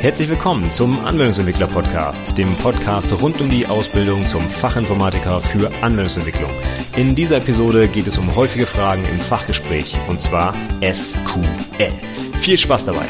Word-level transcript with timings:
Herzlich 0.00 0.30
willkommen 0.30 0.70
zum 0.70 0.98
Anwendungsentwickler 1.04 1.66
Podcast, 1.66 2.38
dem 2.38 2.50
Podcast 2.56 3.12
rund 3.20 3.38
um 3.38 3.50
die 3.50 3.66
Ausbildung 3.66 4.24
zum 4.24 4.40
Fachinformatiker 4.40 5.42
für 5.42 5.70
Anwendungsentwicklung. 5.82 6.50
In 6.96 7.14
dieser 7.14 7.36
Episode 7.36 7.86
geht 7.86 8.06
es 8.06 8.16
um 8.16 8.34
häufige 8.34 8.64
Fragen 8.64 9.04
im 9.12 9.20
Fachgespräch 9.20 9.98
und 10.08 10.18
zwar 10.18 10.54
SQL. 10.80 11.92
Viel 12.38 12.56
Spaß 12.56 12.86
dabei! 12.86 13.04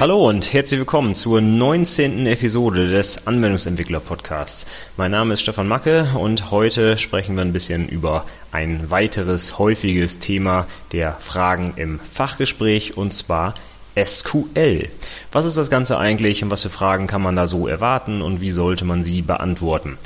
Hallo 0.00 0.28
und 0.28 0.52
herzlich 0.52 0.78
willkommen 0.78 1.16
zur 1.16 1.40
19. 1.40 2.28
Episode 2.28 2.88
des 2.88 3.26
Anwendungsentwickler 3.26 3.98
Podcasts. 3.98 4.64
Mein 4.96 5.10
Name 5.10 5.34
ist 5.34 5.40
Stefan 5.40 5.66
Macke 5.66 6.06
und 6.14 6.52
heute 6.52 6.96
sprechen 6.96 7.34
wir 7.34 7.42
ein 7.42 7.52
bisschen 7.52 7.88
über 7.88 8.24
ein 8.52 8.92
weiteres 8.92 9.58
häufiges 9.58 10.20
Thema 10.20 10.68
der 10.92 11.14
Fragen 11.14 11.72
im 11.74 11.98
Fachgespräch 11.98 12.96
und 12.96 13.12
zwar 13.12 13.54
SQL. 14.00 14.88
Was 15.32 15.44
ist 15.44 15.56
das 15.56 15.68
Ganze 15.68 15.98
eigentlich 15.98 16.44
und 16.44 16.52
was 16.52 16.62
für 16.62 16.70
Fragen 16.70 17.08
kann 17.08 17.20
man 17.20 17.34
da 17.34 17.48
so 17.48 17.66
erwarten 17.66 18.22
und 18.22 18.40
wie 18.40 18.52
sollte 18.52 18.84
man 18.84 19.02
sie 19.02 19.22
beantworten? 19.22 19.98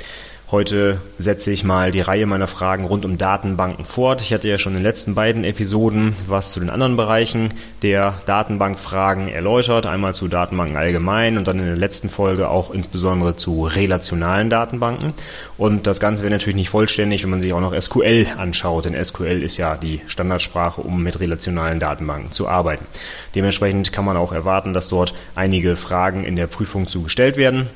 Heute 0.51 1.01
setze 1.17 1.51
ich 1.51 1.63
mal 1.63 1.89
die 1.89 2.01
Reihe 2.01 2.27
meiner 2.27 2.45
Fragen 2.45 2.85
rund 2.85 3.05
um 3.05 3.17
Datenbanken 3.17 3.85
fort. 3.85 4.21
Ich 4.21 4.33
hatte 4.33 4.47
ja 4.47 4.59
schon 4.59 4.73
in 4.73 4.79
den 4.79 4.83
letzten 4.83 5.15
beiden 5.15 5.43
Episoden 5.45 6.15
was 6.27 6.51
zu 6.51 6.59
den 6.59 6.69
anderen 6.69 6.95
Bereichen 6.95 7.51
der 7.81 8.21
Datenbankfragen 8.27 9.29
erläutert. 9.29 9.87
Einmal 9.87 10.13
zu 10.13 10.27
Datenbanken 10.27 10.77
allgemein 10.77 11.37
und 11.39 11.47
dann 11.47 11.57
in 11.57 11.65
der 11.65 11.75
letzten 11.75 12.07
Folge 12.07 12.49
auch 12.49 12.71
insbesondere 12.71 13.35
zu 13.35 13.65
relationalen 13.65 14.51
Datenbanken. 14.51 15.13
Und 15.57 15.87
das 15.87 15.99
Ganze 15.99 16.21
wäre 16.21 16.31
natürlich 16.31 16.57
nicht 16.57 16.69
vollständig, 16.69 17.23
wenn 17.23 17.31
man 17.31 17.41
sich 17.41 17.53
auch 17.53 17.61
noch 17.61 17.73
SQL 17.73 18.27
anschaut, 18.37 18.85
denn 18.85 19.03
SQL 19.03 19.41
ist 19.41 19.57
ja 19.57 19.75
die 19.75 20.01
Standardsprache, 20.05 20.81
um 20.81 21.01
mit 21.01 21.19
relationalen 21.19 21.79
Datenbanken 21.79 22.31
zu 22.31 22.47
arbeiten. 22.47 22.85
Dementsprechend 23.33 23.91
kann 23.91 24.05
man 24.05 24.17
auch 24.17 24.31
erwarten, 24.31 24.73
dass 24.73 24.87
dort 24.87 25.15
einige 25.33 25.75
Fragen 25.75 26.25
in 26.25 26.35
der 26.35 26.47
Prüfung 26.47 26.85
zugestellt 26.85 27.37
werden. 27.37 27.67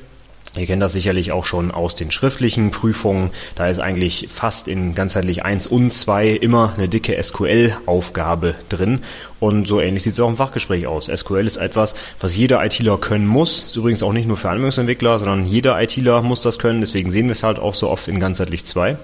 Ihr 0.58 0.66
kennt 0.66 0.82
das 0.82 0.92
sicherlich 0.92 1.32
auch 1.32 1.44
schon 1.44 1.70
aus 1.70 1.94
den 1.94 2.10
schriftlichen 2.10 2.70
Prüfungen. 2.70 3.30
Da 3.54 3.68
ist 3.68 3.78
eigentlich 3.78 4.28
fast 4.30 4.68
in 4.68 4.94
ganzheitlich 4.94 5.44
1 5.44 5.66
und 5.66 5.90
2 5.92 6.30
immer 6.30 6.74
eine 6.76 6.88
dicke 6.88 7.22
SQL-Aufgabe 7.22 8.54
drin. 8.68 9.00
Und 9.40 9.68
so 9.68 9.80
ähnlich 9.80 10.02
sieht 10.02 10.14
es 10.14 10.20
auch 10.20 10.28
im 10.28 10.36
Fachgespräch 10.36 10.86
aus. 10.86 11.06
SQL 11.06 11.46
ist 11.46 11.58
etwas, 11.58 11.94
was 12.20 12.36
jeder 12.36 12.64
ITler 12.64 12.98
können 12.98 13.26
muss. 13.26 13.68
Ist 13.68 13.76
übrigens 13.76 14.02
auch 14.02 14.12
nicht 14.12 14.26
nur 14.26 14.36
für 14.36 14.50
Anwendungsentwickler, 14.50 15.18
sondern 15.18 15.46
jeder 15.46 15.80
ITler 15.80 16.22
muss 16.22 16.42
das 16.42 16.58
können. 16.58 16.80
Deswegen 16.80 17.10
sehen 17.10 17.26
wir 17.26 17.32
es 17.32 17.42
halt 17.42 17.58
auch 17.58 17.74
so 17.74 17.88
oft 17.88 18.08
in 18.08 18.18
ganzheitlich 18.18 18.64
2. 18.64 18.96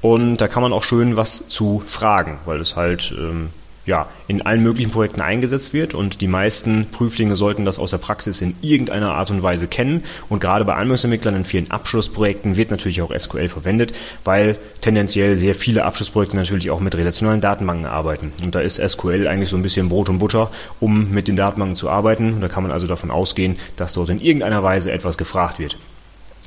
Und 0.00 0.36
da 0.36 0.48
kann 0.48 0.62
man 0.62 0.72
auch 0.72 0.84
schön 0.84 1.16
was 1.16 1.48
zu 1.48 1.82
fragen, 1.84 2.38
weil 2.44 2.60
es 2.60 2.76
halt 2.76 3.14
ähm, 3.18 3.50
ja, 3.86 4.08
in 4.28 4.42
allen 4.42 4.62
möglichen 4.62 4.90
Projekten 4.90 5.20
eingesetzt 5.20 5.72
wird. 5.72 5.94
Und 5.94 6.20
die 6.20 6.28
meisten 6.28 6.86
Prüflinge 6.90 7.36
sollten 7.36 7.64
das 7.64 7.78
aus 7.78 7.90
der 7.90 7.98
Praxis 7.98 8.40
in 8.40 8.54
irgendeiner 8.62 9.14
Art 9.14 9.30
und 9.30 9.42
Weise 9.42 9.66
kennen. 9.66 10.04
Und 10.28 10.40
gerade 10.40 10.64
bei 10.64 10.74
Anwendungsentwicklern 10.74 11.36
in 11.36 11.44
vielen 11.44 11.70
Abschlussprojekten 11.70 12.56
wird 12.56 12.70
natürlich 12.70 13.02
auch 13.02 13.16
SQL 13.16 13.48
verwendet, 13.48 13.94
weil 14.24 14.56
tendenziell 14.80 15.36
sehr 15.36 15.54
viele 15.54 15.84
Abschlussprojekte 15.84 16.36
natürlich 16.36 16.70
auch 16.70 16.80
mit 16.80 16.96
relationalen 16.96 17.40
Datenbanken 17.40 17.86
arbeiten. 17.86 18.32
Und 18.42 18.54
da 18.54 18.60
ist 18.60 18.76
SQL 18.76 19.28
eigentlich 19.28 19.48
so 19.48 19.56
ein 19.56 19.62
bisschen 19.62 19.88
Brot 19.88 20.08
und 20.08 20.18
Butter, 20.18 20.50
um 20.80 21.10
mit 21.10 21.28
den 21.28 21.36
Datenbanken 21.36 21.76
zu 21.76 21.90
arbeiten. 21.90 22.34
Und 22.34 22.40
da 22.40 22.48
kann 22.48 22.62
man 22.62 22.72
also 22.72 22.86
davon 22.86 23.10
ausgehen, 23.10 23.56
dass 23.76 23.92
dort 23.92 24.08
in 24.08 24.20
irgendeiner 24.20 24.62
Weise 24.62 24.92
etwas 24.92 25.18
gefragt 25.18 25.58
wird. 25.58 25.76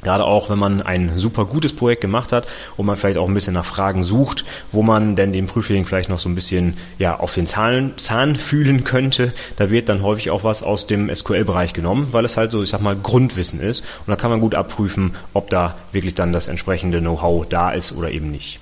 Gerade 0.04 0.26
auch, 0.26 0.50
wenn 0.50 0.60
man 0.60 0.82
ein 0.82 1.18
super 1.18 1.46
gutes 1.46 1.76
Projekt 1.76 2.02
gemacht 2.02 2.32
hat 2.32 2.48
und 2.78 2.86
man 2.86 2.98
vielleicht 2.98 3.18
auch 3.18 3.28
ein 3.28 3.34
bisschen 3.34 3.54
nach 3.54 3.66
Fragen 3.66 4.04
sucht, 4.04 4.46
wo 4.72 4.84
man 4.84 5.16
denn 5.16 5.34
den 5.34 5.48
Prüfling 5.48 5.86
vielleicht 5.86 6.10
noch 6.10 6.20
so 6.20 6.30
ein 6.30 6.36
bisschen 6.36 6.78
ja, 7.00 7.20
auf 7.20 7.34
den 7.34 7.48
Zahn, 7.48 7.94
Zahn 7.98 8.36
fühlen 8.36 8.84
könnte, 8.84 9.34
da 9.56 9.72
wird 9.72 9.90
dann 9.90 10.04
häufig 10.04 10.30
auch 10.30 10.44
was 10.44 10.62
aus 10.62 10.86
dem 10.88 11.14
SQL-Bereich 11.14 11.74
genommen, 11.74 12.10
weil 12.12 12.26
es 12.26 12.38
halt 12.38 12.52
so, 12.52 12.62
ich 12.62 12.70
sag 12.70 12.82
mal, 12.82 12.96
Grundwissen 12.96 13.60
ist. 13.60 13.82
Und 13.82 14.08
da 14.08 14.16
kann 14.16 14.30
man 14.30 14.40
gut 14.40 14.56
abprüfen, 14.56 15.16
ob 15.34 15.50
da 15.50 15.76
wirklich 15.92 16.16
dann 16.16 16.32
das 16.32 16.48
entsprechende 16.48 17.00
Know-how 17.00 17.48
da 17.48 17.72
ist 17.72 17.92
oder 17.92 18.12
eben 18.12 18.30
nicht. 18.32 18.60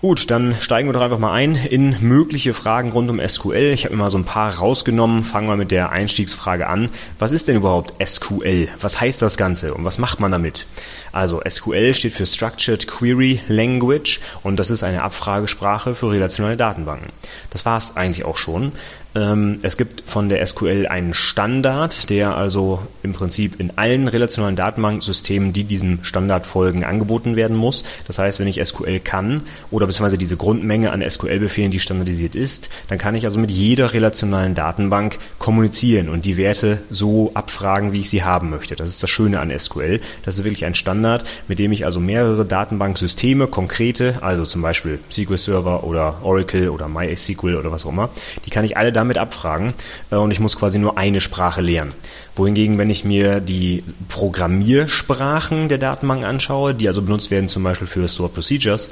Gut, 0.00 0.30
dann 0.30 0.54
steigen 0.58 0.88
wir 0.88 0.94
doch 0.94 1.02
einfach 1.02 1.18
mal 1.18 1.34
ein 1.34 1.54
in 1.56 1.94
mögliche 2.00 2.54
Fragen 2.54 2.90
rund 2.90 3.10
um 3.10 3.20
SQL. 3.20 3.72
Ich 3.74 3.84
habe 3.84 3.92
immer 3.92 4.08
so 4.08 4.16
ein 4.16 4.24
paar 4.24 4.54
rausgenommen. 4.54 5.22
Fangen 5.22 5.46
wir 5.46 5.56
mit 5.56 5.70
der 5.70 5.90
Einstiegsfrage 5.90 6.68
an. 6.68 6.88
Was 7.18 7.32
ist 7.32 7.48
denn 7.48 7.56
überhaupt 7.56 7.92
SQL? 8.02 8.68
Was 8.80 8.98
heißt 8.98 9.20
das 9.20 9.36
Ganze 9.36 9.74
und 9.74 9.84
was 9.84 9.98
macht 9.98 10.18
man 10.18 10.32
damit? 10.32 10.66
Also 11.12 11.42
SQL 11.46 11.92
steht 11.92 12.14
für 12.14 12.24
Structured 12.24 12.88
Query 12.88 13.40
Language 13.48 14.20
und 14.42 14.56
das 14.56 14.70
ist 14.70 14.84
eine 14.84 15.02
Abfragesprache 15.02 15.94
für 15.94 16.10
relationale 16.10 16.56
Datenbanken. 16.56 17.10
Das 17.50 17.66
war 17.66 17.76
es 17.76 17.98
eigentlich 17.98 18.24
auch 18.24 18.38
schon. 18.38 18.72
Ähm, 19.14 19.58
es 19.62 19.76
gibt 19.76 20.02
von 20.06 20.28
der 20.28 20.44
SQL 20.46 20.86
einen 20.88 21.14
Standard, 21.14 22.10
der 22.10 22.36
also 22.36 22.80
im 23.02 23.12
Prinzip 23.12 23.58
in 23.58 23.72
allen 23.76 24.06
relationalen 24.06 24.56
Datenbanksystemen, 24.56 25.52
die 25.52 25.64
diesem 25.64 26.04
Standard 26.04 26.46
folgen, 26.46 26.84
angeboten 26.84 27.34
werden 27.34 27.56
muss. 27.56 27.82
Das 28.06 28.18
heißt, 28.18 28.38
wenn 28.38 28.46
ich 28.46 28.64
SQL 28.64 29.00
kann 29.00 29.42
oder 29.70 29.86
beziehungsweise 29.86 30.18
diese 30.18 30.36
Grundmenge 30.36 30.92
an 30.92 31.02
SQL-Befehlen, 31.08 31.70
die 31.70 31.80
standardisiert 31.80 32.34
ist, 32.34 32.70
dann 32.88 32.98
kann 32.98 33.14
ich 33.14 33.24
also 33.24 33.40
mit 33.40 33.50
jeder 33.50 33.92
relationalen 33.92 34.54
Datenbank 34.54 35.18
kommunizieren 35.38 36.08
und 36.08 36.24
die 36.24 36.36
Werte 36.36 36.78
so 36.90 37.32
abfragen, 37.34 37.92
wie 37.92 38.00
ich 38.00 38.10
sie 38.10 38.22
haben 38.22 38.50
möchte. 38.50 38.76
Das 38.76 38.88
ist 38.88 39.02
das 39.02 39.10
Schöne 39.10 39.40
an 39.40 39.52
SQL. 39.56 40.00
Das 40.24 40.38
ist 40.38 40.44
wirklich 40.44 40.64
ein 40.64 40.74
Standard, 40.74 41.24
mit 41.48 41.58
dem 41.58 41.72
ich 41.72 41.84
also 41.84 41.98
mehrere 41.98 42.44
Datenbanksysteme, 42.44 43.48
konkrete, 43.48 44.18
also 44.20 44.44
zum 44.44 44.62
Beispiel 44.62 45.00
SQL 45.10 45.38
Server 45.38 45.82
oder 45.84 46.18
Oracle 46.22 46.68
oder 46.68 46.88
MySQL 46.88 47.56
oder 47.56 47.72
was 47.72 47.84
auch 47.84 47.90
immer, 47.90 48.10
die 48.46 48.50
kann 48.50 48.64
ich 48.64 48.76
alle 48.76 48.92
damit 49.00 49.18
abfragen 49.18 49.74
äh, 50.10 50.16
und 50.16 50.30
ich 50.30 50.40
muss 50.40 50.56
quasi 50.56 50.78
nur 50.78 50.98
eine 50.98 51.20
Sprache 51.20 51.60
lernen. 51.60 51.92
Wohingegen, 52.34 52.78
wenn 52.78 52.90
ich 52.90 53.04
mir 53.04 53.40
die 53.40 53.82
Programmiersprachen 54.08 55.68
der 55.68 55.78
Datenbank 55.78 56.24
anschaue, 56.24 56.74
die 56.74 56.88
also 56.88 57.02
benutzt 57.02 57.30
werden 57.30 57.48
zum 57.48 57.62
Beispiel 57.62 57.86
für 57.86 58.08
Stored 58.08 58.34
Procedures, 58.34 58.90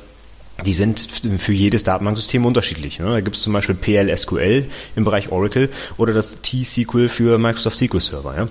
die 0.64 0.74
sind 0.74 0.98
für 0.98 1.52
jedes 1.52 1.84
Datenbanksystem 1.84 2.44
unterschiedlich. 2.44 2.98
Ne? 2.98 3.06
Da 3.06 3.20
gibt 3.20 3.36
es 3.36 3.42
zum 3.42 3.52
Beispiel 3.52 3.76
PLSQL 3.76 4.66
im 4.96 5.04
Bereich 5.04 5.30
Oracle 5.30 5.68
oder 5.96 6.12
das 6.12 6.40
T-SQL 6.42 7.08
für 7.08 7.38
Microsoft 7.38 7.78
SQL 7.78 8.00
Server. 8.00 8.48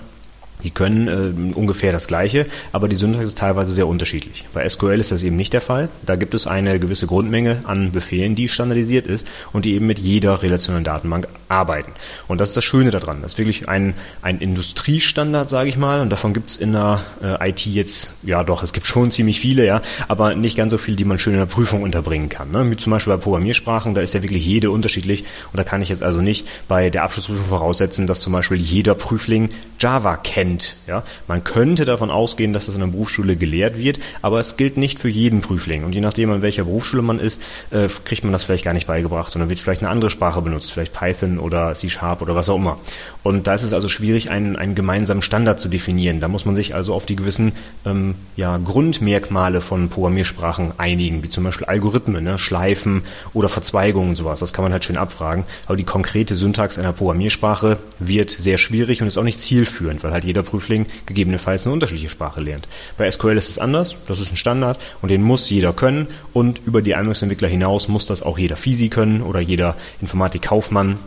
Die 0.63 0.71
können 0.71 1.07
äh, 1.07 1.55
ungefähr 1.55 1.91
das 1.91 2.07
Gleiche, 2.07 2.47
aber 2.71 2.87
die 2.87 2.95
Syntax 2.95 3.25
ist 3.25 3.37
teilweise 3.37 3.73
sehr 3.73 3.87
unterschiedlich. 3.87 4.45
Bei 4.53 4.67
SQL 4.67 4.99
ist 4.99 5.11
das 5.11 5.23
eben 5.23 5.35
nicht 5.35 5.53
der 5.53 5.61
Fall. 5.61 5.89
Da 6.05 6.15
gibt 6.15 6.33
es 6.33 6.47
eine 6.47 6.79
gewisse 6.79 7.05
Grundmenge 7.05 7.59
an 7.65 7.91
Befehlen, 7.91 8.35
die 8.35 8.49
standardisiert 8.49 9.05
ist 9.05 9.27
und 9.53 9.65
die 9.65 9.75
eben 9.75 9.85
mit 9.85 9.99
jeder 9.99 10.41
relationalen 10.41 10.83
Datenbank 10.83 11.27
arbeiten. 11.47 11.91
Und 12.27 12.41
das 12.41 12.49
ist 12.49 12.57
das 12.57 12.63
Schöne 12.63 12.91
daran. 12.91 13.21
Das 13.21 13.33
ist 13.33 13.37
wirklich 13.37 13.69
ein, 13.69 13.93
ein 14.21 14.39
Industriestandard, 14.39 15.49
sage 15.49 15.69
ich 15.69 15.77
mal. 15.77 16.01
Und 16.01 16.09
davon 16.09 16.33
gibt 16.33 16.49
es 16.49 16.57
in 16.57 16.73
der 16.73 17.01
äh, 17.21 17.49
IT 17.49 17.65
jetzt, 17.65 18.17
ja 18.23 18.43
doch, 18.43 18.63
es 18.63 18.73
gibt 18.73 18.87
schon 18.87 19.11
ziemlich 19.11 19.39
viele, 19.39 19.65
ja, 19.65 19.81
aber 20.07 20.35
nicht 20.35 20.57
ganz 20.57 20.71
so 20.71 20.77
viele, 20.77 20.97
die 20.97 21.05
man 21.05 21.19
schön 21.19 21.33
in 21.33 21.39
der 21.39 21.45
Prüfung 21.45 21.83
unterbringen 21.83 22.29
kann. 22.29 22.51
Ne? 22.51 22.69
Wie 22.69 22.77
zum 22.77 22.91
Beispiel 22.91 23.13
bei 23.13 23.21
Programmiersprachen, 23.21 23.93
da 23.93 24.01
ist 24.01 24.13
ja 24.13 24.23
wirklich 24.23 24.45
jede 24.45 24.71
unterschiedlich. 24.71 25.23
Und 25.51 25.57
da 25.57 25.63
kann 25.63 25.81
ich 25.81 25.89
jetzt 25.89 26.03
also 26.03 26.21
nicht 26.21 26.47
bei 26.67 26.89
der 26.89 27.03
Abschlussprüfung 27.03 27.45
voraussetzen, 27.45 28.07
dass 28.07 28.21
zum 28.21 28.33
Beispiel 28.33 28.57
jeder 28.57 28.95
Prüfling 28.95 29.49
Java 29.79 30.17
kennt. 30.17 30.75
Ja? 30.87 31.03
Man 31.27 31.43
könnte 31.43 31.85
davon 31.85 32.09
ausgehen, 32.09 32.53
dass 32.53 32.65
das 32.65 32.75
in 32.75 32.81
der 32.81 32.87
Berufsschule 32.87 33.35
gelehrt 33.35 33.77
wird, 33.77 33.99
aber 34.21 34.39
es 34.39 34.57
gilt 34.57 34.77
nicht 34.77 34.99
für 34.99 35.09
jeden 35.09 35.41
Prüfling. 35.41 35.83
Und 35.83 35.93
je 35.93 36.01
nachdem, 36.01 36.31
an 36.31 36.41
welcher 36.41 36.63
Berufsschule 36.63 37.01
man 37.01 37.19
ist, 37.19 37.41
äh, 37.71 37.87
kriegt 38.05 38.23
man 38.23 38.33
das 38.33 38.43
vielleicht 38.43 38.65
gar 38.65 38.73
nicht 38.73 38.87
beigebracht, 38.87 39.31
sondern 39.31 39.49
wird 39.49 39.59
vielleicht 39.59 39.81
eine 39.81 39.89
andere 39.89 40.09
Sprache 40.09 40.41
benutzt, 40.41 40.71
vielleicht 40.71 40.93
Python 40.93 41.37
oder 41.39 41.73
C 41.73 41.89
Sharp 41.89 42.21
oder 42.21 42.35
was 42.35 42.49
auch 42.49 42.55
immer. 42.55 42.79
Und 43.23 43.47
da 43.47 43.53
ist 43.53 43.63
es 43.63 43.73
also 43.73 43.89
schwierig, 43.89 44.29
einen, 44.29 44.55
einen 44.55 44.75
gemeinsamen 44.75 45.21
Standard 45.21 45.59
zu 45.59 45.69
definieren. 45.69 46.19
Da 46.19 46.27
muss 46.27 46.45
man 46.45 46.55
sich 46.55 46.75
also 46.75 46.93
auf 46.93 47.05
die 47.05 47.15
gewissen 47.15 47.51
ähm, 47.85 48.15
ja, 48.35 48.57
Grundmerkmale 48.57 49.61
von 49.61 49.89
Programmiersprachen 49.89 50.73
einigen, 50.77 51.23
wie 51.23 51.29
zum 51.29 51.43
Beispiel 51.43 51.65
Algorithmen, 51.65 52.23
ne? 52.23 52.37
Schleifen 52.37 53.03
oder 53.33 53.49
Verzweigungen 53.49 54.09
und 54.09 54.15
sowas. 54.15 54.39
Das 54.39 54.53
kann 54.53 54.63
man 54.63 54.71
halt 54.71 54.85
schön 54.85 54.97
abfragen. 54.97 55.43
Aber 55.65 55.75
die 55.75 55.83
konkrete 55.83 56.35
Syntax 56.35 56.79
einer 56.79 56.93
Programmiersprache 56.93 57.77
wird 57.99 58.29
sehr 58.29 58.57
schwierig 58.57 59.01
und 59.01 59.07
ist 59.07 59.17
auch 59.17 59.23
nicht 59.23 59.39
zielführend, 59.39 59.66
weil 60.03 60.11
halt 60.11 60.23
jeder 60.23 60.43
Prüfling 60.43 60.85
gegebenenfalls 61.05 61.65
eine 61.65 61.73
unterschiedliche 61.73 62.09
Sprache 62.09 62.41
lernt. 62.41 62.67
Bei 62.97 63.09
SQL 63.09 63.37
ist 63.37 63.49
es 63.49 63.59
anders, 63.59 63.95
das 64.07 64.19
ist 64.19 64.31
ein 64.31 64.37
Standard 64.37 64.79
und 65.01 65.09
den 65.09 65.21
muss 65.21 65.49
jeder 65.49 65.73
können 65.73 66.07
und 66.33 66.61
über 66.65 66.81
die 66.81 66.95
Anwendungsentwickler 66.95 67.47
hinaus 67.47 67.87
muss 67.87 68.05
das 68.05 68.21
auch 68.21 68.37
jeder 68.37 68.57
Fisi 68.57 68.89
können 68.89 69.21
oder 69.21 69.39
jeder 69.39 69.75
Informatikkaufmann 70.01 70.97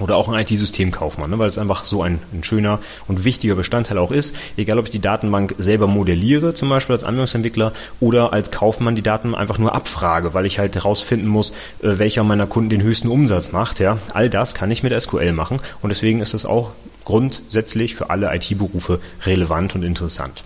oder 0.00 0.16
auch 0.16 0.28
ein 0.28 0.40
IT-Systemkaufmann, 0.40 1.30
ne, 1.30 1.38
weil 1.38 1.48
es 1.48 1.58
einfach 1.58 1.84
so 1.84 2.02
ein, 2.02 2.18
ein, 2.32 2.42
schöner 2.42 2.80
und 3.06 3.24
wichtiger 3.24 3.54
Bestandteil 3.54 3.98
auch 3.98 4.10
ist. 4.10 4.34
Egal, 4.56 4.78
ob 4.78 4.86
ich 4.86 4.90
die 4.90 5.00
Datenbank 5.00 5.54
selber 5.58 5.86
modelliere, 5.86 6.52
zum 6.54 6.68
Beispiel 6.68 6.94
als 6.94 7.04
Anwendungsentwickler, 7.04 7.72
oder 8.00 8.32
als 8.32 8.50
Kaufmann 8.50 8.96
die 8.96 9.02
Daten 9.02 9.34
einfach 9.34 9.58
nur 9.58 9.74
abfrage, 9.74 10.34
weil 10.34 10.46
ich 10.46 10.58
halt 10.58 10.74
herausfinden 10.74 11.28
muss, 11.28 11.50
äh, 11.80 11.98
welcher 11.98 12.24
meiner 12.24 12.48
Kunden 12.48 12.70
den 12.70 12.82
höchsten 12.82 13.08
Umsatz 13.08 13.52
macht. 13.52 13.78
Ja, 13.78 13.98
all 14.12 14.28
das 14.28 14.54
kann 14.54 14.70
ich 14.70 14.82
mit 14.82 15.00
SQL 15.00 15.32
machen 15.32 15.60
und 15.80 15.90
deswegen 15.90 16.20
ist 16.20 16.34
es 16.34 16.44
auch 16.44 16.72
grundsätzlich 17.04 17.94
für 17.94 18.10
alle 18.10 18.34
IT-Berufe 18.34 19.00
relevant 19.22 19.74
und 19.74 19.82
interessant. 19.82 20.44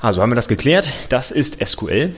Also 0.00 0.22
haben 0.22 0.30
wir 0.30 0.36
das 0.36 0.48
geklärt. 0.48 0.92
Das 1.08 1.30
ist 1.30 1.66
SQL. 1.66 2.14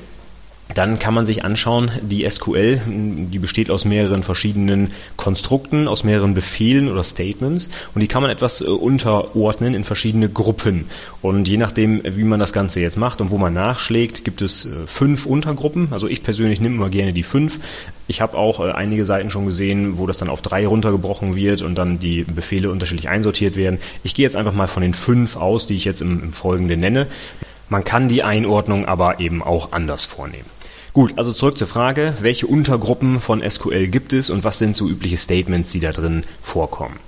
Dann 0.75 0.99
kann 0.99 1.15
man 1.15 1.25
sich 1.25 1.45
anschauen, 1.45 1.91
die 2.03 2.29
SQL, 2.29 2.81
die 2.87 3.39
besteht 3.39 3.71
aus 3.71 3.85
mehreren 3.85 4.23
verschiedenen 4.23 4.93
Konstrukten, 5.17 5.89
aus 5.89 6.05
mehreren 6.05 6.35
Befehlen 6.35 6.91
oder 6.91 7.03
Statements 7.03 7.71
und 7.95 8.03
die 8.03 8.07
kann 8.07 8.23
man 8.23 8.31
etwas 8.31 8.61
äh, 8.61 8.65
unterordnen 8.65 9.75
in 9.75 9.85
verschiedene 9.85 10.29
Gruppen. 10.29 10.85
Und 11.23 11.49
je 11.49 11.57
nachdem, 11.57 12.03
wie 12.05 12.25
man 12.25 12.39
das 12.39 12.53
Ganze 12.53 12.81
jetzt 12.81 12.99
macht 12.99 13.21
und 13.21 13.31
wo 13.31 13.39
man 13.39 13.55
nachschlägt, 13.55 14.25
gibt 14.25 14.43
es 14.43 14.67
äh, 14.67 14.87
fünf 14.87 15.25
Untergruppen. 15.25 15.89
Also 15.91 16.07
ich 16.07 16.23
persönlich 16.23 16.61
nehme 16.61 16.77
immer 16.77 16.91
gerne 16.91 17.15
die 17.15 17.23
fünf. 17.23 17.61
Ich 18.07 18.21
habe 18.21 18.37
auch 18.37 18.61
äh, 18.61 18.71
einige 18.71 19.07
Seiten 19.07 19.31
schon 19.31 19.47
gesehen, 19.47 19.97
wo 19.97 20.07
das 20.07 20.19
dann 20.19 20.29
auf 20.29 20.43
drei 20.43 20.67
runtergebrochen 20.67 21.35
wird 21.35 21.63
und 21.63 21.77
dann 21.77 21.99
die 21.99 22.25
Befehle 22.25 22.71
unterschiedlich 22.71 23.09
einsortiert 23.09 23.57
werden. 23.57 23.79
Ich 24.03 24.15
gehe 24.15 24.25
jetzt 24.25 24.37
einfach 24.37 24.55
mal 24.55 24.69
von 24.69 24.83
den 24.83 24.95
fünf 24.95 25.37
aus, 25.37 25.67
die 25.67 25.77
ich 25.77 25.87
jetzt 25.87 26.03
im, 26.03 26.23
im 26.23 26.33
Folgenden 26.33 26.81
nenne. 26.81 27.07
Man 27.71 27.85
kann 27.85 28.09
die 28.09 28.23
Einordnung 28.23 28.87
aber 28.87 29.21
eben 29.21 29.43
auch 29.43 29.73
anders 29.73 30.05
vornehmen. 30.05 30.58
Gut, 30.99 31.13
also 31.15 31.33
zurück 31.33 31.57
zur 31.57 31.69
Frage, 31.69 32.15
welche 32.23 32.49
Untergruppen 32.49 33.21
von 33.21 33.41
SQL 33.49 33.87
gibt 33.87 34.13
es 34.13 34.31
und 34.31 34.43
was 34.43 34.59
sind 34.59 34.75
so 34.75 34.89
übliche 34.89 35.17
Statements, 35.17 35.71
die 35.71 35.79
da 35.79 35.93
drin 35.93 36.25
vorkommen? 36.43 36.99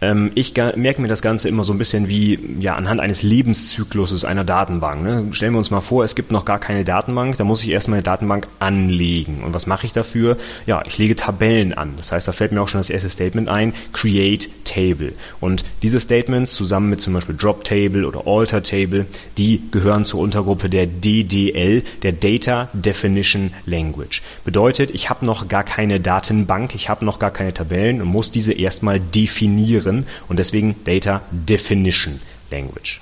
Ähm, 0.00 0.30
ich 0.34 0.54
merke 0.76 1.00
mir 1.00 1.08
das 1.08 1.22
Ganze 1.22 1.48
immer 1.48 1.64
so 1.64 1.72
ein 1.72 1.78
bisschen 1.78 2.08
wie 2.08 2.38
ja 2.60 2.74
anhand 2.74 3.00
eines 3.00 3.22
Lebenszykluses 3.22 4.24
einer 4.24 4.44
Datenbank. 4.44 5.02
Ne? 5.02 5.26
Stellen 5.32 5.52
wir 5.52 5.58
uns 5.58 5.70
mal 5.70 5.80
vor, 5.80 6.04
es 6.04 6.14
gibt 6.14 6.32
noch 6.32 6.44
gar 6.44 6.58
keine 6.58 6.84
Datenbank, 6.84 7.36
da 7.36 7.44
muss 7.44 7.62
ich 7.62 7.70
erstmal 7.70 7.96
eine 7.96 8.02
Datenbank 8.02 8.46
anlegen. 8.58 9.42
Und 9.44 9.54
was 9.54 9.66
mache 9.66 9.86
ich 9.86 9.92
dafür? 9.92 10.36
Ja, 10.66 10.82
ich 10.86 10.98
lege 10.98 11.16
Tabellen 11.16 11.72
an. 11.72 11.94
Das 11.96 12.12
heißt, 12.12 12.28
da 12.28 12.32
fällt 12.32 12.52
mir 12.52 12.60
auch 12.60 12.68
schon 12.68 12.80
das 12.80 12.90
erste 12.90 13.08
Statement 13.08 13.48
ein, 13.48 13.72
Create 13.92 14.48
Table. 14.64 15.12
Und 15.40 15.64
diese 15.82 16.00
Statements 16.00 16.54
zusammen 16.54 16.90
mit 16.90 17.00
zum 17.00 17.14
Beispiel 17.14 17.36
Drop 17.36 17.64
Table 17.64 18.06
oder 18.06 18.26
Alter 18.26 18.62
Table, 18.62 19.06
die 19.38 19.62
gehören 19.70 20.04
zur 20.04 20.20
Untergruppe 20.20 20.68
der 20.68 20.86
DDL, 20.86 21.82
der 22.02 22.12
Data 22.12 22.68
Definition 22.72 23.52
Language. 23.64 24.22
Bedeutet, 24.44 24.90
ich 24.90 25.08
habe 25.08 25.24
noch 25.24 25.48
gar 25.48 25.64
keine 25.64 26.00
Datenbank, 26.00 26.74
ich 26.74 26.88
habe 26.88 27.04
noch 27.04 27.18
gar 27.18 27.30
keine 27.30 27.54
Tabellen 27.54 28.02
und 28.02 28.08
muss 28.08 28.30
diese 28.30 28.52
erstmal 28.52 29.00
definieren 29.00 29.95
definieren 29.96 30.06
und 30.28 30.38
deswegen 30.38 30.76
Data 30.84 31.22
Definition 31.30 32.20
Language. 32.50 33.00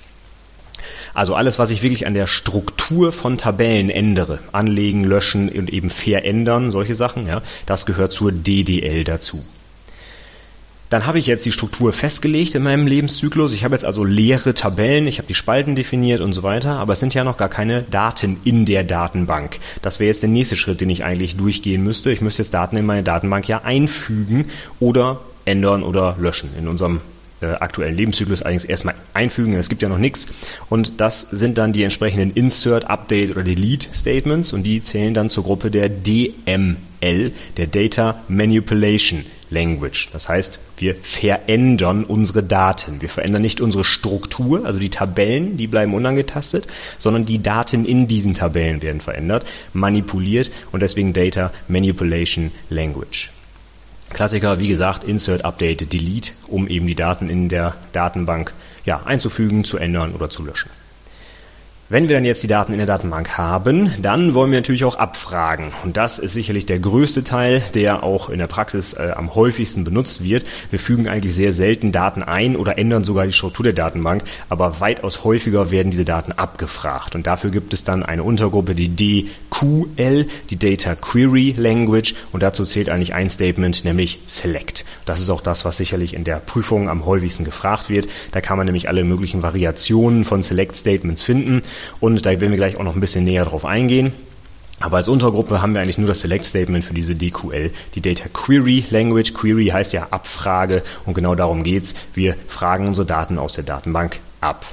Also 1.15 1.35
alles, 1.35 1.59
was 1.59 1.71
ich 1.71 1.83
wirklich 1.83 2.07
an 2.07 2.15
der 2.15 2.27
Struktur 2.27 3.13
von 3.13 3.39
Tabellen 3.39 3.89
ändere, 3.89 4.41
anlegen, 4.53 5.05
löschen 5.05 5.49
und 5.49 5.73
eben 5.73 5.89
verändern, 5.89 6.71
solche 6.71 6.95
Sachen, 6.95 7.27
ja, 7.27 7.41
das 7.67 7.87
gehört 7.87 8.13
zur 8.13 8.33
DDL 8.33 9.05
dazu. 9.05 9.45
Dann 10.91 11.07
habe 11.07 11.19
ich 11.19 11.27
jetzt 11.27 11.47
die 11.47 11.53
Struktur 11.53 11.93
festgelegt 11.93 12.55
in 12.55 12.63
meinem 12.63 12.87
Lebenszyklus. 12.87 13.55
Ich 13.55 13.65
habe 13.65 13.75
jetzt 13.75 13.85
also 13.85 14.05
leere 14.05 14.55
Tabellen, 14.55 15.07
ich 15.07 15.19
habe 15.19 15.27
die 15.27 15.35
Spalten 15.35 15.75
definiert 15.75 16.21
und 16.21 16.33
so 16.33 16.43
weiter, 16.43 16.79
aber 16.79 16.93
es 16.93 17.01
sind 17.01 17.15
ja 17.15 17.25
noch 17.25 17.37
gar 17.37 17.49
keine 17.49 17.83
Daten 17.83 18.37
in 18.45 18.65
der 18.67 18.85
Datenbank. 18.85 19.59
Das 19.83 19.99
wäre 19.99 20.09
jetzt 20.09 20.23
der 20.23 20.31
nächste 20.31 20.57
Schritt, 20.57 20.81
den 20.81 20.91
ich 20.91 21.05
eigentlich 21.05 21.37
durchgehen 21.37 21.83
müsste. 21.83 22.13
Ich 22.13 22.21
müsste 22.21 22.43
jetzt 22.43 22.55
Daten 22.55 22.77
in 22.77 22.87
meine 22.87 23.03
Datenbank 23.03 23.49
ja 23.49 23.63
einfügen 23.63 24.51
oder 24.79 25.21
ändern 25.45 25.83
oder 25.83 26.17
löschen. 26.19 26.51
In 26.59 26.69
unserem 26.69 27.01
äh, 27.41 27.47
aktuellen 27.47 27.97
Lebenszyklus 27.97 28.43
allerdings 28.43 28.65
erstmal 28.65 28.95
einfügen, 29.13 29.55
es 29.55 29.69
gibt 29.69 29.83
ja 29.83 29.89
noch 29.89 29.99
nichts. 29.99 30.29
Und 30.71 31.01
das 31.01 31.21
sind 31.21 31.59
dann 31.59 31.73
die 31.73 31.83
entsprechenden 31.83 32.33
Insert, 32.33 32.89
Update 32.89 33.31
oder 33.31 33.43
Delete 33.43 33.89
Statements 33.95 34.53
und 34.53 34.63
die 34.63 34.83
zählen 34.83 35.15
dann 35.15 35.31
zur 35.31 35.45
Gruppe 35.45 35.71
der 35.71 35.89
DML, 35.89 37.33
der 37.57 37.67
Data 37.67 38.23
Manipulation 38.29 39.25
Language. 39.51 40.09
Das 40.13 40.29
heißt, 40.29 40.59
wir 40.79 40.97
verändern 41.01 42.05
unsere 42.05 42.43
Daten. 42.43 43.03
Wir 43.03 43.09
verändern 43.09 43.43
nicht 43.43 43.61
unsere 43.61 43.85
Struktur, 43.85 44.65
also 44.65 44.79
die 44.79 44.89
Tabellen, 44.89 45.57
die 45.57 45.67
bleiben 45.67 45.95
unangetastet, 45.95 46.67
sondern 46.99 47.25
die 47.25 47.43
Daten 47.43 47.85
in 47.85 48.09
diesen 48.09 48.35
Tabellen 48.35 48.83
werden 48.83 49.01
verändert, 49.01 49.45
manipuliert 49.73 50.51
und 50.73 50.81
deswegen 50.81 51.13
Data 51.13 51.53
Manipulation 51.69 52.51
Language. 52.71 53.34
Klassiker, 54.15 54.59
wie 54.59 54.69
gesagt, 54.69 55.05
Insert, 55.05 55.45
Update, 55.45 55.93
Delete, 55.93 56.33
um 56.47 56.67
eben 56.69 56.87
die 56.87 56.95
Daten 56.95 57.29
in 57.29 57.49
der 57.49 57.75
Datenbank 57.93 58.55
ja, 58.87 59.03
einzufügen, 59.05 59.65
zu 59.65 59.77
ändern 59.77 60.13
oder 60.13 60.31
zu 60.31 60.45
löschen. 60.45 60.71
Wenn 61.91 62.09
wir 62.09 62.17
dann 62.17 62.25
jetzt 62.25 62.43
die 62.43 62.49
Daten 62.49 62.73
in 62.73 62.79
der 62.79 62.87
Datenbank 62.87 63.37
haben, 63.37 63.93
dann 64.01 64.33
wollen 64.33 64.51
wir 64.51 64.59
natürlich 64.59 64.85
auch 64.85 64.97
abfragen. 64.97 65.67
Und 65.85 65.99
das 65.99 66.19
ist 66.19 66.33
sicherlich 66.33 66.65
der 66.65 66.79
größte 66.79 67.25
Teil, 67.25 67.63
der 67.75 68.03
auch 68.03 68.31
in 68.31 68.39
der 68.39 68.47
Praxis 68.47 68.95
äh, 68.95 69.13
am 69.15 69.35
häufigsten 69.35 69.85
benutzt 69.85 70.25
wird. 70.25 70.47
Wir 70.71 70.79
fügen 70.79 71.09
eigentlich 71.09 71.35
sehr 71.35 71.53
selten 71.53 71.93
Daten 71.93 72.23
ein 72.23 72.57
oder 72.57 72.79
ändern 72.79 73.05
sogar 73.05 73.27
die 73.27 73.33
Struktur 73.33 73.65
der 73.65 73.75
Datenbank, 73.75 74.23
aber 74.49 74.81
weitaus 74.81 75.25
häufiger 75.25 75.71
werden 75.71 75.91
diese 75.91 76.07
Daten 76.07 76.33
abgefragt. 76.33 77.17
Und 77.17 77.27
dafür 77.27 77.51
gibt 77.51 77.75
es 77.75 77.85
dann 77.85 78.03
eine 78.03 78.23
Untergruppe, 78.23 78.75
die 78.75 78.89
DQL, 78.89 80.27
die 80.49 80.59
Data 80.59 80.95
Query 80.95 81.55
Language. 81.59 82.15
Und 82.33 82.43
dazu 82.43 82.65
zählt 82.65 82.89
eigentlich 82.89 83.13
ein 83.13 83.29
Statement, 83.29 83.85
nämlich 83.85 84.21
Select. 84.25 84.87
Das 85.05 85.21
ist 85.21 85.29
auch 85.29 85.43
das, 85.43 85.67
was 85.67 85.77
sicherlich 85.77 86.15
in 86.15 86.25
der 86.25 86.37
Prüfung 86.37 86.89
am 86.89 87.05
häufigsten 87.05 87.45
gefragt 87.45 87.91
wird. 87.91 88.09
Da 88.33 88.41
kann 88.41 88.57
man 88.57 88.65
nämlich 88.65 88.89
alle 88.89 89.05
möglichen 89.05 89.43
Variationen 89.43 90.25
von 90.25 90.43
Select 90.43 90.77
Statements 90.77 91.23
finden. 91.23 91.61
Und 92.01 92.25
da 92.27 92.31
werden 92.31 92.51
wir 92.51 92.57
gleich 92.57 92.77
auch 92.77 92.83
noch 92.83 92.95
ein 92.95 93.01
bisschen 93.01 93.25
näher 93.25 93.45
drauf 93.45 93.65
eingehen. 93.65 94.13
Aber 94.81 94.97
als 94.97 95.09
Untergruppe 95.09 95.63
haben 95.63 95.75
wir 95.75 95.81
eigentlich 95.81 95.99
nur 95.99 96.09
das 96.09 96.21
Select 96.21 96.45
Statement 96.45 96.85
für 96.85 96.95
diese 96.95 97.15
DQL, 97.15 97.71
die 97.95 98.01
Data 98.01 98.29
Query 98.33 98.85
Language. 98.91 99.33
Query 99.33 99.69
heißt 99.69 99.93
ja 99.93 100.09
Abfrage 100.11 100.83
und 101.07 101.15
genau 101.15 101.35
darum 101.35 101.63
geht's. 101.63 101.95
Wir 102.15 102.35
fragen 102.49 102.89
unsere 102.89 103.07
Daten 103.07 103.39
aus 103.39 103.53
der 103.53 103.65
Datenbank 103.65 104.19
ab. 104.41 104.67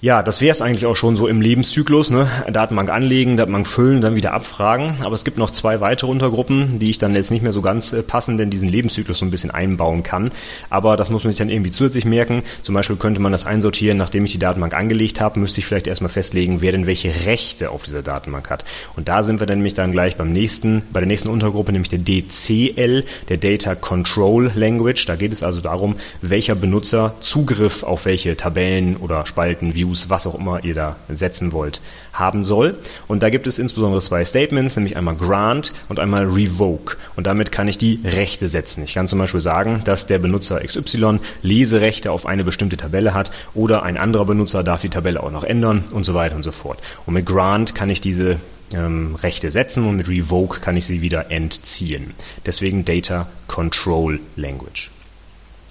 Ja, 0.00 0.22
das 0.22 0.40
wäre 0.40 0.52
es 0.52 0.62
eigentlich 0.62 0.86
auch 0.86 0.94
schon 0.94 1.16
so 1.16 1.26
im 1.26 1.40
Lebenszyklus. 1.40 2.10
Ne? 2.10 2.28
Datenbank 2.48 2.88
anlegen, 2.88 3.36
Datenbank 3.36 3.66
füllen, 3.66 4.00
dann 4.00 4.14
wieder 4.14 4.32
abfragen. 4.32 4.98
Aber 5.02 5.16
es 5.16 5.24
gibt 5.24 5.38
noch 5.38 5.50
zwei 5.50 5.80
weitere 5.80 6.08
Untergruppen, 6.08 6.78
die 6.78 6.90
ich 6.90 6.98
dann 6.98 7.16
jetzt 7.16 7.32
nicht 7.32 7.42
mehr 7.42 7.50
so 7.50 7.62
ganz 7.62 7.92
äh, 7.92 8.04
passend 8.04 8.40
in 8.40 8.48
diesen 8.48 8.68
Lebenszyklus 8.68 9.18
so 9.18 9.26
ein 9.26 9.32
bisschen 9.32 9.50
einbauen 9.50 10.04
kann. 10.04 10.30
Aber 10.70 10.96
das 10.96 11.10
muss 11.10 11.24
man 11.24 11.32
sich 11.32 11.38
dann 11.38 11.48
irgendwie 11.48 11.72
zusätzlich 11.72 12.04
merken. 12.04 12.44
Zum 12.62 12.76
Beispiel 12.76 12.94
könnte 12.94 13.20
man 13.20 13.32
das 13.32 13.44
einsortieren, 13.44 13.98
nachdem 13.98 14.24
ich 14.24 14.30
die 14.30 14.38
Datenbank 14.38 14.72
angelegt 14.72 15.20
habe, 15.20 15.40
müsste 15.40 15.58
ich 15.58 15.66
vielleicht 15.66 15.88
erstmal 15.88 16.10
festlegen, 16.10 16.60
wer 16.60 16.70
denn 16.70 16.86
welche 16.86 17.26
Rechte 17.26 17.70
auf 17.70 17.82
dieser 17.82 18.02
Datenbank 18.02 18.50
hat. 18.50 18.64
Und 18.94 19.08
da 19.08 19.24
sind 19.24 19.40
wir 19.40 19.48
dann 19.48 19.58
nämlich 19.58 19.74
dann 19.74 19.90
gleich 19.90 20.16
beim 20.16 20.30
nächsten, 20.30 20.82
bei 20.92 21.00
der 21.00 21.08
nächsten 21.08 21.28
Untergruppe, 21.28 21.72
nämlich 21.72 21.88
der 21.88 21.98
DCL, 21.98 23.04
der 23.28 23.36
Data 23.36 23.74
Control 23.74 24.52
Language. 24.54 25.06
Da 25.06 25.16
geht 25.16 25.32
es 25.32 25.42
also 25.42 25.60
darum, 25.60 25.96
welcher 26.22 26.54
Benutzer 26.54 27.16
Zugriff 27.18 27.82
auf 27.82 28.04
welche 28.04 28.36
Tabellen 28.36 28.96
oder 28.96 29.26
Spalten, 29.26 29.74
Views 29.74 29.87
Views, 29.88 30.10
was 30.10 30.26
auch 30.26 30.34
immer 30.34 30.64
ihr 30.64 30.74
da 30.74 30.96
setzen 31.08 31.52
wollt, 31.52 31.80
haben 32.12 32.44
soll. 32.44 32.78
Und 33.06 33.22
da 33.22 33.30
gibt 33.30 33.46
es 33.46 33.58
insbesondere 33.58 34.00
zwei 34.00 34.24
Statements, 34.24 34.76
nämlich 34.76 34.96
einmal 34.96 35.16
Grant 35.16 35.72
und 35.88 35.98
einmal 35.98 36.26
Revoke. 36.26 36.96
Und 37.16 37.26
damit 37.26 37.52
kann 37.52 37.68
ich 37.68 37.78
die 37.78 38.00
Rechte 38.04 38.48
setzen. 38.48 38.84
Ich 38.84 38.94
kann 38.94 39.08
zum 39.08 39.18
Beispiel 39.18 39.40
sagen, 39.40 39.82
dass 39.84 40.06
der 40.06 40.18
Benutzer 40.18 40.60
XY 40.60 41.20
Leserechte 41.42 42.12
auf 42.12 42.26
eine 42.26 42.44
bestimmte 42.44 42.76
Tabelle 42.76 43.14
hat 43.14 43.30
oder 43.54 43.82
ein 43.82 43.96
anderer 43.96 44.26
Benutzer 44.26 44.62
darf 44.62 44.82
die 44.82 44.90
Tabelle 44.90 45.22
auch 45.22 45.30
noch 45.30 45.44
ändern 45.44 45.84
und 45.92 46.04
so 46.04 46.14
weiter 46.14 46.36
und 46.36 46.42
so 46.42 46.52
fort. 46.52 46.78
Und 47.06 47.14
mit 47.14 47.26
Grant 47.26 47.74
kann 47.74 47.90
ich 47.90 48.00
diese 48.00 48.36
ähm, 48.74 49.14
Rechte 49.14 49.50
setzen 49.50 49.86
und 49.86 49.96
mit 49.96 50.08
Revoke 50.08 50.60
kann 50.60 50.76
ich 50.76 50.84
sie 50.84 51.00
wieder 51.00 51.30
entziehen. 51.30 52.14
Deswegen 52.44 52.84
Data 52.84 53.28
Control 53.46 54.20
Language. 54.36 54.90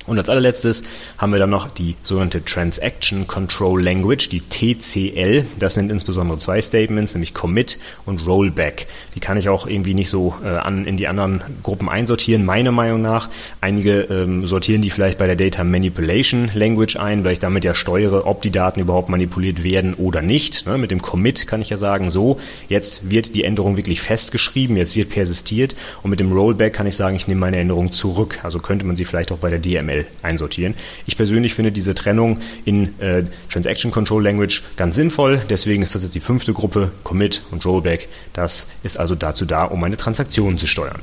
Und 0.08 0.18
als 0.18 0.30
allerletztes 0.30 0.84
haben 1.18 1.34
wir 1.34 1.40
dann 1.40 1.50
noch 1.50 1.70
die 1.70 1.96
sogenannte 2.02 2.44
Transaction 2.44 3.28
Control 3.28 3.84
Language, 3.84 4.30
die 4.30 4.42
TCL. 4.42 5.46
Das 5.60 5.74
sind 5.74 5.92
insbesondere 5.92 6.38
zwei 6.38 6.62
Statements, 6.62 7.14
nämlich 7.14 7.34
Commit 7.34 7.78
und 8.06 8.26
Rollback. 8.26 8.88
Die 9.16 9.20
kann 9.20 9.38
ich 9.38 9.50
auch 9.50 9.68
irgendwie 9.68 9.94
nicht 9.94 10.10
so 10.10 10.34
äh, 10.44 10.48
an, 10.48 10.86
in 10.86 10.96
die 10.96 11.10
anderen 11.10 11.42
Gruppen 11.62 11.90
einsortieren, 11.90 12.46
meiner 12.46 12.72
Meinung 12.72 13.02
nach. 13.02 13.28
Einige 13.60 14.02
ähm, 14.04 14.48
sortieren 14.48 14.82
die 14.82 14.90
vielleicht 14.90 15.18
bei 15.18 15.28
der 15.28 15.36
Data 15.36 15.66
Manipulation 15.66 16.50
Language 16.54 16.96
ein, 16.96 17.26
weil 17.26 17.34
ich 17.34 17.40
damit 17.40 17.66
ja 17.66 17.76
steuere, 17.76 18.26
ob 18.26 18.42
die 18.42 18.52
Daten 18.52 18.80
überhaupt 18.80 19.10
manipuliert 19.10 19.64
werden 19.64 19.94
oder 19.94 20.22
nicht. 20.22 20.66
Ne, 20.66 20.78
mit 20.78 20.90
dem 20.90 21.02
Commit 21.02 21.48
kann 21.48 21.62
ich 21.62 21.70
ja 21.70 21.78
sagen, 21.78 22.10
so, 22.10 22.40
jetzt 22.70 23.12
wird 23.12 23.36
die 23.36 23.44
Änderung 23.44 23.76
wirklich 23.76 24.00
festgeschrieben, 24.00 24.78
jetzt 24.78 24.96
wird 24.96 25.10
persistiert. 25.10 25.76
Und 26.02 26.12
mit 26.12 26.22
dem 26.22 26.32
Rollback 26.32 26.74
kann 26.74 26.88
ich 26.88 26.96
sagen, 26.96 27.18
ich 27.18 27.28
nehme 27.28 27.42
meine 27.42 27.58
Änderung 27.58 27.92
zurück. 27.92 28.40
Also 28.44 28.60
könnte 28.60 28.86
man 28.86 28.96
sie 28.96 29.04
vielleicht 29.04 29.34
auch 29.34 29.40
bei 29.40 29.50
der 29.50 29.60
DML 29.60 29.97
schnell 29.98 30.08
einsortieren. 30.22 30.76
Ich 31.06 31.18
persönlich 31.18 31.54
finde 31.54 31.72
diese 31.72 31.96
Trennung 31.96 32.40
in 32.66 33.00
äh, 33.00 33.24
Transaction 33.52 33.92
Control 33.92 34.24
Language 34.24 34.64
ganz 34.76 34.96
sinnvoll. 34.96 35.42
Deswegen 35.50 35.84
ist 35.84 35.96
das 35.96 36.04
jetzt 36.04 36.16
die 36.16 36.20
fünfte 36.20 36.54
Gruppe, 36.54 36.92
Commit 37.04 37.42
und 37.52 37.66
Rollback. 37.66 38.08
Das 38.34 38.68
ist 38.84 38.98
also 38.98 39.16
dazu 39.16 39.46
da, 39.46 39.64
um 39.66 39.80
meine 39.80 39.98
Transaktionen 39.98 40.58
zu 40.58 40.68
steuern. 40.68 41.00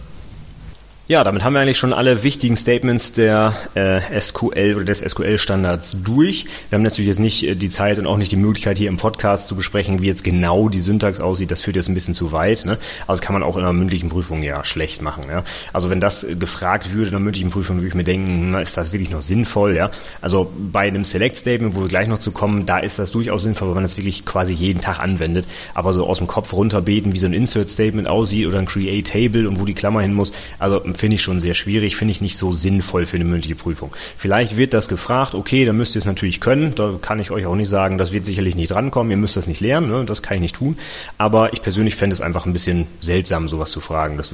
Ja, 1.07 1.23
damit 1.23 1.45
haben 1.45 1.53
wir 1.53 1.61
eigentlich 1.61 1.77
schon 1.77 1.93
alle 1.93 2.23
wichtigen 2.23 2.57
Statements 2.57 3.13
der 3.13 3.53
äh, 3.75 4.01
SQL 4.19 4.77
oder 4.77 4.85
des 4.87 5.01
SQL-Standards 5.01 5.99
durch. 6.03 6.47
Wir 6.71 6.77
haben 6.77 6.83
natürlich 6.83 7.09
jetzt 7.09 7.19
nicht 7.19 7.43
äh, 7.43 7.55
die 7.55 7.69
Zeit 7.69 7.99
und 7.99 8.07
auch 8.07 8.17
nicht 8.17 8.33
die 8.33 8.37
Möglichkeit, 8.37 8.79
hier 8.79 8.89
im 8.89 8.97
Podcast 8.97 9.49
zu 9.49 9.55
besprechen, 9.55 10.01
wie 10.01 10.07
jetzt 10.07 10.25
genau 10.25 10.71
die 10.71 10.81
Syntax 10.81 11.21
aussieht. 11.21 11.51
Das 11.51 11.61
führt 11.61 11.77
jetzt 11.77 11.91
ein 11.91 11.95
bisschen 11.95 12.15
zu 12.15 12.33
weit. 12.33 12.65
Ne? 12.65 12.79
Also 13.07 13.23
kann 13.23 13.35
man 13.35 13.43
auch 13.43 13.59
in 13.59 13.65
einer 13.65 13.75
mündlichen 13.75 14.09
Prüfung 14.09 14.43
ja 14.43 14.65
schlecht 14.65 15.03
machen. 15.03 15.25
Ja? 15.29 15.45
Also 15.75 15.91
wenn 15.91 16.01
das 16.01 16.25
äh, 16.25 16.37
gefragt 16.37 16.95
würde 16.95 17.09
in 17.11 17.17
einer 17.17 17.23
mündlichen 17.23 17.51
Prüfung, 17.51 17.77
würde 17.77 17.89
ich 17.89 17.95
mir 17.95 18.05
denken, 18.05 18.49
na, 18.49 18.63
ist 18.63 18.79
das 18.79 18.93
wirklich 18.93 19.11
noch 19.11 19.21
sinnvoll? 19.21 19.77
Ja? 19.77 19.91
Also 20.23 20.51
bei 20.57 20.89
einem 20.89 21.05
Select-Statement, 21.05 21.77
wo 21.77 21.83
wir 21.83 21.89
gleich 21.89 22.09
noch 22.09 22.19
zu 22.19 22.33
kommen, 22.33 22.65
da 22.65 22.79
ist 22.79 22.99
das 22.99 23.11
durchaus 23.11 23.43
sinnvoll, 23.43 23.69
wenn 23.69 23.75
man 23.75 23.83
das 23.83 23.99
wirklich 23.99 24.25
quasi 24.25 24.55
jeden 24.55 24.81
Tag 24.81 25.01
anwendet. 25.01 25.47
Aber 25.75 25.93
so 25.93 26.07
aus 26.07 26.17
dem 26.17 26.29
Kopf 26.29 26.55
runterbeten, 26.55 27.13
wie 27.13 27.19
so 27.19 27.27
ein 27.27 27.35
Insert-Statement 27.35 28.09
aussieht 28.09 28.47
oder 28.47 28.59
ein 28.59 28.65
Create-Table 28.65 29.47
und 29.47 29.61
wo 29.61 29.67
die 29.67 29.75
Klammer 29.75 30.01
hin 30.01 30.15
muss, 30.15 30.33
also 30.59 30.83
finde 30.95 31.17
ich 31.17 31.23
schon 31.23 31.41
sehr 31.41 31.55
schwierig, 31.55 31.97
finde 31.97 32.13
ich 32.13 32.21
nicht 32.21 32.39
so 32.39 32.53
sinnvoll 32.53 33.07
für 33.07 33.17
eine 33.17 33.25
mündliche 33.25 33.55
Prüfung. 33.55 33.95
Vielleicht 34.17 34.57
wird 34.57 34.75
das 34.75 34.89
gefragt, 34.89 35.35
okay, 35.35 35.65
dann 35.65 35.77
müsst 35.77 35.95
ihr 35.95 36.01
es 36.01 36.05
natürlich 36.05 36.41
können, 36.41 36.75
da 36.75 36.95
kann 37.01 37.21
ich 37.21 37.31
euch 37.31 37.47
auch 37.47 37.57
nicht 37.57 37.69
sagen, 37.69 37.99
das 37.99 38.13
wird 38.13 38.25
sicherlich 38.25 38.55
nicht 38.55 38.71
drankommen, 38.71 39.11
ihr 39.11 39.17
müsst 39.17 39.37
das 39.37 39.47
nicht 39.47 39.61
lernen, 39.61 39.89
ne? 39.89 40.05
das 40.05 40.23
kann 40.23 40.37
ich 40.37 40.43
nicht 40.43 40.57
tun, 40.57 40.77
aber 41.19 41.53
ich 41.53 41.63
persönlich 41.63 41.95
fände 41.95 42.15
es 42.15 42.21
einfach 42.21 42.47
ein 42.47 42.53
bisschen 42.53 42.87
seltsam, 43.01 43.49
sowas 43.49 43.71
zu 43.71 43.81
fragen, 43.81 44.17
das, 44.17 44.31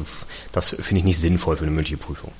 das 0.52 0.70
finde 0.70 0.98
ich 0.98 1.04
nicht 1.04 1.18
sinnvoll 1.18 1.56
für 1.56 1.64
eine 1.64 1.72
mündliche 1.72 1.96
Prüfung. 1.96 2.32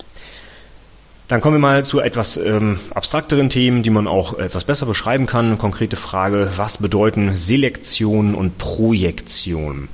Dann 1.30 1.40
kommen 1.40 1.54
wir 1.54 1.60
mal 1.60 1.84
zu 1.84 2.00
etwas 2.00 2.36
ähm, 2.38 2.80
abstrakteren 2.92 3.50
Themen, 3.50 3.84
die 3.84 3.90
man 3.90 4.08
auch 4.08 4.36
etwas 4.36 4.64
besser 4.64 4.84
beschreiben 4.84 5.26
kann. 5.26 5.58
Konkrete 5.58 5.94
Frage, 5.94 6.50
was 6.56 6.78
bedeuten 6.78 7.36
Selektion 7.36 8.34
und 8.34 8.58
Projektion? 8.58 9.88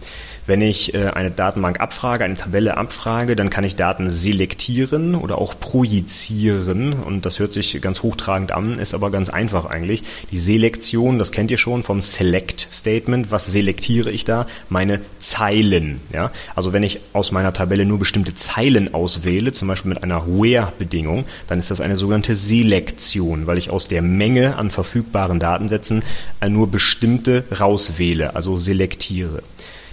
Wenn 0.47 0.63
ich 0.63 0.95
äh, 0.95 1.09
eine 1.09 1.33
Datenbank 1.33 1.81
abfrage, 1.81 2.25
eine 2.25 2.37
Tabelle 2.37 2.77
abfrage, 2.77 3.35
dann 3.35 3.51
kann 3.51 3.65
ich 3.65 3.75
Daten 3.75 4.09
selektieren 4.09 5.17
oder 5.17 5.39
auch 5.39 5.59
projizieren. 5.59 6.93
Und 6.93 7.27
das 7.27 7.41
hört 7.41 7.53
sich 7.53 7.81
ganz 7.81 8.03
hochtragend 8.03 8.53
an, 8.53 8.79
ist 8.79 8.95
aber 8.95 9.11
ganz 9.11 9.29
einfach 9.29 9.65
eigentlich. 9.65 10.05
Die 10.31 10.39
Selektion, 10.39 11.19
das 11.19 11.33
kennt 11.33 11.51
ihr 11.51 11.59
schon 11.59 11.83
vom 11.83 12.01
Select 12.01 12.69
Statement. 12.71 13.33
Was 13.33 13.47
selektiere 13.47 14.13
ich 14.13 14.25
da? 14.25 14.47
Meine 14.69 15.01
Zeilen. 15.19 16.01
Ja? 16.13 16.31
Also 16.55 16.73
wenn 16.73 16.85
ich 16.85 17.01
aus 17.13 17.33
meiner 17.33 17.53
Tabelle 17.53 17.85
nur 17.85 17.99
bestimmte 17.99 18.37
Zeilen 18.37 18.95
auswähle, 18.95 19.51
zum 19.51 19.67
Beispiel 19.67 19.89
mit 19.89 20.05
einer 20.05 20.29
Where-Bedingung, 20.29 21.25
dann 21.49 21.59
ist 21.59 21.73
das 21.73 21.81
eine 21.81 21.97
sogenannte 21.97 22.37
Selektion, 22.37 23.49
weil 23.49 23.59
ich 23.59 23.71
aus 23.71 23.89
der 23.89 24.03
Menge 24.03 24.57
an 24.57 24.71
verfügbaren 24.71 25.41
Datensätzen 25.41 26.05
äh, 26.41 26.49
nur 26.49 26.71
bestimmte 26.71 27.45
rauswähle, 27.59 28.37
also 28.37 28.57
selektiere. 28.57 29.43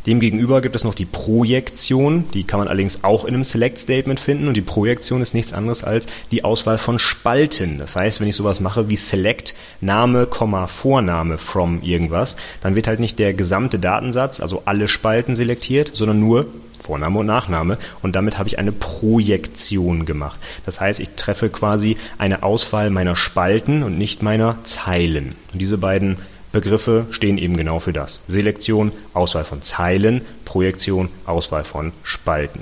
Demgegenüber 0.06 0.62
gibt 0.62 0.76
es 0.76 0.84
noch 0.84 0.96
die 0.96 1.06
Projektion, 1.06 2.26
die 2.34 2.44
kann 2.44 2.60
man 2.60 2.68
allerdings 2.68 3.04
auch 3.06 3.24
in 3.24 3.34
einem 3.34 3.46
Select 3.46 3.80
Statement 3.80 4.20
finden 4.20 4.50
und 4.50 4.56
die 4.56 4.62
Projektion 4.62 5.22
ist 5.22 5.34
nichts 5.34 5.54
anderes 5.54 5.84
als 5.84 6.08
die 6.32 6.44
Auswahl 6.44 6.78
von 6.78 7.00
Spalten. 7.00 7.78
Das 7.78 7.96
heißt, 7.96 8.20
wenn 8.20 8.28
ich 8.28 8.36
sowas 8.36 8.60
mache 8.60 8.90
wie 8.90 8.98
Select 8.98 9.56
Name, 9.80 10.28
Vorname 10.68 11.38
from 11.38 11.82
irgendwas, 11.84 12.36
dann 12.62 12.76
wird 12.76 12.88
halt 12.88 13.00
nicht 13.00 13.18
der 13.18 13.34
gesamte 13.34 13.80
Datensatz, 13.80 14.42
also 14.42 14.64
alle 14.66 14.90
Spalten 14.90 15.36
selektiert, 15.36 15.92
sondern 15.94 16.20
nur 16.20 16.48
Vorname 16.80 17.20
und 17.20 17.26
Nachname 17.26 17.78
und 18.02 18.16
damit 18.18 18.38
habe 18.38 18.50
ich 18.50 18.60
eine 18.60 18.74
Projektion 18.74 20.06
gemacht. 20.06 20.38
Das 20.66 20.82
heißt, 20.82 21.00
ich 21.00 21.12
treffe 21.12 21.50
quasi 21.50 21.96
eine 22.18 22.44
Auswahl 22.44 22.90
meiner 22.90 23.16
Spalten 23.16 23.84
und 23.84 23.98
nicht 23.98 24.22
meiner 24.22 24.58
Zeilen. 24.64 25.36
Und 25.54 25.62
diese 25.62 25.78
beiden 25.78 26.18
Begriffe 26.54 27.08
stehen 27.10 27.38
eben 27.38 27.58
genau 27.58 27.80
für 27.80 27.92
das. 27.92 28.22
Selektion, 28.28 28.94
Auswahl 29.14 29.44
von 29.44 29.62
Zeilen, 29.62 30.22
Projektion, 30.46 31.10
Auswahl 31.26 31.66
von 31.66 31.92
Spalten. 32.04 32.62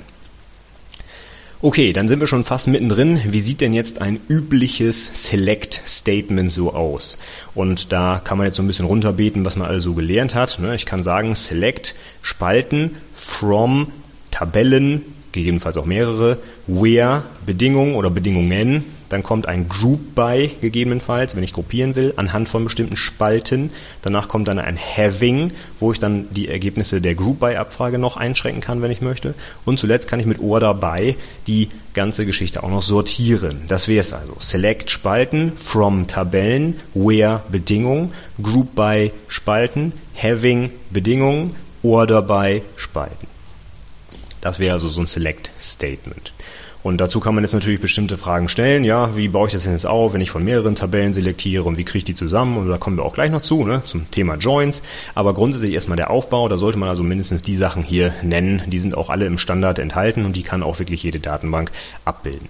Okay, 1.60 1.92
dann 1.92 2.08
sind 2.08 2.18
wir 2.18 2.26
schon 2.26 2.42
fast 2.42 2.66
mittendrin. 2.66 3.20
Wie 3.24 3.38
sieht 3.38 3.60
denn 3.60 3.72
jetzt 3.72 4.00
ein 4.00 4.18
übliches 4.28 5.28
Select 5.28 5.80
Statement 5.86 6.50
so 6.50 6.74
aus? 6.74 7.18
Und 7.54 7.92
da 7.92 8.20
kann 8.24 8.38
man 8.38 8.46
jetzt 8.46 8.56
so 8.56 8.64
ein 8.64 8.66
bisschen 8.66 8.86
runterbeten, 8.86 9.44
was 9.44 9.54
man 9.54 9.68
also 9.68 9.92
gelernt 9.94 10.34
hat. 10.34 10.58
Ne? 10.58 10.74
Ich 10.74 10.86
kann 10.86 11.04
sagen, 11.04 11.36
Select 11.36 11.94
Spalten 12.20 12.96
from 13.12 13.92
Tabellen, 14.32 15.02
gegebenenfalls 15.30 15.76
auch 15.76 15.84
mehrere, 15.84 16.38
where 16.66 17.22
Bedingungen 17.46 17.94
oder 17.94 18.10
Bedingungen 18.10 18.84
dann 19.12 19.22
kommt 19.22 19.46
ein 19.46 19.68
Group 19.68 20.14
by 20.14 20.50
gegebenenfalls, 20.60 21.36
wenn 21.36 21.42
ich 21.42 21.52
gruppieren 21.52 21.96
will, 21.96 22.14
anhand 22.16 22.48
von 22.48 22.64
bestimmten 22.64 22.96
Spalten. 22.96 23.70
Danach 24.00 24.28
kommt 24.28 24.48
dann 24.48 24.58
ein 24.58 24.78
Having, 24.78 25.52
wo 25.78 25.92
ich 25.92 25.98
dann 25.98 26.32
die 26.32 26.48
Ergebnisse 26.48 27.00
der 27.00 27.14
Group 27.14 27.40
by 27.40 27.56
Abfrage 27.56 27.98
noch 27.98 28.16
einschränken 28.16 28.62
kann, 28.62 28.80
wenn 28.80 28.90
ich 28.90 29.02
möchte. 29.02 29.34
Und 29.64 29.78
zuletzt 29.78 30.08
kann 30.08 30.18
ich 30.18 30.26
mit 30.26 30.40
Order 30.40 30.74
by 30.74 31.16
die 31.46 31.68
ganze 31.94 32.24
Geschichte 32.24 32.62
auch 32.62 32.70
noch 32.70 32.82
sortieren. 32.82 33.62
Das 33.68 33.86
wäre 33.86 34.00
es 34.00 34.12
also. 34.12 34.36
Select 34.38 34.90
Spalten, 34.90 35.52
from 35.56 36.06
Tabellen, 36.06 36.80
where 36.94 37.42
Bedingungen, 37.50 38.12
Group 38.42 38.74
by 38.74 39.12
Spalten, 39.28 39.92
Having 40.16 40.70
Bedingungen, 40.90 41.54
Order 41.82 42.22
by 42.22 42.62
Spalten. 42.76 43.28
Das 44.40 44.58
wäre 44.58 44.72
also 44.72 44.88
so 44.88 45.00
ein 45.00 45.06
Select 45.06 45.52
Statement. 45.60 46.32
Und 46.82 47.00
dazu 47.00 47.20
kann 47.20 47.34
man 47.34 47.44
jetzt 47.44 47.52
natürlich 47.52 47.80
bestimmte 47.80 48.16
Fragen 48.16 48.48
stellen. 48.48 48.84
Ja, 48.84 49.16
wie 49.16 49.28
baue 49.28 49.46
ich 49.46 49.52
das 49.52 49.64
denn 49.64 49.72
jetzt 49.72 49.86
auf, 49.86 50.14
wenn 50.14 50.20
ich 50.20 50.30
von 50.30 50.42
mehreren 50.42 50.74
Tabellen 50.74 51.12
selektiere 51.12 51.64
und 51.64 51.78
wie 51.78 51.84
kriege 51.84 51.98
ich 51.98 52.04
die 52.04 52.14
zusammen? 52.14 52.56
Und 52.56 52.68
da 52.68 52.76
kommen 52.76 52.96
wir 52.96 53.04
auch 53.04 53.14
gleich 53.14 53.30
noch 53.30 53.40
zu, 53.40 53.64
ne, 53.64 53.82
zum 53.86 54.10
Thema 54.10 54.34
Joins. 54.34 54.82
Aber 55.14 55.32
grundsätzlich 55.32 55.74
erstmal 55.74 55.96
der 55.96 56.10
Aufbau. 56.10 56.48
Da 56.48 56.58
sollte 56.58 56.78
man 56.78 56.88
also 56.88 57.02
mindestens 57.02 57.42
die 57.42 57.54
Sachen 57.54 57.82
hier 57.82 58.12
nennen. 58.22 58.62
Die 58.66 58.78
sind 58.78 58.96
auch 58.96 59.10
alle 59.10 59.26
im 59.26 59.38
Standard 59.38 59.78
enthalten 59.78 60.24
und 60.24 60.34
die 60.34 60.42
kann 60.42 60.62
auch 60.62 60.80
wirklich 60.80 61.02
jede 61.02 61.20
Datenbank 61.20 61.70
abbilden. 62.04 62.48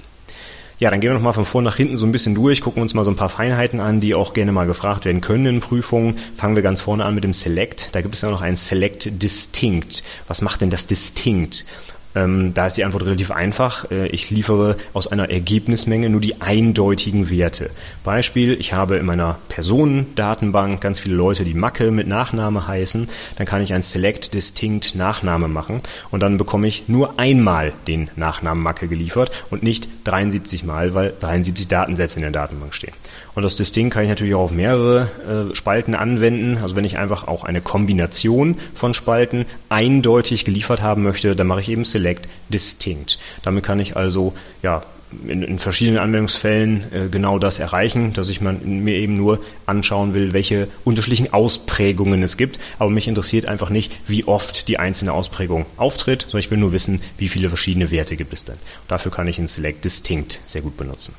Ja, 0.79 0.91
dann 0.91 1.01
gehen 1.01 1.11
wir 1.11 1.15
nochmal 1.15 1.33
von 1.33 1.45
vorn 1.45 1.63
nach 1.63 1.77
hinten 1.77 1.97
so 1.97 2.07
ein 2.07 2.11
bisschen 2.11 2.35
durch, 2.35 2.61
gucken 2.61 2.83
uns 2.83 2.93
mal 2.93 3.05
so 3.05 3.11
ein 3.13 3.17
paar 3.17 3.29
Feinheiten 3.29 3.79
an, 3.79 4.01
die 4.01 4.17
auch 4.17 4.35
gerne 4.35 4.51
mal 4.51 4.67
gefragt 4.67 5.05
werden 5.05 5.21
können 5.21 5.47
in 5.47 5.61
Prüfungen. 5.61 6.17
Fangen 6.37 6.57
wir 6.57 6.63
ganz 6.65 6.81
vorne 6.81 7.05
an 7.05 7.15
mit 7.15 7.23
dem 7.23 7.33
Select. 7.33 7.91
Da 7.93 8.01
gibt 8.01 8.17
es 8.17 8.23
ja 8.23 8.31
noch 8.31 8.43
ein 8.43 8.57
Select 8.57 9.23
Distinct. 9.23 10.03
Was 10.27 10.43
macht 10.43 10.61
denn 10.61 10.71
das 10.71 10.89
Distinct? 10.89 11.65
Ähm, 12.15 12.55
da 12.55 12.67
ist 12.67 12.77
die 12.77 12.85
Antwort 12.85 13.05
relativ 13.05 13.31
einfach. 13.31 13.91
Äh, 13.91 14.09
ich 14.09 14.31
liefere 14.31 14.77
aus 14.93 15.07
einer 15.07 15.31
Ergebnismenge 15.31 16.11
nur 16.11 16.21
die 16.21 16.41
eindeutigen 16.41 17.31
Werte. 17.31 17.71
Beispiel, 18.05 18.59
ich 18.59 18.73
habe 18.73 18.97
in 18.97 19.07
meiner 19.07 19.39
Personendatenbank 19.49 20.81
ganz 20.81 20.99
viele 20.99 21.15
Leute, 21.15 21.45
die 21.45 21.55
Macke 21.55 21.91
mit 21.91 22.07
Nachname 22.07 22.67
heißen. 22.67 23.09
Dann 23.37 23.47
kann 23.47 23.63
ich 23.63 23.73
ein 23.73 23.83
Select 23.83 24.35
Distinct 24.35 24.95
Nachname 24.95 25.49
machen 25.49 25.81
und 26.11 26.21
dann 26.21 26.37
bekomme 26.37 26.67
ich 26.67 26.89
nur 26.89 27.19
einmal 27.19 27.73
den 27.87 28.11
Nachnamen 28.17 28.63
Macke 28.63 28.89
geliefert 28.89 29.31
und 29.51 29.63
nicht 29.63 29.89
73 30.05 30.65
Mal, 30.65 30.95
weil 30.95 31.13
73 31.21 31.69
Datensätze 31.69 32.17
in 32.17 32.23
der 32.23 32.31
Datenbank 32.31 32.75
stehen. 32.75 32.95
Und 33.35 33.43
das 33.43 33.57
Distinct 33.57 33.95
kann 33.95 34.03
ich 34.03 34.11
natürlich 34.11 34.35
auch 34.35 34.43
auf 34.43 34.51
mehrere 34.51 35.51
äh, 35.53 35.55
Spalten 35.55 35.95
anwenden. 35.95 36.59
Also 36.63 36.77
wenn 36.77 36.85
ich 36.85 36.99
einfach 36.99 37.27
auch 37.29 37.45
eine 37.45 37.61
Kombination 37.61 38.57
von 38.75 38.93
Spalten 38.95 39.47
eindeutig 39.69 40.45
geliefert 40.45 40.83
haben 40.83 41.03
möchte, 41.03 41.35
dann 41.35 41.47
mache 41.47 41.61
ich 41.61 41.71
eben 41.71 41.85
Select 41.85 42.29
Distinct. 42.51 43.19
Damit 43.43 43.65
kann 43.65 43.81
ich 43.81 43.97
also 43.97 44.35
ja 44.63 44.83
in, 45.27 45.43
in 45.43 45.59
verschiedenen 45.59 45.99
Anwendungsfällen 45.99 46.85
äh, 46.93 47.09
genau 47.11 47.39
das 47.39 47.59
erreichen, 47.59 48.13
dass 48.13 48.29
ich 48.29 48.41
man, 48.41 48.83
mir 48.83 48.95
eben 48.95 49.15
nur 49.15 49.41
anschauen 49.67 50.15
will, 50.15 50.33
welche 50.33 50.69
unterschiedlichen 50.85 51.33
Ausprägungen 51.33 52.23
es 52.23 52.37
gibt. 52.37 52.59
Aber 52.79 52.91
mich 52.91 53.09
interessiert 53.09 53.47
einfach 53.47 53.71
nicht, 53.71 53.93
wie 54.07 54.25
oft 54.25 54.69
die 54.69 54.79
einzelne 54.79 55.13
Ausprägung 55.13 55.67
auftritt, 55.77 56.23
sondern 56.23 56.41
ich 56.41 56.51
will 56.51 56.59
nur 56.59 56.73
wissen, 56.73 57.01
wie 57.19 57.29
viele 57.29 57.49
verschiedene 57.49 57.91
Werte 57.91 58.17
gibt 58.17 58.33
es 58.33 58.45
denn. 58.45 58.57
Und 58.57 58.91
dafür 58.91 59.13
kann 59.13 59.29
ich 59.29 59.39
ein 59.39 59.49
Select 59.49 59.85
Distinct 59.85 60.41
sehr 60.47 60.63
gut 60.63 60.77
benutzen. 60.77 61.15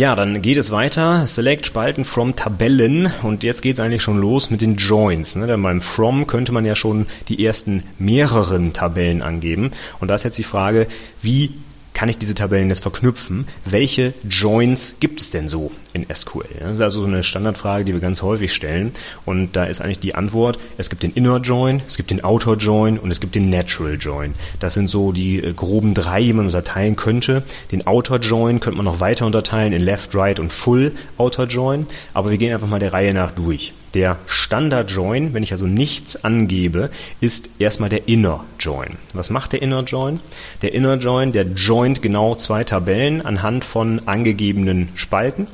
Ja, 0.00 0.14
dann 0.14 0.40
geht 0.40 0.56
es 0.56 0.70
weiter. 0.70 1.26
Select 1.26 1.66
Spalten 1.66 2.06
from 2.06 2.34
Tabellen. 2.34 3.12
Und 3.22 3.44
jetzt 3.44 3.60
geht 3.60 3.74
es 3.74 3.80
eigentlich 3.80 4.00
schon 4.00 4.18
los 4.18 4.48
mit 4.48 4.62
den 4.62 4.76
Joins. 4.76 5.36
Ne? 5.36 5.46
Denn 5.46 5.62
beim 5.62 5.82
From 5.82 6.26
könnte 6.26 6.52
man 6.52 6.64
ja 6.64 6.74
schon 6.74 7.04
die 7.28 7.44
ersten 7.44 7.82
mehreren 7.98 8.72
Tabellen 8.72 9.20
angeben. 9.20 9.72
Und 9.98 10.08
da 10.08 10.14
ist 10.14 10.24
jetzt 10.24 10.38
die 10.38 10.42
Frage, 10.42 10.86
wie 11.20 11.52
kann 11.92 12.08
ich 12.08 12.16
diese 12.16 12.34
Tabellen 12.34 12.70
jetzt 12.70 12.80
verknüpfen? 12.80 13.46
Welche 13.66 14.14
Joins 14.26 15.00
gibt 15.00 15.20
es 15.20 15.32
denn 15.32 15.50
so 15.50 15.70
in 15.92 16.06
SQL? 16.12 16.44
Das 16.60 16.76
ist 16.76 16.80
also 16.80 17.00
so 17.02 17.06
eine 17.06 17.22
Standardfrage, 17.22 17.84
die 17.84 17.92
wir 17.92 18.00
ganz 18.00 18.22
häufig 18.22 18.52
stellen. 18.52 18.92
Und 19.24 19.56
da 19.56 19.64
ist 19.64 19.80
eigentlich 19.80 19.98
die 19.98 20.14
Antwort, 20.14 20.58
es 20.78 20.90
gibt 20.90 21.02
den 21.02 21.12
Inner 21.12 21.38
Join, 21.38 21.82
es 21.86 21.96
gibt 21.96 22.10
den 22.10 22.24
Outer 22.24 22.54
Join 22.54 22.98
und 22.98 23.10
es 23.10 23.20
gibt 23.20 23.34
den 23.34 23.50
Natural 23.50 23.96
Join. 23.98 24.34
Das 24.58 24.74
sind 24.74 24.88
so 24.88 25.12
die 25.12 25.42
äh, 25.42 25.52
groben 25.52 25.94
drei, 25.94 26.22
die 26.22 26.32
man 26.32 26.46
unterteilen 26.46 26.96
könnte. 26.96 27.42
Den 27.72 27.86
Outer 27.86 28.18
Join 28.18 28.60
könnte 28.60 28.76
man 28.76 28.86
noch 28.86 29.00
weiter 29.00 29.26
unterteilen 29.26 29.72
in 29.72 29.82
Left, 29.82 30.14
Right 30.14 30.38
und 30.40 30.52
Full 30.52 30.92
Outer 31.18 31.44
Join. 31.44 31.86
Aber 32.14 32.30
wir 32.30 32.38
gehen 32.38 32.52
einfach 32.52 32.68
mal 32.68 32.80
der 32.80 32.92
Reihe 32.92 33.14
nach 33.14 33.32
durch. 33.32 33.72
Der 33.94 34.18
Standard 34.26 34.90
Join, 34.90 35.34
wenn 35.34 35.42
ich 35.42 35.50
also 35.50 35.66
nichts 35.66 36.24
angebe, 36.24 36.90
ist 37.20 37.60
erstmal 37.60 37.88
der 37.88 38.06
Inner 38.06 38.44
Join. 38.60 38.90
Was 39.14 39.30
macht 39.30 39.52
der 39.52 39.62
Inner 39.62 39.82
Join? 39.82 40.20
Der 40.62 40.72
Inner 40.74 40.94
Join, 40.94 41.32
der 41.32 41.44
joint 41.44 42.00
genau 42.00 42.36
zwei 42.36 42.62
Tabellen 42.62 43.20
anhand 43.20 43.64
von 43.64 44.06
angegebenen 44.06 44.90
Spalten. 44.94 45.48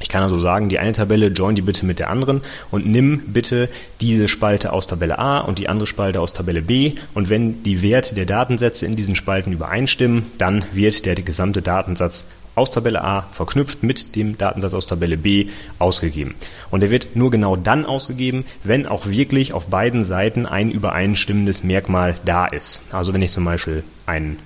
Ich 0.00 0.08
kann 0.08 0.22
also 0.22 0.38
sagen, 0.38 0.68
die 0.68 0.78
eine 0.78 0.92
Tabelle 0.92 1.28
join 1.28 1.54
die 1.54 1.62
bitte 1.62 1.86
mit 1.86 1.98
der 1.98 2.10
anderen 2.10 2.40
und 2.70 2.86
nimm 2.86 3.22
bitte 3.26 3.68
diese 4.00 4.26
Spalte 4.26 4.72
aus 4.72 4.86
Tabelle 4.86 5.18
A 5.18 5.38
und 5.38 5.58
die 5.58 5.68
andere 5.68 5.86
Spalte 5.86 6.20
aus 6.20 6.32
Tabelle 6.32 6.62
B 6.62 6.94
und 7.14 7.30
wenn 7.30 7.62
die 7.62 7.82
Werte 7.82 8.14
der 8.14 8.26
Datensätze 8.26 8.84
in 8.86 8.96
diesen 8.96 9.14
Spalten 9.14 9.52
übereinstimmen, 9.52 10.26
dann 10.38 10.64
wird 10.72 11.04
der 11.06 11.14
gesamte 11.14 11.62
Datensatz 11.62 12.26
aus 12.54 12.70
Tabelle 12.70 13.02
A 13.02 13.26
verknüpft 13.32 13.82
mit 13.82 14.14
dem 14.16 14.36
Datensatz 14.36 14.74
aus 14.74 14.86
Tabelle 14.86 15.16
B 15.16 15.46
ausgegeben. 15.78 16.34
Und 16.70 16.80
der 16.80 16.90
wird 16.90 17.16
nur 17.16 17.30
genau 17.30 17.56
dann 17.56 17.86
ausgegeben, 17.86 18.44
wenn 18.64 18.86
auch 18.86 19.06
wirklich 19.06 19.52
auf 19.52 19.68
beiden 19.68 20.04
Seiten 20.04 20.46
ein 20.46 20.70
übereinstimmendes 20.70 21.64
Merkmal 21.64 22.16
da 22.24 22.46
ist. 22.46 22.92
Also 22.94 23.14
wenn 23.14 23.22
ich 23.22 23.32
zum 23.32 23.44
Beispiel 23.44 23.84
einen 24.06 24.36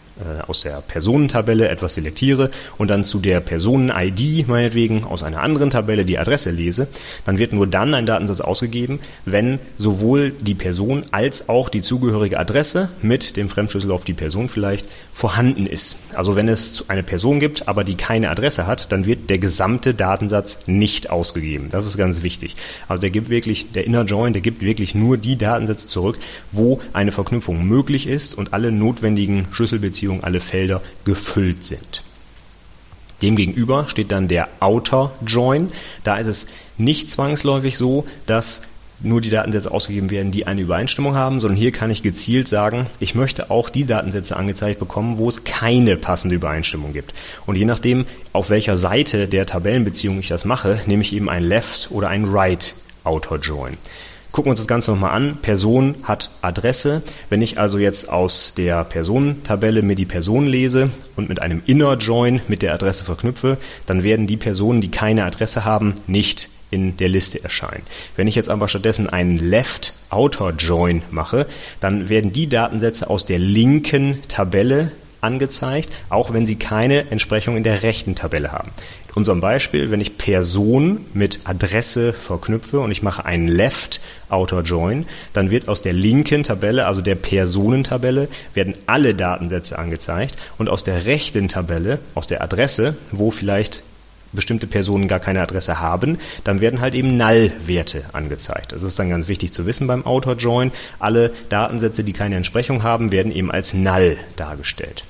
aus 0.46 0.62
der 0.62 0.80
Personentabelle 0.80 1.68
etwas 1.68 1.94
selektiere 1.94 2.50
und 2.78 2.88
dann 2.88 3.04
zu 3.04 3.18
der 3.18 3.40
Personen-ID 3.40 4.49
meinetwegen 4.49 5.04
aus 5.04 5.23
einer 5.23 5.42
anderen 5.42 5.70
Tabelle 5.70 6.04
die 6.04 6.18
Adresse 6.18 6.50
lese, 6.50 6.88
dann 7.25 7.38
wird 7.38 7.52
nur 7.52 7.66
dann 7.66 7.92
ein 7.94 8.06
Datensatz 8.06 8.40
ausgegeben, 8.40 9.00
wenn 9.25 9.58
sowohl 9.76 10.30
die 10.30 10.54
Person 10.54 11.04
als 11.11 11.49
auch 11.49 11.68
die 11.68 11.82
zugehörige 11.82 12.38
Adresse 12.38 12.88
mit 13.02 13.37
dem 13.37 13.49
Fremdschlüssel 13.49 13.90
auf 13.90 14.04
die 14.04 14.14
Person 14.14 14.49
vielleicht 14.49 14.88
vorhanden 15.12 15.66
ist. 15.66 15.99
Also 16.14 16.35
wenn 16.35 16.49
es 16.49 16.88
eine 16.88 17.02
Person 17.02 17.38
gibt, 17.40 17.68
aber 17.68 17.85
die 17.85 17.94
keine 17.94 18.30
Adresse 18.30 18.66
hat, 18.66 18.92
dann 18.92 19.06
wird 19.06 19.28
der 19.28 19.38
gesamte 19.38 19.92
Datensatz 19.94 20.66
nicht 20.66 21.11
ausgegeben. 21.11 21.68
Das 21.70 21.87
ist 21.87 21.99
ganz 21.99 22.23
wichtig. 22.23 22.56
Also 22.88 23.00
der 23.00 23.11
gibt 23.11 23.28
wirklich, 23.28 23.73
der 23.73 23.85
Inner 23.85 24.04
Join, 24.04 24.32
der 24.32 24.42
gibt 24.42 24.62
wirklich 24.62 24.94
nur 24.94 25.18
die 25.18 25.37
Datensätze 25.37 25.87
zurück, 25.87 26.18
wo 26.52 26.80
eine 26.92 27.12
Verknüpfung 27.12 27.66
möglich 27.66 28.06
ist 28.06 28.35
und 28.35 28.54
alle 28.54 28.73
notwendigen 28.73 29.49
Schlüsselbeziehungen 29.52 30.05
Beziehung 30.06 30.22
alle 30.22 30.40
Felder 30.40 30.82
gefüllt 31.04 31.64
sind. 31.64 32.04
Demgegenüber 33.22 33.88
steht 33.88 34.12
dann 34.12 34.28
der 34.28 34.48
Outer 34.60 35.12
Join. 35.26 35.68
Da 36.04 36.16
ist 36.16 36.26
es 36.26 36.46
nicht 36.78 37.10
zwangsläufig 37.10 37.76
so, 37.76 38.06
dass 38.26 38.62
nur 39.00 39.20
die 39.20 39.30
Datensätze 39.30 39.70
ausgegeben 39.70 40.10
werden, 40.10 40.30
die 40.30 40.46
eine 40.46 40.60
Übereinstimmung 40.60 41.16
haben, 41.16 41.40
sondern 41.40 41.58
hier 41.58 41.72
kann 41.72 41.90
ich 41.90 42.02
gezielt 42.02 42.46
sagen, 42.46 42.86
ich 43.00 43.14
möchte 43.14 43.50
auch 43.50 43.68
die 43.68 43.84
Datensätze 43.84 44.36
angezeigt 44.36 44.78
bekommen, 44.78 45.18
wo 45.18 45.28
es 45.28 45.44
keine 45.44 45.96
passende 45.96 46.36
Übereinstimmung 46.36 46.92
gibt. 46.92 47.12
Und 47.46 47.56
je 47.56 47.64
nachdem, 47.64 48.06
auf 48.32 48.48
welcher 48.48 48.76
Seite 48.76 49.26
der 49.26 49.44
Tabellenbeziehung 49.44 50.20
ich 50.20 50.28
das 50.28 50.44
mache, 50.44 50.78
nehme 50.86 51.02
ich 51.02 51.12
eben 51.12 51.28
ein 51.28 51.44
Left 51.44 51.88
oder 51.90 52.08
ein 52.08 52.25
Right 52.25 52.75
Outer 53.04 53.36
Join. 53.36 53.76
Gucken 54.37 54.49
wir 54.49 54.50
uns 54.50 54.61
das 54.61 54.69
Ganze 54.69 54.90
nochmal 54.90 55.12
an. 55.12 55.38
Person 55.40 55.95
hat 56.02 56.28
Adresse. 56.43 57.00
Wenn 57.31 57.40
ich 57.40 57.59
also 57.59 57.78
jetzt 57.78 58.11
aus 58.11 58.52
der 58.55 58.85
Personentabelle 58.85 59.81
mir 59.81 59.95
die 59.95 60.05
Person 60.05 60.47
lese 60.47 60.90
und 61.16 61.31
mit 61.31 61.40
einem 61.40 61.62
Inner 61.64 61.95
Join 61.95 62.43
mit 62.47 62.61
der 62.61 62.75
Adresse 62.75 63.05
verknüpfe, 63.05 63.57
dann 63.87 64.02
werden 64.02 64.26
die 64.26 64.37
Personen, 64.37 64.83
die 64.83 64.90
keine 64.90 65.25
Adresse 65.25 65.64
haben, 65.64 65.95
nicht 66.07 66.50
in 66.71 66.99
der 66.99 67.09
Liste 67.09 67.43
erscheinen. 67.43 67.83
Wenn 68.14 68.26
ich 68.26 68.35
jetzt 68.35 68.50
aber 68.50 68.69
stattdessen 68.69 69.09
einen 69.09 69.38
Left 69.38 69.95
Outer 70.11 70.50
Join 70.50 71.00
mache, 71.09 71.47
dann 71.81 72.11
werden 72.11 72.35
die 72.35 72.50
Datensätze 72.50 73.09
aus 73.09 73.25
der 73.25 73.38
linken 73.38 74.19
Tabelle 74.28 74.93
angezeigt, 75.26 75.90
auch 76.09 76.33
wenn 76.33 76.47
sie 76.47 76.56
keine 76.56 77.11
Entsprechung 77.11 77.56
in 77.56 77.64
der 77.64 77.83
rechten 77.83 78.14
Tabelle 78.14 78.52
haben 78.52 78.71
unserem 79.16 79.40
Beispiel, 79.40 79.90
wenn 79.90 80.02
ich 80.02 80.18
Person 80.18 81.00
mit 81.14 81.40
Adresse 81.45 82.12
verknüpfe 82.12 82.80
und 82.80 82.90
ich 82.90 83.02
mache 83.02 83.25
einen 83.25 83.49
Left 83.49 84.00
Outer 84.28 84.61
Join, 84.61 85.06
dann 85.33 85.50
wird 85.50 85.68
aus 85.68 85.80
der 85.80 85.95
linken 85.95 86.42
Tabelle, 86.42 86.87
also 86.87 87.00
der 87.00 87.14
Personentabelle, 87.14 88.28
werden 88.52 88.75
alle 88.85 89.14
Datensätze 89.14 89.78
angezeigt 89.78 90.37
und 90.59 90.68
aus 90.68 90.85
der 90.85 91.06
rechten 91.06 91.49
Tabelle, 91.49 91.99
aus 92.14 92.26
der 92.26 92.42
Adresse, 92.42 92.95
wo 93.11 93.30
vielleicht 93.30 93.83
bestimmte 94.33 94.66
Personen 94.66 95.09
gar 95.09 95.21
keine 95.21 95.40
Adresse 95.40 95.80
haben, 95.80 96.18
dann 96.45 96.61
werden 96.61 96.83
halt 96.83 96.95
eben 96.95 97.16
Null-Werte 97.16 98.04
angezeigt. 98.12 98.73
Das 98.73 98.83
ist 98.83 98.99
dann 98.99 99.09
ganz 99.09 99.28
wichtig 99.28 99.50
zu 99.50 99.64
wissen 99.64 99.87
beim 99.87 100.04
Outer 100.04 100.35
Join. 100.35 100.73
Alle 100.99 101.33
Datensätze, 101.49 102.04
die 102.04 102.12
keine 102.12 102.37
Entsprechung 102.37 102.83
haben, 102.83 103.12
werden 103.12 103.33
eben 103.33 103.50
als 103.50 103.73
Null 103.73 104.18
dargestellt. 104.35 105.04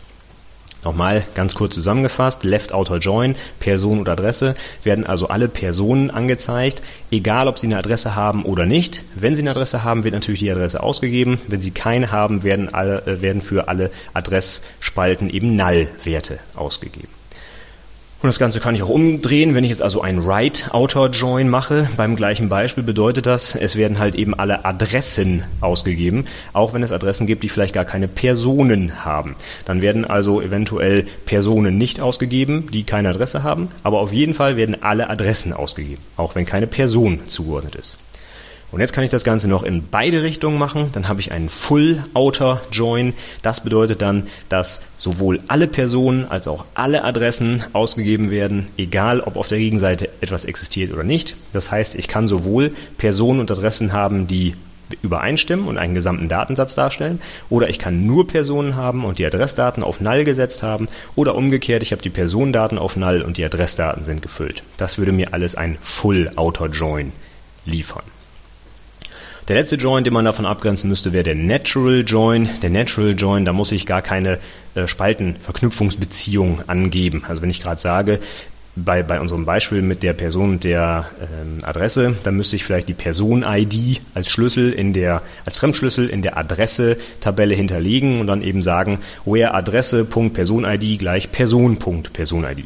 Nochmal 0.85 1.25
ganz 1.35 1.55
kurz 1.55 1.75
zusammengefasst, 1.75 2.45
Left 2.45 2.73
Outer 2.73 2.99
Join, 2.99 3.35
Person 3.59 3.99
und 3.99 4.09
Adresse 4.09 4.55
werden 4.85 5.05
also 5.07 5.29
alle 5.29 5.49
Personen 5.49 6.11
angezeigt, 6.11 6.81
egal 7.11 7.49
ob 7.49 7.59
sie 7.59 7.67
eine 7.67 7.79
Adresse 7.79 8.15
haben 8.15 8.45
oder 8.45 8.67
nicht. 8.67 9.03
Wenn 9.15 9.35
sie 9.35 9.43
eine 9.43 9.51
Adresse 9.51 9.83
haben, 9.83 10.05
wird 10.05 10.15
natürlich 10.15 10.41
die 10.41 10.51
Adresse 10.51 10.83
ausgegeben. 10.83 11.39
Wenn 11.49 11.61
sie 11.61 11.73
keine 11.73 12.13
haben, 12.13 12.45
werden, 12.45 12.73
alle, 12.73 13.07
äh, 13.07 13.21
werden 13.21 13.43
für 13.43 13.69
alle 13.69 13.91
Adressspalten 14.15 15.29
eben 15.29 15.57
Null-Werte 15.57 16.39
ausgegeben. 16.55 17.09
Und 18.23 18.29
das 18.29 18.39
Ganze 18.39 18.61
kann 18.61 18.75
ich 18.75 18.83
auch 18.83 18.89
umdrehen. 18.89 19.55
Wenn 19.55 19.63
ich 19.63 19.71
jetzt 19.71 19.83
also 19.83 20.01
ein 20.01 20.19
Right 20.19 20.71
Outer 20.73 21.11
Join 21.11 21.51
mache, 21.51 21.89
beim 21.97 22.17
gleichen 22.17 22.49
Beispiel 22.49 22.83
bedeutet 22.83 23.27
das, 23.27 23.55
es 23.55 23.77
werden 23.77 23.99
halt 23.99 24.15
eben 24.15 24.35
alle 24.35 24.65
Adressen 24.65 25.45
ausgegeben, 25.61 26.25
auch 26.55 26.73
wenn 26.73 26.83
es 26.83 26.93
Adressen 26.93 27.27
gibt, 27.27 27.43
die 27.43 27.51
vielleicht 27.51 27.75
gar 27.75 27.85
keine 27.85 28.09
Personen 28.09 29.05
haben. 29.05 29.37
Dann 29.67 29.83
werden 29.83 30.07
also 30.07 30.41
eventuell 30.41 31.05
Personen 31.27 31.77
nicht 31.77 32.01
ausgegeben, 32.01 32.71
die 32.73 32.85
keine 32.85 33.11
Adresse 33.11 33.43
haben, 33.43 33.69
aber 33.83 34.01
auf 34.01 34.13
jeden 34.13 34.33
Fall 34.33 34.57
werden 34.57 34.83
alle 34.83 35.11
Adressen 35.11 35.53
ausgegeben, 35.53 36.03
auch 36.17 36.35
wenn 36.35 36.47
keine 36.47 36.67
Person 36.67 37.21
zugeordnet 37.29 37.75
ist. 37.75 37.99
Und 38.77 38.81
jetzt 38.81 38.93
kann 38.93 39.05
ich 39.05 39.11
das 39.11 39.25
Ganze 39.25 39.49
noch 39.49 39.63
in 39.63 39.89
beide 39.91 40.23
Richtungen 40.23 40.59
machen. 40.59 40.91
Dann 40.93 41.09
habe 41.09 41.19
ich 41.21 41.33
einen 41.33 41.49
Full 41.49 42.05
Outer 42.13 42.61
Join. 42.71 43.15
Das 43.41 43.63
bedeutet 43.63 44.03
dann, 44.03 44.27
dass 44.51 44.83
sowohl 44.99 45.41
alle 45.49 45.67
Personen 45.67 46.27
als 46.27 46.47
auch 46.47 46.67
alle 46.75 47.03
Adressen 47.03 47.65
ausgegeben 47.73 48.31
werden, 48.31 48.67
egal 48.77 49.23
ob 49.23 49.37
auf 49.37 49.49
der 49.49 49.57
Gegenseite 49.57 50.11
etwas 50.21 50.45
existiert 50.45 50.93
oder 50.93 51.05
nicht. 51.05 51.37
Das 51.55 51.71
heißt, 51.71 51.95
ich 51.95 52.07
kann 52.07 52.29
sowohl 52.29 52.71
Personen 52.99 53.41
und 53.41 53.51
Adressen 53.51 53.95
haben, 53.95 54.27
die 54.27 54.55
übereinstimmen 55.01 55.69
und 55.69 55.79
einen 55.79 55.95
gesamten 55.95 56.29
Datensatz 56.29 56.75
darstellen. 56.75 57.23
Oder 57.49 57.71
ich 57.71 57.79
kann 57.79 58.07
nur 58.07 58.29
Personen 58.29 58.77
haben 58.77 59.07
und 59.07 59.19
die 59.19 59.25
Adressdaten 59.25 59.83
auf 59.83 60.03
Null 60.03 60.25
gesetzt 60.25 60.63
haben. 60.63 60.89
Oder 61.15 61.35
umgekehrt, 61.35 61.83
ich 61.83 61.93
habe 61.93 62.03
die 62.03 62.11
Personendaten 62.11 62.77
auf 62.77 62.95
Null 62.95 63.23
und 63.23 63.39
die 63.39 63.45
Adressdaten 63.47 64.05
sind 64.05 64.21
gefüllt. 64.21 64.63
Das 64.77 64.99
würde 64.99 65.13
mir 65.13 65.33
alles 65.33 65.55
ein 65.55 65.79
Full 65.81 66.31
Outer 66.37 66.67
Join 66.67 67.13
liefern. 67.65 68.05
Der 69.49 69.55
letzte 69.55 69.77
Join, 69.77 70.03
den 70.03 70.13
man 70.13 70.25
davon 70.25 70.45
abgrenzen 70.45 70.91
müsste, 70.91 71.13
wäre 71.13 71.23
der 71.23 71.37
Natural 71.37 72.03
Join. 72.05 72.49
Der 72.63 72.71
Natural 72.71 73.15
Join, 73.17 73.45
da 73.45 73.53
muss 73.53 73.71
ich 73.71 73.87
gar 73.87 74.03
keine 74.03 74.41
äh, 74.75 74.89
Spaltenverknüpfungsbeziehung 74.89 76.63
angeben. 76.67 77.23
Also 77.29 77.43
wenn 77.43 77.51
ich 77.51 77.63
gerade 77.63 77.81
sage, 77.81 78.19
bei, 78.75 79.05
bei 79.05 79.21
unserem 79.21 79.45
Beispiel 79.45 79.83
mit 79.83 80.03
der 80.03 80.15
Person 80.15 80.51
und 80.51 80.65
der 80.65 81.07
ähm, 81.21 81.63
Adresse, 81.65 82.17
dann 82.25 82.37
müsste 82.37 82.57
ich 82.57 82.65
vielleicht 82.65 82.89
die 82.89 82.95
Person-ID 82.95 84.01
als 84.15 84.29
Schlüssel 84.31 84.73
in 84.73 84.93
der, 84.93 85.23
als 85.45 85.57
Fremdschlüssel 85.57 86.09
in 86.09 86.23
der 86.23 86.37
Adresse-Tabelle 86.37 87.55
hinterlegen 87.55 88.21
und 88.21 88.27
dann 88.27 88.43
eben 88.43 88.63
sagen, 88.63 88.99
where 89.25 89.55
Adresse.person-ID 89.55 90.99
gleich 90.99 91.31
Person.person-ID. 91.31 92.65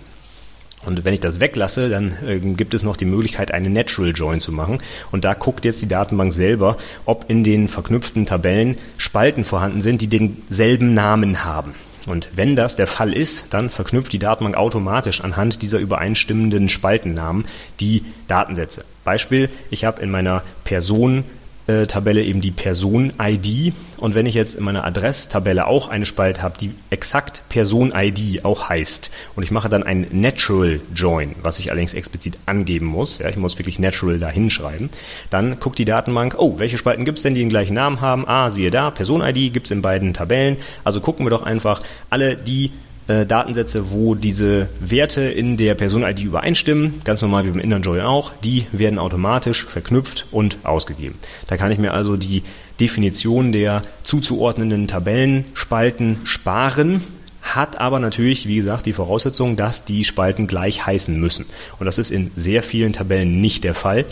Und 0.86 1.04
wenn 1.04 1.12
ich 1.12 1.20
das 1.20 1.40
weglasse, 1.40 1.90
dann 1.90 2.16
äh, 2.26 2.38
gibt 2.38 2.74
es 2.74 2.82
noch 2.82 2.96
die 2.96 3.04
Möglichkeit, 3.04 3.52
eine 3.52 3.68
Natural 3.68 4.12
Join 4.12 4.40
zu 4.40 4.52
machen. 4.52 4.80
Und 5.12 5.24
da 5.24 5.34
guckt 5.34 5.64
jetzt 5.64 5.82
die 5.82 5.88
Datenbank 5.88 6.32
selber, 6.32 6.76
ob 7.04 7.28
in 7.28 7.44
den 7.44 7.68
verknüpften 7.68 8.26
Tabellen 8.26 8.78
Spalten 8.96 9.44
vorhanden 9.44 9.80
sind, 9.80 10.00
die 10.00 10.08
denselben 10.08 10.94
Namen 10.94 11.44
haben. 11.44 11.74
Und 12.06 12.30
wenn 12.34 12.56
das 12.56 12.76
der 12.76 12.86
Fall 12.86 13.12
ist, 13.12 13.52
dann 13.52 13.68
verknüpft 13.68 14.12
die 14.12 14.18
Datenbank 14.18 14.56
automatisch 14.56 15.20
anhand 15.20 15.60
dieser 15.60 15.78
übereinstimmenden 15.78 16.68
Spaltennamen 16.68 17.44
die 17.78 18.04
Datensätze. 18.26 18.84
Beispiel, 19.04 19.50
ich 19.70 19.84
habe 19.84 20.00
in 20.00 20.10
meiner 20.10 20.42
Person 20.64 21.24
Tabelle 21.66 22.24
eben 22.24 22.40
die 22.40 22.50
Person-ID. 22.50 23.72
Und 23.98 24.14
wenn 24.14 24.26
ich 24.26 24.34
jetzt 24.34 24.54
in 24.54 24.64
meiner 24.64 24.84
Adresstabelle 24.84 25.66
auch 25.66 25.88
eine 25.88 26.06
Spalte 26.06 26.42
habe, 26.42 26.58
die 26.58 26.72
exakt 26.90 27.42
Person-ID 27.48 28.44
auch 28.44 28.68
heißt, 28.68 29.10
und 29.36 29.42
ich 29.42 29.50
mache 29.50 29.68
dann 29.68 29.82
ein 29.82 30.06
Natural 30.10 30.80
Join, 30.94 31.34
was 31.42 31.58
ich 31.58 31.70
allerdings 31.70 31.94
explizit 31.94 32.38
angeben 32.46 32.86
muss, 32.86 33.18
ja, 33.18 33.28
ich 33.28 33.36
muss 33.36 33.58
wirklich 33.58 33.78
Natural 33.78 34.18
da 34.18 34.28
hinschreiben, 34.28 34.90
dann 35.28 35.60
guckt 35.60 35.78
die 35.78 35.84
Datenbank, 35.84 36.34
oh, 36.38 36.58
welche 36.58 36.78
Spalten 36.78 37.04
gibt 37.04 37.18
es 37.18 37.22
denn, 37.22 37.34
die 37.34 37.40
den 37.40 37.50
gleichen 37.50 37.74
Namen 37.74 38.00
haben? 38.00 38.26
Ah, 38.26 38.50
siehe 38.50 38.70
da, 38.70 38.90
Person-ID 38.90 39.52
gibt 39.52 39.66
es 39.66 39.70
in 39.70 39.82
beiden 39.82 40.14
Tabellen. 40.14 40.56
Also 40.82 41.00
gucken 41.00 41.26
wir 41.26 41.30
doch 41.30 41.42
einfach 41.42 41.82
alle 42.08 42.36
die 42.36 42.72
äh, 43.10 43.26
Datensätze, 43.26 43.90
wo 43.90 44.14
diese 44.14 44.68
Werte 44.78 45.22
in 45.22 45.56
der 45.56 45.74
Person-ID 45.74 46.20
übereinstimmen, 46.20 47.00
ganz 47.02 47.20
normal 47.22 47.44
wie 47.44 47.50
beim 47.50 47.58
Inner 47.58 47.80
Join 47.80 48.02
auch, 48.02 48.30
die 48.44 48.66
werden 48.70 49.00
automatisch 49.00 49.66
verknüpft 49.66 50.26
und 50.30 50.58
ausgegeben. 50.62 51.18
Da 51.48 51.56
kann 51.56 51.72
ich 51.72 51.78
mir 51.78 51.92
also 51.92 52.16
die 52.16 52.44
Definition 52.78 53.50
der 53.50 53.82
zuzuordnenden 54.04 54.86
Tabellenspalten 54.86 56.18
sparen, 56.22 57.02
hat 57.42 57.80
aber 57.80 57.98
natürlich, 57.98 58.46
wie 58.46 58.56
gesagt, 58.56 58.86
die 58.86 58.92
Voraussetzung, 58.92 59.56
dass 59.56 59.84
die 59.84 60.04
Spalten 60.04 60.46
gleich 60.46 60.86
heißen 60.86 61.18
müssen. 61.18 61.46
Und 61.80 61.86
das 61.86 61.98
ist 61.98 62.12
in 62.12 62.30
sehr 62.36 62.62
vielen 62.62 62.92
Tabellen 62.92 63.40
nicht 63.40 63.64
der 63.64 63.74
Fall. 63.74 64.04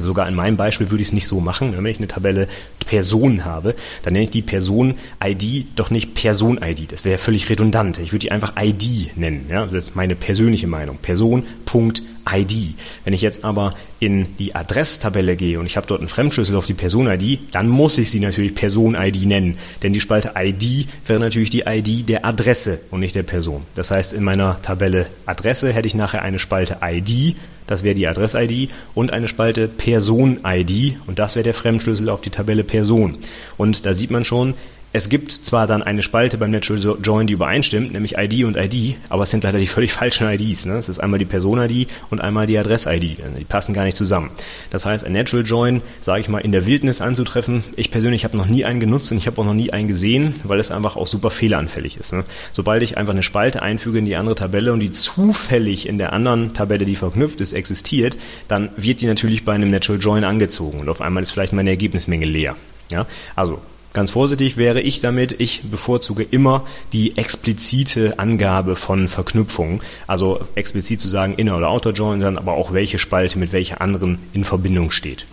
Sogar 0.00 0.28
in 0.28 0.34
meinem 0.34 0.56
Beispiel 0.58 0.90
würde 0.90 1.00
ich 1.00 1.08
es 1.08 1.14
nicht 1.14 1.26
so 1.26 1.40
machen. 1.40 1.74
Wenn 1.74 1.86
ich 1.86 1.96
eine 1.96 2.08
Tabelle 2.08 2.46
Personen 2.86 3.46
habe, 3.46 3.74
dann 4.02 4.12
nenne 4.12 4.24
ich 4.24 4.30
die 4.30 4.42
Person-ID 4.42 5.68
doch 5.76 5.90
nicht 5.90 6.14
Person-ID. 6.14 6.92
Das 6.92 7.04
wäre 7.04 7.16
völlig 7.16 7.48
redundant. 7.48 7.98
Ich 7.98 8.12
würde 8.12 8.20
die 8.20 8.32
einfach 8.32 8.52
ID 8.60 9.16
nennen. 9.16 9.46
Ja? 9.48 9.64
Das 9.64 9.88
ist 9.88 9.96
meine 9.96 10.14
persönliche 10.14 10.66
Meinung. 10.66 10.98
Person.ID. 10.98 12.18
ID. 12.32 12.74
Wenn 13.04 13.14
ich 13.14 13.22
jetzt 13.22 13.44
aber 13.44 13.74
in 14.00 14.36
die 14.36 14.54
Adresstabelle 14.54 15.36
gehe 15.36 15.58
und 15.58 15.66
ich 15.66 15.76
habe 15.76 15.86
dort 15.86 16.00
einen 16.00 16.08
Fremdschlüssel 16.08 16.56
auf 16.56 16.66
die 16.66 16.74
Person-ID, 16.74 17.40
dann 17.52 17.68
muss 17.68 17.98
ich 17.98 18.10
sie 18.10 18.20
natürlich 18.20 18.54
Person-ID 18.54 19.26
nennen. 19.26 19.56
Denn 19.82 19.92
die 19.92 20.00
Spalte 20.00 20.32
ID 20.36 20.88
wäre 21.06 21.20
natürlich 21.20 21.50
die 21.50 21.64
ID 21.66 22.08
der 22.08 22.24
Adresse 22.24 22.80
und 22.90 23.00
nicht 23.00 23.14
der 23.14 23.22
Person. 23.22 23.62
Das 23.74 23.90
heißt, 23.90 24.12
in 24.12 24.24
meiner 24.24 24.60
Tabelle 24.62 25.06
Adresse 25.26 25.72
hätte 25.72 25.86
ich 25.86 25.94
nachher 25.94 26.22
eine 26.22 26.38
Spalte 26.38 26.78
ID, 26.82 27.36
das 27.68 27.84
wäre 27.84 27.94
die 27.94 28.08
Adress-ID, 28.08 28.70
und 28.94 29.12
eine 29.12 29.28
Spalte 29.28 29.68
Person-ID, 29.68 30.96
und 31.06 31.20
das 31.20 31.36
wäre 31.36 31.44
der 31.44 31.54
Fremdschlüssel 31.54 32.08
auf 32.08 32.20
die 32.20 32.30
Tabelle 32.30 32.64
Person. 32.64 33.18
Und 33.56 33.86
da 33.86 33.94
sieht 33.94 34.10
man 34.10 34.24
schon, 34.24 34.54
es 34.92 35.10
gibt 35.10 35.32
zwar 35.32 35.66
dann 35.66 35.82
eine 35.82 36.02
Spalte 36.02 36.38
beim 36.38 36.50
Natural 36.50 36.96
Join, 37.02 37.26
die 37.26 37.34
übereinstimmt, 37.34 37.92
nämlich 37.92 38.16
ID 38.16 38.44
und 38.44 38.56
ID, 38.56 38.96
aber 39.10 39.24
es 39.24 39.30
sind 39.30 39.44
leider 39.44 39.58
die 39.58 39.66
völlig 39.66 39.92
falschen 39.92 40.26
IDs. 40.26 40.64
Ne? 40.64 40.74
Es 40.74 40.88
ist 40.88 40.98
einmal 40.98 41.18
die 41.18 41.26
Person-ID 41.26 41.88
und 42.08 42.22
einmal 42.22 42.46
die 42.46 42.56
Adress-ID. 42.56 43.18
Die 43.38 43.44
passen 43.44 43.74
gar 43.74 43.84
nicht 43.84 43.98
zusammen. 43.98 44.30
Das 44.70 44.86
heißt, 44.86 45.04
ein 45.04 45.12
Natural 45.12 45.44
Join, 45.44 45.82
sage 46.00 46.20
ich 46.20 46.28
mal, 46.30 46.38
in 46.38 46.52
der 46.52 46.64
Wildnis 46.64 47.02
anzutreffen. 47.02 47.64
Ich 47.76 47.90
persönlich 47.90 48.24
habe 48.24 48.38
noch 48.38 48.46
nie 48.46 48.64
einen 48.64 48.80
genutzt 48.80 49.12
und 49.12 49.18
ich 49.18 49.26
habe 49.26 49.38
auch 49.42 49.44
noch 49.44 49.52
nie 49.52 49.72
einen 49.72 49.88
gesehen, 49.88 50.34
weil 50.44 50.58
es 50.58 50.70
einfach 50.70 50.96
auch 50.96 51.06
super 51.06 51.30
fehleranfällig 51.30 51.98
ist. 51.98 52.14
Ne? 52.14 52.24
Sobald 52.54 52.82
ich 52.82 52.96
einfach 52.96 53.12
eine 53.12 53.22
Spalte 53.22 53.60
einfüge 53.60 53.98
in 53.98 54.06
die 54.06 54.16
andere 54.16 54.36
Tabelle 54.36 54.72
und 54.72 54.80
die 54.80 54.90
zufällig 54.90 55.86
in 55.86 55.98
der 55.98 56.14
anderen 56.14 56.54
Tabelle, 56.54 56.86
die 56.86 56.96
verknüpft 56.96 57.42
ist, 57.42 57.52
existiert, 57.52 58.16
dann 58.48 58.70
wird 58.76 59.02
die 59.02 59.06
natürlich 59.06 59.44
bei 59.44 59.52
einem 59.52 59.70
Natural 59.70 60.00
Join 60.00 60.24
angezogen 60.24 60.80
und 60.80 60.88
auf 60.88 61.02
einmal 61.02 61.22
ist 61.22 61.32
vielleicht 61.32 61.52
meine 61.52 61.68
Ergebnismenge 61.68 62.24
leer. 62.24 62.56
Ja? 62.90 63.06
Also 63.36 63.60
Ganz 63.94 64.10
vorsichtig 64.10 64.56
wäre 64.56 64.80
ich 64.80 65.00
damit, 65.00 65.40
ich 65.40 65.62
bevorzuge 65.62 66.22
immer 66.22 66.64
die 66.92 67.16
explizite 67.16 68.18
Angabe 68.18 68.76
von 68.76 69.08
Verknüpfungen. 69.08 69.80
Also 70.06 70.40
explizit 70.54 71.00
zu 71.00 71.08
sagen 71.08 71.34
Inner- 71.34 71.56
oder 71.56 71.70
Outer-Join, 71.70 72.20
dann 72.20 72.38
aber 72.38 72.52
auch 72.52 72.72
welche 72.72 72.98
Spalte 72.98 73.38
mit 73.38 73.52
welcher 73.52 73.80
anderen 73.80 74.18
in 74.32 74.44
Verbindung 74.44 74.90
steht. 74.90 75.26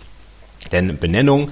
Denn 0.72 0.98
Benennung, 0.98 1.50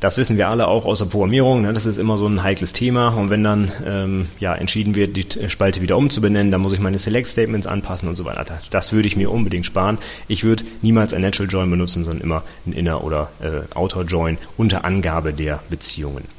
das 0.00 0.16
wissen 0.16 0.36
wir 0.36 0.48
alle 0.48 0.68
auch 0.68 0.86
aus 0.86 0.98
der 0.98 1.06
Programmierung, 1.06 1.62
ne, 1.62 1.72
das 1.72 1.86
ist 1.86 1.98
immer 1.98 2.16
so 2.16 2.26
ein 2.26 2.42
heikles 2.42 2.72
Thema. 2.72 3.08
Und 3.08 3.30
wenn 3.30 3.44
dann 3.44 3.70
ähm, 3.84 4.28
ja, 4.40 4.54
entschieden 4.54 4.94
wird, 4.94 5.16
die 5.16 5.48
Spalte 5.48 5.82
wieder 5.82 5.96
umzubenennen, 5.96 6.50
dann 6.50 6.62
muss 6.62 6.72
ich 6.72 6.80
meine 6.80 6.98
Select-Statements 6.98 7.66
anpassen 7.66 8.08
und 8.08 8.16
so 8.16 8.24
weiter. 8.24 8.58
Das 8.70 8.92
würde 8.92 9.08
ich 9.08 9.16
mir 9.16 9.30
unbedingt 9.30 9.66
sparen. 9.66 9.98
Ich 10.26 10.42
würde 10.42 10.64
niemals 10.80 11.14
ein 11.14 11.22
Natural 11.22 11.50
Join 11.50 11.70
benutzen, 11.70 12.04
sondern 12.04 12.22
immer 12.22 12.42
ein 12.66 12.72
Inner- 12.72 13.04
oder 13.04 13.30
äh, 13.40 13.74
Outer-Join 13.74 14.38
unter 14.56 14.84
Angabe 14.84 15.32
der 15.32 15.60
Beziehungen. 15.70 16.35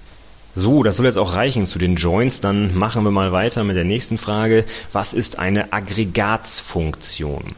So, 0.60 0.82
das 0.82 0.96
soll 0.96 1.06
jetzt 1.06 1.20
auch 1.20 1.36
reichen 1.36 1.68
zu 1.68 1.78
den 1.78 1.98
Joints. 1.98 2.42
Dann 2.42 2.76
machen 2.76 3.04
wir 3.04 3.12
mal 3.12 3.32
weiter 3.32 3.64
mit 3.64 3.76
der 3.76 3.84
nächsten 3.84 4.18
Frage. 4.18 4.66
Was 4.92 5.14
ist 5.14 5.38
eine 5.38 5.72
Aggregatsfunktion? 5.72 7.54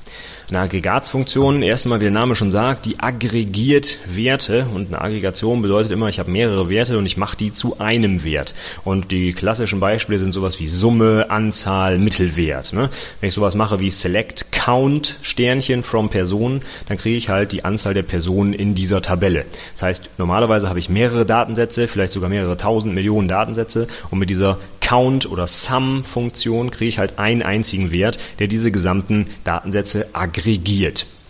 Eine 0.51 0.61
Aggregatsfunktion, 0.61 1.61
erstmal, 1.61 1.99
wie 1.99 2.05
der 2.05 2.11
Name 2.11 2.35
schon 2.35 2.49
sagt, 2.49 2.87
die 2.87 2.99
aggregiert 2.99 3.99
Werte 4.07 4.65
und 4.73 4.87
eine 4.87 4.99
Aggregation 4.99 5.61
bedeutet 5.61 5.91
immer, 5.91 6.09
ich 6.09 6.17
habe 6.17 6.31
mehrere 6.31 6.69
Werte 6.69 6.97
und 6.97 7.05
ich 7.05 7.17
mache 7.17 7.37
die 7.37 7.51
zu 7.51 7.79
einem 7.79 8.23
Wert. 8.23 8.55
Und 8.83 9.11
die 9.11 9.33
klassischen 9.33 9.79
Beispiele 9.79 10.17
sind 10.17 10.31
sowas 10.31 10.59
wie 10.59 10.67
Summe, 10.67 11.27
Anzahl, 11.29 11.99
Mittelwert. 11.99 12.73
Ne? 12.73 12.89
Wenn 13.19 13.27
ich 13.27 13.35
sowas 13.35 13.53
mache 13.53 13.79
wie 13.79 13.91
Select 13.91 14.51
Count 14.51 15.17
Sternchen 15.21 15.83
from 15.83 16.09
Person, 16.09 16.63
dann 16.87 16.97
kriege 16.97 17.17
ich 17.17 17.29
halt 17.29 17.51
die 17.51 17.63
Anzahl 17.63 17.93
der 17.93 18.01
Personen 18.01 18.53
in 18.53 18.73
dieser 18.73 19.03
Tabelle. 19.03 19.45
Das 19.73 19.83
heißt, 19.83 20.09
normalerweise 20.17 20.67
habe 20.67 20.79
ich 20.79 20.89
mehrere 20.89 21.27
Datensätze, 21.27 21.87
vielleicht 21.87 22.13
sogar 22.13 22.29
mehrere 22.29 22.57
tausend 22.57 22.95
Millionen 22.95 23.27
Datensätze 23.27 23.87
und 24.09 24.17
mit 24.17 24.31
dieser 24.31 24.57
Count 24.81 25.29
oder 25.29 25.45
Sum-Funktion 25.45 26.71
kriege 26.71 26.89
ich 26.89 26.97
halt 26.97 27.19
einen 27.19 27.43
einzigen 27.43 27.91
Wert, 27.91 28.17
der 28.39 28.47
diese 28.47 28.71
gesamten 28.71 29.27
Datensätze 29.43 30.07
aggregiert. 30.13 30.38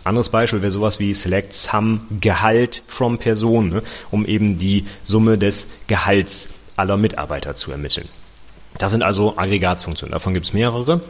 Anderes 0.04 0.30
Beispiel 0.30 0.62
wäre 0.62 0.72
sowas 0.72 0.98
wie 0.98 1.12
Select 1.12 1.52
Sum 1.52 2.00
Gehalt 2.20 2.82
from 2.86 3.18
Person, 3.18 3.68
ne, 3.68 3.82
um 4.10 4.24
eben 4.24 4.58
die 4.58 4.86
Summe 5.02 5.36
des 5.36 5.66
Gehalts 5.88 6.50
aller 6.76 6.96
Mitarbeiter 6.96 7.54
zu 7.54 7.70
ermitteln. 7.70 8.08
Das 8.78 8.92
sind 8.92 9.02
also 9.02 9.36
Aggregatsfunktionen. 9.36 10.12
Davon 10.12 10.32
gibt 10.32 10.46
es 10.46 10.52
mehrere 10.52 11.00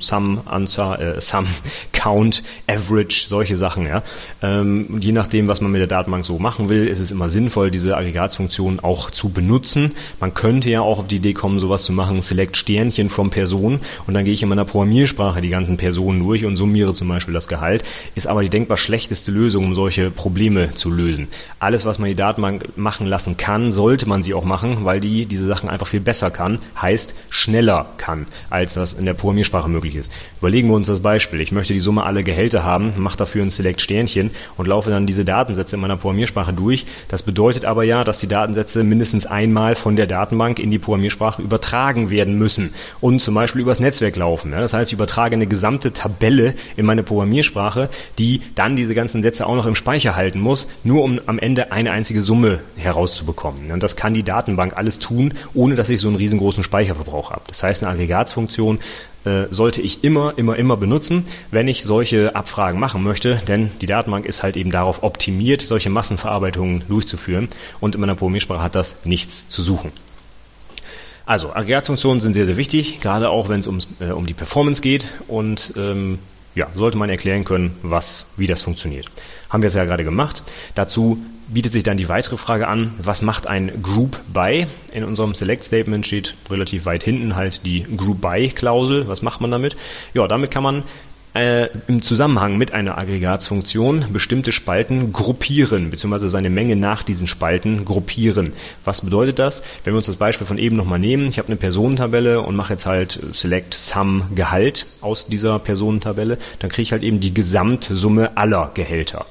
Sum, 0.00 0.40
Anzahl, 0.46 1.16
äh, 1.16 1.20
Sum, 1.20 1.46
Count, 1.92 2.42
Average, 2.66 3.24
solche 3.26 3.56
Sachen. 3.56 3.86
Ja. 3.86 4.02
Ähm, 4.42 4.98
je 5.00 5.12
nachdem, 5.12 5.48
was 5.48 5.60
man 5.60 5.72
mit 5.72 5.80
der 5.80 5.88
Datenbank 5.88 6.24
so 6.24 6.38
machen 6.38 6.68
will, 6.68 6.86
ist 6.86 7.00
es 7.00 7.10
immer 7.10 7.28
sinnvoll, 7.28 7.70
diese 7.70 7.96
Aggregatsfunktion 7.96 8.80
auch 8.80 9.10
zu 9.10 9.30
benutzen. 9.30 9.92
Man 10.20 10.34
könnte 10.34 10.70
ja 10.70 10.80
auch 10.80 10.98
auf 10.98 11.08
die 11.08 11.16
Idee 11.16 11.32
kommen, 11.32 11.58
sowas 11.58 11.82
zu 11.82 11.92
machen, 11.92 12.22
Select 12.22 12.56
Sternchen 12.56 13.10
from 13.10 13.30
Person 13.30 13.80
und 14.06 14.14
dann 14.14 14.24
gehe 14.24 14.34
ich 14.34 14.42
in 14.42 14.48
meiner 14.48 14.64
Programmiersprache 14.64 15.40
die 15.40 15.48
ganzen 15.48 15.76
Personen 15.76 16.20
durch 16.20 16.44
und 16.44 16.56
summiere 16.56 16.94
zum 16.94 17.08
Beispiel 17.08 17.34
das 17.34 17.48
Gehalt. 17.48 17.82
Ist 18.14 18.26
aber 18.26 18.42
die 18.42 18.48
denkbar 18.48 18.76
schlechteste 18.76 19.32
Lösung, 19.32 19.64
um 19.64 19.74
solche 19.74 20.10
Probleme 20.10 20.74
zu 20.74 20.90
lösen. 20.90 21.28
Alles, 21.58 21.84
was 21.84 21.98
man 21.98 22.08
die 22.08 22.14
Datenbank 22.14 22.76
machen 22.76 23.06
lassen 23.06 23.36
kann, 23.36 23.72
sollte 23.72 24.08
man 24.08 24.22
sie 24.22 24.34
auch 24.34 24.44
machen, 24.44 24.84
weil 24.84 25.00
die 25.00 25.26
diese 25.26 25.46
Sachen 25.46 25.68
einfach 25.68 25.86
viel 25.86 26.00
besser 26.00 26.30
kann, 26.30 26.58
heißt 26.80 27.14
schneller 27.28 27.86
kann, 27.96 28.26
als 28.50 28.74
das 28.74 28.92
in 28.92 29.04
der 29.04 29.14
Programmiersprache 29.14 29.57
Sprache 29.58 29.68
möglich 29.68 29.96
ist. 29.96 30.12
Überlegen 30.38 30.68
wir 30.68 30.76
uns 30.76 30.86
das 30.86 31.00
Beispiel. 31.00 31.40
Ich 31.40 31.50
möchte 31.50 31.72
die 31.72 31.80
Summe 31.80 32.04
aller 32.04 32.22
Gehälter 32.22 32.62
haben, 32.62 32.92
mache 32.96 33.16
dafür 33.16 33.42
ein 33.42 33.50
Select 33.50 33.80
Sternchen 33.80 34.30
und 34.56 34.68
laufe 34.68 34.90
dann 34.90 35.06
diese 35.06 35.24
Datensätze 35.24 35.76
in 35.76 35.82
meiner 35.82 35.96
Programmiersprache 35.96 36.52
durch. 36.52 36.86
Das 37.08 37.24
bedeutet 37.24 37.64
aber 37.64 37.82
ja, 37.82 38.04
dass 38.04 38.20
die 38.20 38.28
Datensätze 38.28 38.84
mindestens 38.84 39.26
einmal 39.26 39.74
von 39.74 39.96
der 39.96 40.06
Datenbank 40.06 40.60
in 40.60 40.70
die 40.70 40.78
Programmiersprache 40.78 41.42
übertragen 41.42 42.10
werden 42.10 42.38
müssen 42.38 42.72
und 43.00 43.20
zum 43.20 43.34
Beispiel 43.34 43.62
übers 43.62 43.80
Netzwerk 43.80 44.16
laufen. 44.16 44.52
Das 44.52 44.72
heißt, 44.72 44.92
ich 44.92 44.94
übertrage 44.94 45.34
eine 45.34 45.46
gesamte 45.46 45.92
Tabelle 45.92 46.54
in 46.76 46.86
meine 46.86 47.02
Programmiersprache, 47.02 47.88
die 48.18 48.42
dann 48.54 48.76
diese 48.76 48.94
ganzen 48.94 49.22
Sätze 49.22 49.46
auch 49.46 49.56
noch 49.56 49.66
im 49.66 49.74
Speicher 49.74 50.14
halten 50.14 50.40
muss, 50.40 50.68
nur 50.84 51.02
um 51.02 51.20
am 51.26 51.38
Ende 51.38 51.72
eine 51.72 51.90
einzige 51.90 52.22
Summe 52.22 52.60
herauszubekommen. 52.76 53.72
Und 53.72 53.82
das 53.82 53.96
kann 53.96 54.14
die 54.14 54.22
Datenbank 54.22 54.76
alles 54.76 55.00
tun, 55.00 55.34
ohne 55.54 55.74
dass 55.74 55.88
ich 55.88 56.00
so 56.00 56.08
einen 56.08 56.16
riesengroßen 56.16 56.62
Speicherverbrauch 56.62 57.30
habe. 57.32 57.42
Das 57.48 57.62
heißt, 57.62 57.82
eine 57.82 57.92
Aggregatsfunktion 57.92 58.78
äh, 59.24 59.46
sollte 59.50 59.80
ich 59.80 60.04
immer, 60.04 60.34
immer, 60.36 60.56
immer 60.56 60.76
benutzen, 60.76 61.26
wenn 61.50 61.68
ich 61.68 61.84
solche 61.84 62.34
Abfragen 62.34 62.78
machen 62.78 63.02
möchte, 63.02 63.36
denn 63.48 63.70
die 63.80 63.86
Datenbank 63.86 64.26
ist 64.26 64.42
halt 64.42 64.56
eben 64.56 64.70
darauf 64.70 65.02
optimiert, 65.02 65.62
solche 65.62 65.90
Massenverarbeitungen 65.90 66.84
durchzuführen 66.88 67.48
und 67.80 67.94
in 67.94 68.00
meiner 68.00 68.14
Programmiersprache 68.14 68.62
hat 68.62 68.74
das 68.74 69.04
nichts 69.04 69.48
zu 69.48 69.62
suchen. 69.62 69.92
Also 71.26 71.50
Aggregatfunktionen 71.52 72.20
sind 72.20 72.32
sehr, 72.32 72.46
sehr 72.46 72.56
wichtig, 72.56 73.00
gerade 73.00 73.28
auch 73.28 73.48
wenn 73.48 73.60
es 73.60 73.66
äh, 73.66 74.12
um 74.12 74.24
die 74.24 74.34
Performance 74.34 74.80
geht 74.80 75.08
und 75.26 75.74
ähm, 75.76 76.18
ja, 76.54 76.68
sollte 76.74 76.96
man 76.96 77.10
erklären 77.10 77.44
können, 77.44 77.76
was, 77.82 78.28
wie 78.36 78.46
das 78.46 78.62
funktioniert. 78.62 79.06
Haben 79.50 79.62
wir 79.62 79.68
es 79.68 79.74
ja 79.74 79.84
gerade 79.84 80.04
gemacht. 80.04 80.42
Dazu 80.74 81.18
bietet 81.48 81.72
sich 81.72 81.82
dann 81.82 81.96
die 81.96 82.08
weitere 82.08 82.36
Frage 82.36 82.68
an, 82.68 82.92
was 83.02 83.22
macht 83.22 83.46
ein 83.46 83.82
Group 83.82 84.20
By? 84.32 84.66
In 84.92 85.04
unserem 85.04 85.34
Select 85.34 85.64
Statement 85.64 86.06
steht 86.06 86.34
relativ 86.50 86.84
weit 86.84 87.04
hinten 87.04 87.36
halt 87.36 87.64
die 87.64 87.82
Group 87.82 88.20
By 88.20 88.48
Klausel. 88.48 89.08
Was 89.08 89.22
macht 89.22 89.40
man 89.40 89.50
damit? 89.50 89.76
Ja, 90.14 90.28
damit 90.28 90.50
kann 90.50 90.62
man 90.62 90.82
äh, 91.34 91.68
im 91.86 92.02
Zusammenhang 92.02 92.56
mit 92.58 92.72
einer 92.72 92.98
Aggregatsfunktion 92.98 94.06
bestimmte 94.12 94.52
Spalten 94.52 95.12
gruppieren, 95.12 95.90
beziehungsweise 95.90 96.28
seine 96.28 96.50
Menge 96.50 96.76
nach 96.76 97.02
diesen 97.02 97.26
Spalten 97.26 97.84
gruppieren. 97.84 98.52
Was 98.84 99.02
bedeutet 99.02 99.38
das? 99.38 99.62
Wenn 99.84 99.94
wir 99.94 99.98
uns 99.98 100.06
das 100.06 100.16
Beispiel 100.16 100.46
von 100.46 100.58
eben 100.58 100.76
nochmal 100.76 100.98
nehmen, 100.98 101.28
ich 101.28 101.38
habe 101.38 101.48
eine 101.48 101.56
Personentabelle 101.56 102.40
und 102.40 102.56
mache 102.56 102.72
jetzt 102.72 102.86
halt 102.86 103.20
Select 103.32 103.74
Sum 103.74 104.22
Gehalt 104.34 104.86
aus 105.00 105.26
dieser 105.26 105.58
Personentabelle, 105.58 106.38
dann 106.58 106.70
kriege 106.70 106.82
ich 106.82 106.92
halt 106.92 107.02
eben 107.02 107.20
die 107.20 107.34
Gesamtsumme 107.34 108.36
aller 108.36 108.70
Gehälter. 108.74 109.26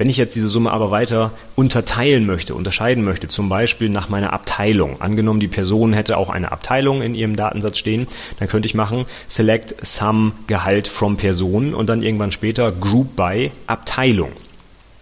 Wenn 0.00 0.08
ich 0.08 0.16
jetzt 0.16 0.34
diese 0.34 0.48
Summe 0.48 0.70
aber 0.70 0.90
weiter 0.90 1.30
unterteilen 1.56 2.24
möchte, 2.24 2.54
unterscheiden 2.54 3.04
möchte, 3.04 3.28
zum 3.28 3.50
Beispiel 3.50 3.90
nach 3.90 4.08
meiner 4.08 4.32
Abteilung, 4.32 4.98
angenommen 5.02 5.40
die 5.40 5.46
Person 5.46 5.92
hätte 5.92 6.16
auch 6.16 6.30
eine 6.30 6.52
Abteilung 6.52 7.02
in 7.02 7.14
ihrem 7.14 7.36
Datensatz 7.36 7.76
stehen, 7.76 8.06
dann 8.38 8.48
könnte 8.48 8.64
ich 8.64 8.74
machen 8.74 9.04
Select 9.28 9.74
Sum 9.82 10.32
Gehalt 10.46 10.88
from 10.88 11.18
Person 11.18 11.74
und 11.74 11.90
dann 11.90 12.00
irgendwann 12.00 12.32
später 12.32 12.72
Group 12.72 13.14
by 13.14 13.52
Abteilung. 13.66 14.32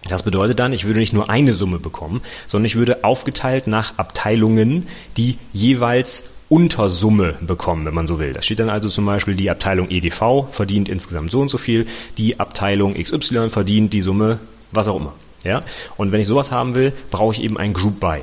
Das 0.09 0.23
bedeutet 0.23 0.59
dann, 0.59 0.73
ich 0.73 0.83
würde 0.83 0.99
nicht 0.99 1.13
nur 1.13 1.29
eine 1.29 1.53
Summe 1.53 1.79
bekommen, 1.79 2.19
sondern 2.47 2.65
ich 2.65 2.75
würde 2.75 3.05
aufgeteilt 3.05 3.67
nach 3.67 3.97
Abteilungen 3.97 4.85
die 5.15 5.37
jeweils 5.53 6.31
Untersumme 6.49 7.35
bekommen, 7.39 7.85
wenn 7.85 7.93
man 7.93 8.07
so 8.07 8.19
will. 8.19 8.33
Da 8.33 8.41
steht 8.41 8.59
dann 8.59 8.69
also 8.69 8.89
zum 8.89 9.05
Beispiel, 9.05 9.35
die 9.35 9.49
Abteilung 9.49 9.89
EDV 9.89 10.47
verdient 10.51 10.89
insgesamt 10.89 11.31
so 11.31 11.39
und 11.39 11.47
so 11.47 11.57
viel, 11.57 11.87
die 12.17 12.41
Abteilung 12.41 12.95
XY 12.95 13.49
verdient 13.49 13.93
die 13.93 14.01
Summe 14.01 14.39
was 14.71 14.87
auch 14.87 14.97
immer. 14.97 15.13
Ja? 15.43 15.63
Und 15.97 16.11
wenn 16.11 16.21
ich 16.21 16.27
sowas 16.27 16.51
haben 16.51 16.75
will, 16.75 16.93
brauche 17.11 17.33
ich 17.33 17.43
eben 17.43 17.57
ein 17.57 17.73
Group 17.73 17.99
By. 17.99 18.21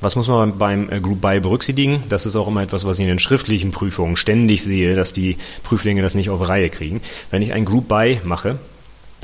Was 0.00 0.14
muss 0.14 0.28
man 0.28 0.58
beim, 0.58 0.90
äh, 0.90 1.00
Group 1.00 1.22
By 1.22 1.40
berücksichtigen? 1.40 2.02
Das 2.08 2.26
ist 2.26 2.36
auch 2.36 2.48
immer 2.48 2.62
etwas, 2.62 2.84
was 2.84 2.98
ich 2.98 3.04
in 3.04 3.08
den 3.08 3.18
schriftlichen 3.18 3.70
Prüfungen 3.70 4.16
ständig 4.16 4.62
sehe, 4.62 4.94
dass 4.94 5.12
die 5.12 5.36
Prüflinge 5.62 6.02
das 6.02 6.14
nicht 6.14 6.28
auf 6.28 6.46
Reihe 6.46 6.68
kriegen. 6.68 7.00
Wenn 7.30 7.42
ich 7.42 7.52
ein 7.52 7.64
Group 7.64 7.88
By 7.88 8.20
mache, 8.22 8.58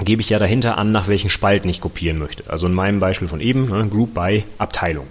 gebe 0.02 0.22
ich 0.22 0.30
ja 0.30 0.38
dahinter 0.38 0.78
an, 0.78 0.90
nach 0.90 1.08
welchen 1.08 1.28
Spalten 1.28 1.68
ich 1.68 1.80
kopieren 1.80 2.18
möchte. 2.18 2.44
Also 2.48 2.66
in 2.66 2.72
meinem 2.72 3.00
Beispiel 3.00 3.28
von 3.28 3.40
eben, 3.40 3.68
ne, 3.68 3.86
Group 3.88 4.14
By 4.14 4.44
Abteilung. 4.58 5.06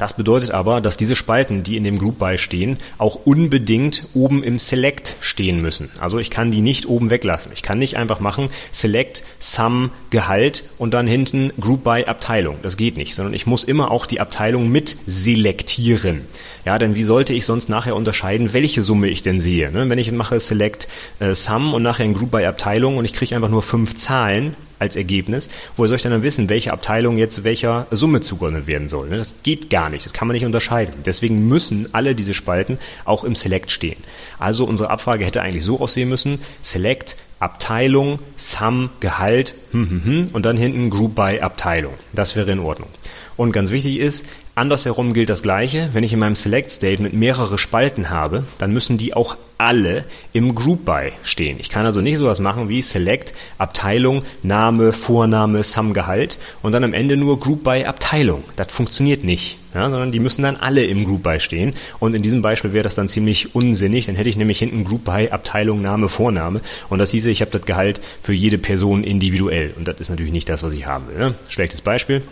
Das 0.00 0.14
bedeutet 0.14 0.52
aber, 0.52 0.80
dass 0.80 0.96
diese 0.96 1.14
Spalten, 1.14 1.62
die 1.62 1.76
in 1.76 1.84
dem 1.84 1.98
Group 1.98 2.18
By 2.18 2.38
stehen, 2.38 2.78
auch 2.96 3.26
unbedingt 3.26 4.04
oben 4.14 4.42
im 4.42 4.58
Select 4.58 5.14
stehen 5.20 5.60
müssen. 5.60 5.90
Also 6.00 6.18
ich 6.18 6.30
kann 6.30 6.50
die 6.50 6.62
nicht 6.62 6.88
oben 6.88 7.10
weglassen. 7.10 7.52
Ich 7.52 7.62
kann 7.62 7.78
nicht 7.78 7.98
einfach 7.98 8.18
machen 8.18 8.46
Select, 8.72 9.22
Sum, 9.40 9.90
Gehalt 10.08 10.64
und 10.78 10.94
dann 10.94 11.06
hinten 11.06 11.52
Group 11.60 11.84
By 11.84 12.06
Abteilung. 12.06 12.56
Das 12.62 12.78
geht 12.78 12.96
nicht, 12.96 13.14
sondern 13.14 13.34
ich 13.34 13.46
muss 13.46 13.62
immer 13.62 13.90
auch 13.90 14.06
die 14.06 14.20
Abteilung 14.20 14.70
mit 14.70 14.96
selektieren. 15.04 16.22
Ja, 16.64 16.78
denn 16.78 16.94
wie 16.94 17.04
sollte 17.04 17.34
ich 17.34 17.44
sonst 17.44 17.68
nachher 17.68 17.94
unterscheiden, 17.94 18.54
welche 18.54 18.82
Summe 18.82 19.08
ich 19.08 19.20
denn 19.20 19.38
sehe? 19.38 19.70
Ne? 19.70 19.90
Wenn 19.90 19.98
ich 19.98 20.10
mache 20.12 20.40
Select 20.40 20.88
äh, 21.18 21.34
Sum 21.34 21.74
und 21.74 21.82
nachher 21.82 22.04
ein 22.04 22.14
Group 22.14 22.30
by 22.30 22.46
Abteilung 22.46 22.96
und 22.96 23.04
ich 23.04 23.12
kriege 23.12 23.36
einfach 23.36 23.50
nur 23.50 23.62
fünf 23.62 23.96
Zahlen 23.96 24.56
als 24.80 24.96
Ergebnis, 24.96 25.48
woher 25.76 25.88
soll 25.88 25.96
ich 25.96 26.02
dann, 26.02 26.10
dann 26.10 26.24
wissen, 26.24 26.48
welche 26.48 26.72
Abteilung 26.72 27.18
jetzt 27.18 27.44
welcher 27.44 27.86
Summe 27.90 28.20
zugeordnet 28.20 28.66
werden 28.66 28.88
soll? 28.88 29.08
Ne? 29.08 29.18
Das 29.18 29.34
geht 29.44 29.70
gar 29.70 29.90
nicht, 29.90 30.04
das 30.04 30.12
kann 30.12 30.26
man 30.26 30.34
nicht 30.34 30.44
unterscheiden. 30.44 30.94
Deswegen 31.04 31.46
müssen 31.46 31.88
alle 31.92 32.16
diese 32.16 32.34
Spalten 32.34 32.78
auch 33.04 33.22
im 33.22 33.36
Select 33.36 33.70
stehen. 33.70 33.98
Also 34.38 34.64
unsere 34.64 34.90
Abfrage 34.90 35.24
hätte 35.24 35.42
eigentlich 35.42 35.64
so 35.64 35.80
aussehen 35.80 36.08
müssen, 36.08 36.40
Select 36.62 37.16
Abteilung, 37.38 38.18
Sum, 38.36 38.90
Gehalt, 39.00 39.54
hm, 39.70 39.90
hm, 39.90 40.04
hm, 40.04 40.28
und 40.32 40.44
dann 40.44 40.56
hinten 40.56 40.90
Group 40.90 41.14
by 41.14 41.40
Abteilung. 41.40 41.94
Das 42.12 42.36
wäre 42.36 42.50
in 42.50 42.58
Ordnung. 42.58 42.88
Und 43.36 43.52
ganz 43.52 43.70
wichtig 43.70 43.98
ist, 43.98 44.26
Andersherum 44.54 45.12
gilt 45.12 45.30
das 45.30 45.42
Gleiche. 45.42 45.90
Wenn 45.92 46.04
ich 46.04 46.12
in 46.12 46.18
meinem 46.18 46.34
Select 46.34 46.70
Statement 46.70 47.14
mehrere 47.14 47.56
Spalten 47.56 48.10
habe, 48.10 48.44
dann 48.58 48.72
müssen 48.72 48.98
die 48.98 49.14
auch 49.14 49.36
alle 49.58 50.04
im 50.32 50.54
Group 50.54 50.84
By 50.84 51.12
stehen. 51.22 51.58
Ich 51.60 51.68
kann 51.68 51.86
also 51.86 52.00
nicht 52.00 52.18
sowas 52.18 52.40
machen 52.40 52.68
wie 52.68 52.82
Select, 52.82 53.32
Abteilung, 53.58 54.22
Name, 54.42 54.92
Vorname, 54.92 55.62
Sum, 55.62 55.92
Gehalt 55.92 56.38
und 56.62 56.72
dann 56.72 56.82
am 56.82 56.94
Ende 56.94 57.16
nur 57.16 57.38
Group 57.38 57.62
By 57.62 57.84
Abteilung. 57.84 58.42
Das 58.56 58.72
funktioniert 58.72 59.22
nicht, 59.22 59.58
ja, 59.74 59.88
sondern 59.88 60.12
die 60.12 60.18
müssen 60.18 60.42
dann 60.42 60.56
alle 60.56 60.84
im 60.84 61.04
Group 61.04 61.22
By 61.22 61.38
stehen. 61.40 61.74
Und 62.00 62.14
in 62.14 62.22
diesem 62.22 62.42
Beispiel 62.42 62.72
wäre 62.72 62.84
das 62.84 62.94
dann 62.94 63.08
ziemlich 63.08 63.54
unsinnig. 63.54 64.06
Dann 64.06 64.16
hätte 64.16 64.30
ich 64.30 64.36
nämlich 64.36 64.58
hinten 64.58 64.84
Group 64.84 65.04
By 65.04 65.28
Abteilung, 65.30 65.80
Name, 65.80 66.08
Vorname. 66.08 66.60
Und 66.88 66.98
das 66.98 67.12
hieße, 67.12 67.30
ich 67.30 67.40
habe 67.40 67.52
das 67.52 67.62
Gehalt 67.62 68.00
für 68.20 68.32
jede 68.32 68.58
Person 68.58 69.04
individuell. 69.04 69.74
Und 69.76 69.86
das 69.86 70.00
ist 70.00 70.08
natürlich 70.08 70.32
nicht 70.32 70.48
das, 70.48 70.62
was 70.62 70.72
ich 70.72 70.86
haben 70.86 71.06
will. 71.08 71.18
Ne? 71.18 71.34
Schlechtes 71.48 71.82
Beispiel. 71.82 72.22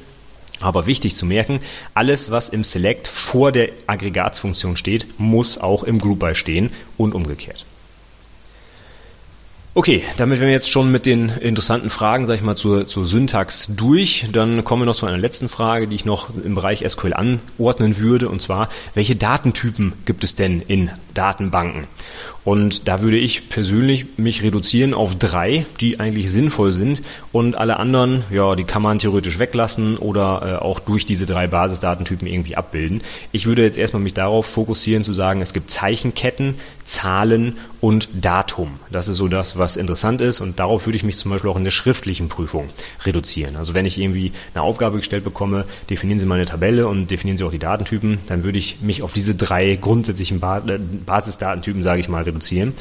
Aber 0.61 0.87
wichtig 0.87 1.15
zu 1.15 1.27
merken, 1.27 1.61
alles, 1.95 2.31
was 2.31 2.49
im 2.49 2.65
Select 2.65 3.09
vor 3.09 3.53
der 3.53 3.71
Aggregatsfunktion 3.87 4.77
steht, 4.77 5.07
muss 5.19 5.59
auch 5.59 5.85
im 5.85 5.99
Group 5.99 6.19
by 6.19 6.35
stehen 6.35 6.71
und 6.97 7.15
umgekehrt. 7.15 7.65
Okay, 9.75 10.03
damit 10.17 10.41
wären 10.41 10.49
wir 10.49 10.55
jetzt 10.55 10.71
schon 10.71 10.91
mit 10.91 11.07
den 11.07 11.29
interessanten 11.29 11.91
Fragen, 11.91 12.27
sag 12.27 12.35
ich 12.35 12.43
mal, 12.43 12.57
zur, 12.57 12.87
zur 12.87 13.05
Syntax 13.05 13.69
durch. 13.77 14.27
Dann 14.33 14.65
kommen 14.65 14.83
wir 14.83 14.87
noch 14.87 14.97
zu 14.97 15.07
einer 15.07 15.19
letzten 15.19 15.49
Frage, 15.49 15.87
die 15.87 15.95
ich 15.95 16.05
noch 16.05 16.31
im 16.43 16.55
Bereich 16.55 16.85
SQL 16.89 17.13
anordnen 17.13 17.99
würde, 17.99 18.29
und 18.29 18.43
zwar, 18.43 18.71
welche 18.95 19.15
Datentypen 19.15 19.93
gibt 20.05 20.25
es 20.25 20.35
denn 20.35 20.63
in 20.63 20.91
Datenbanken? 21.15 21.87
Und 22.45 22.89
da 22.89 23.03
würde 23.03 23.19
ich 23.19 23.51
persönlich 23.51 24.07
mich 24.17 24.43
reduzieren 24.43 24.95
auf 24.95 25.15
drei, 25.17 25.67
die 25.81 26.01
eigentlich 26.01 26.31
sinnvoll 26.31 26.73
sind. 26.73 27.03
Und 27.31 27.59
alle 27.59 27.79
anderen, 27.79 28.25
ja, 28.31 28.55
die 28.55 28.65
kann 28.65 28.81
man 28.81 28.99
theoretisch 28.99 29.39
weglassen 29.39 29.99
oder 29.99 30.43
äh, 30.61 30.65
auch 30.65 30.81
durch 30.81 31.05
diese 31.05 31.27
drei 31.27 31.47
Basisdatentypen 31.47 32.27
irgendwie 32.27 32.57
abbilden. 32.57 33.03
Ich 33.33 33.45
würde 33.45 33.63
jetzt 33.63 33.77
erstmal 33.77 34.03
mich 34.03 34.15
darauf 34.15 34.47
fokussieren 34.47 35.05
zu 35.05 35.13
sagen, 35.13 35.43
es 35.43 35.53
gibt 35.53 35.71
Zeichenketten, 35.71 36.55
Zahlen 36.89 37.59
und 37.81 38.09
Datum. 38.19 38.81
Das 38.91 39.09
ist 39.09 39.19
so 39.19 39.29
das, 39.29 39.59
was 39.59 39.77
interessant 39.77 40.23
ist. 40.23 40.41
Und 40.41 40.59
darauf 40.59 40.87
würde 40.87 40.97
ich 40.97 41.05
mich 41.05 41.19
zum 41.19 41.31
Beispiel 41.31 41.51
auch 41.51 41.57
in 41.57 41.65
der 41.65 41.71
schriftlichen 41.71 42.29
Prüfung 42.29 42.71
reduzieren. 43.05 43.57
Also 43.57 43.75
wenn 43.75 43.85
ich 43.85 43.99
irgendwie 44.01 44.33
eine 44.55 44.63
Aufgabe 44.63 44.97
gestellt 44.97 45.23
bekomme, 45.23 45.65
definieren 45.91 46.19
Sie 46.19 46.25
mal 46.25 46.37
eine 46.37 46.47
Tabelle 46.47 46.89
und 46.89 47.11
definieren 47.11 47.37
Sie 47.37 47.45
auch 47.45 47.51
die 47.51 47.59
Datentypen, 47.59 48.19
dann 48.27 48.43
würde 48.43 48.59
ich 48.59 48.81
mich 48.81 49.03
auf 49.03 49.13
diese 49.13 49.35
drei 49.35 49.77
grundsätzlichen 49.77 50.43
äh, 50.43 50.79
Basisdatentypen, 51.05 51.83
sage 51.83 52.01
ich 52.01 52.09
mal, 52.09 52.23
reduzieren. 52.23 52.73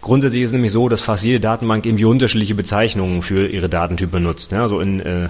Grundsätzlich 0.00 0.42
ist 0.42 0.48
es 0.48 0.54
nämlich 0.54 0.72
so, 0.72 0.88
dass 0.88 1.02
fast 1.02 1.22
jede 1.22 1.38
Datenbank 1.38 1.84
irgendwie 1.84 2.06
unterschiedliche 2.06 2.54
Bezeichnungen 2.54 3.22
für 3.22 3.46
ihre 3.46 3.68
Datentypen 3.68 4.12
benutzt. 4.12 4.52
Also 4.54 4.80
in, 4.80 5.00
äh, 5.00 5.28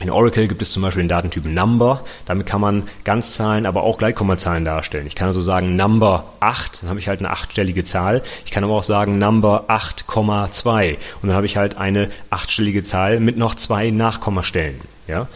in 0.00 0.10
Oracle 0.10 0.48
gibt 0.48 0.62
es 0.62 0.72
zum 0.72 0.82
Beispiel 0.82 1.04
den 1.04 1.08
Datentyp 1.08 1.44
Number. 1.44 2.02
Damit 2.24 2.46
kann 2.46 2.60
man 2.60 2.82
Ganzzahlen, 3.04 3.66
aber 3.66 3.84
auch 3.84 3.98
Gleitkommazahlen 3.98 4.64
darstellen. 4.64 5.06
Ich 5.06 5.14
kann 5.14 5.28
also 5.28 5.40
sagen 5.40 5.76
Number 5.76 6.24
8, 6.40 6.82
dann 6.82 6.90
habe 6.90 6.98
ich 6.98 7.08
halt 7.08 7.20
eine 7.20 7.30
achtstellige 7.30 7.84
Zahl. 7.84 8.22
Ich 8.44 8.50
kann 8.50 8.64
aber 8.64 8.72
auch 8.72 8.82
sagen 8.82 9.18
Number 9.18 9.66
8,2 9.68 10.96
und 11.22 11.28
dann 11.28 11.36
habe 11.36 11.46
ich 11.46 11.56
halt 11.56 11.76
eine 11.76 12.08
achtstellige 12.30 12.82
Zahl 12.82 13.20
mit 13.20 13.36
noch 13.36 13.54
zwei 13.54 13.90
Nachkommastellen. 13.90 14.80
Ja? 15.06 15.28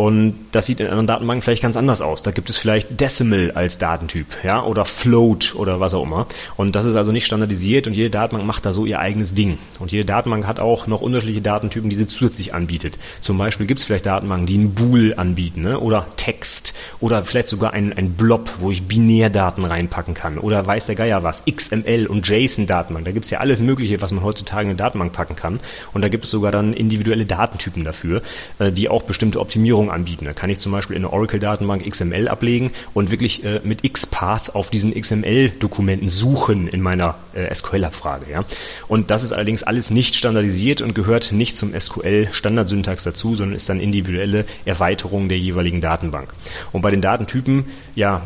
Und 0.00 0.46
das 0.52 0.64
sieht 0.64 0.80
in 0.80 0.86
anderen 0.86 1.06
Datenbanken 1.06 1.42
vielleicht 1.42 1.60
ganz 1.60 1.76
anders 1.76 2.00
aus. 2.00 2.22
Da 2.22 2.30
gibt 2.30 2.48
es 2.48 2.56
vielleicht 2.56 3.02
Decimal 3.02 3.50
als 3.50 3.76
Datentyp, 3.76 4.28
ja, 4.42 4.64
oder 4.64 4.86
Float 4.86 5.54
oder 5.54 5.78
was 5.78 5.92
auch 5.92 6.04
immer. 6.04 6.26
Und 6.56 6.74
das 6.74 6.86
ist 6.86 6.96
also 6.96 7.12
nicht 7.12 7.26
standardisiert 7.26 7.86
und 7.86 7.92
jede 7.92 8.08
Datenbank 8.08 8.46
macht 8.46 8.64
da 8.64 8.72
so 8.72 8.86
ihr 8.86 8.98
eigenes 8.98 9.34
Ding. 9.34 9.58
Und 9.78 9.92
jede 9.92 10.06
Datenbank 10.06 10.46
hat 10.46 10.58
auch 10.58 10.86
noch 10.86 11.02
unterschiedliche 11.02 11.42
Datentypen, 11.42 11.90
die 11.90 11.96
sie 11.96 12.06
zusätzlich 12.06 12.54
anbietet. 12.54 12.98
Zum 13.20 13.36
Beispiel 13.36 13.66
gibt 13.66 13.80
es 13.80 13.84
vielleicht 13.84 14.06
Datenbanken, 14.06 14.46
die 14.46 14.54
einen 14.54 14.72
Bool 14.72 15.12
anbieten, 15.18 15.60
ne? 15.60 15.78
oder 15.78 16.06
Text, 16.16 16.72
oder 17.00 17.22
vielleicht 17.22 17.48
sogar 17.48 17.74
ein, 17.74 17.92
ein 17.92 18.14
Blob, 18.14 18.48
wo 18.60 18.70
ich 18.70 18.84
Binärdaten 18.88 19.66
reinpacken 19.66 20.14
kann, 20.14 20.38
oder 20.38 20.66
weiß 20.66 20.86
der 20.86 20.94
Geier 20.94 21.22
was, 21.24 21.44
XML 21.44 22.06
und 22.06 22.26
JSON-Datenbank. 22.26 23.04
Da 23.04 23.12
gibt 23.12 23.26
es 23.26 23.30
ja 23.30 23.40
alles 23.40 23.60
Mögliche, 23.60 24.00
was 24.00 24.12
man 24.12 24.24
heutzutage 24.24 24.62
in 24.62 24.68
eine 24.70 24.78
Datenbank 24.78 25.12
packen 25.12 25.36
kann. 25.36 25.60
Und 25.92 26.00
da 26.00 26.08
gibt 26.08 26.24
es 26.24 26.30
sogar 26.30 26.52
dann 26.52 26.72
individuelle 26.72 27.26
Datentypen 27.26 27.84
dafür, 27.84 28.22
äh, 28.58 28.72
die 28.72 28.88
auch 28.88 29.02
bestimmte 29.02 29.40
Optimierungen 29.40 29.89
anbieten. 29.90 30.24
Da 30.24 30.32
kann 30.32 30.50
ich 30.50 30.58
zum 30.58 30.72
Beispiel 30.72 30.96
in 30.96 31.02
der 31.02 31.12
Oracle-Datenbank 31.12 31.88
XML 31.88 32.28
ablegen 32.28 32.70
und 32.94 33.10
wirklich 33.10 33.44
äh, 33.44 33.60
mit 33.64 33.82
XPath 33.82 34.54
auf 34.54 34.70
diesen 34.70 34.94
XML-Dokumenten 34.94 36.08
suchen 36.08 36.68
in 36.68 36.80
meiner 36.80 37.16
äh, 37.34 37.54
SQL-Abfrage. 37.54 38.30
Ja? 38.30 38.44
Und 38.88 39.10
das 39.10 39.22
ist 39.22 39.32
allerdings 39.32 39.62
alles 39.62 39.90
nicht 39.90 40.14
standardisiert 40.14 40.80
und 40.80 40.94
gehört 40.94 41.32
nicht 41.32 41.56
zum 41.56 41.78
SQL-Standardsyntax 41.78 43.04
dazu, 43.04 43.34
sondern 43.34 43.56
ist 43.56 43.68
dann 43.68 43.80
individuelle 43.80 44.44
Erweiterung 44.64 45.28
der 45.28 45.38
jeweiligen 45.38 45.80
Datenbank. 45.80 46.32
Und 46.72 46.82
bei 46.82 46.90
den 46.90 47.00
Datentypen, 47.00 47.66
ja, 47.94 48.22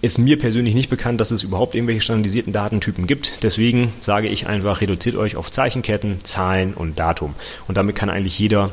ist 0.00 0.18
mir 0.18 0.38
persönlich 0.38 0.74
nicht 0.74 0.90
bekannt, 0.90 1.20
dass 1.20 1.30
es 1.30 1.42
überhaupt 1.42 1.74
irgendwelche 1.74 2.00
standardisierten 2.00 2.52
Datentypen 2.52 3.06
gibt. 3.06 3.42
Deswegen 3.42 3.92
sage 4.00 4.28
ich 4.28 4.46
einfach, 4.46 4.80
reduziert 4.80 5.16
euch 5.16 5.36
auf 5.36 5.50
Zeichenketten, 5.50 6.24
Zahlen 6.24 6.74
und 6.74 6.98
Datum. 6.98 7.34
Und 7.66 7.76
damit 7.76 7.96
kann 7.96 8.10
eigentlich 8.10 8.38
jeder 8.38 8.70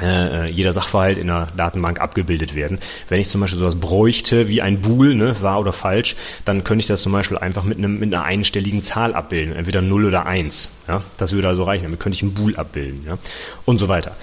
äh, 0.00 0.50
jeder 0.50 0.72
Sachverhalt 0.72 1.18
in 1.18 1.28
der 1.28 1.48
Datenbank 1.56 2.00
abgebildet 2.00 2.54
werden. 2.54 2.78
Wenn 3.08 3.20
ich 3.20 3.28
zum 3.28 3.40
Beispiel 3.40 3.58
sowas 3.58 3.76
bräuchte 3.76 4.48
wie 4.48 4.62
ein 4.62 4.80
Bool, 4.80 5.14
ne, 5.14 5.40
wahr 5.40 5.60
oder 5.60 5.72
falsch, 5.72 6.16
dann 6.44 6.64
könnte 6.64 6.80
ich 6.80 6.86
das 6.86 7.02
zum 7.02 7.12
Beispiel 7.12 7.38
einfach 7.38 7.64
mit, 7.64 7.78
einem, 7.78 7.98
mit 7.98 8.12
einer 8.12 8.24
einstelligen 8.24 8.82
Zahl 8.82 9.14
abbilden, 9.14 9.54
entweder 9.54 9.82
0 9.82 10.06
oder 10.06 10.26
1. 10.26 10.84
Ja? 10.88 11.02
Das 11.16 11.32
würde 11.32 11.48
also 11.48 11.62
reichen, 11.62 11.84
damit 11.84 12.00
könnte 12.00 12.16
ich 12.16 12.22
ein 12.22 12.34
Bool 12.34 12.56
abbilden 12.56 13.04
ja? 13.06 13.18
und 13.64 13.78
so 13.78 13.88
weiter. 13.88 14.16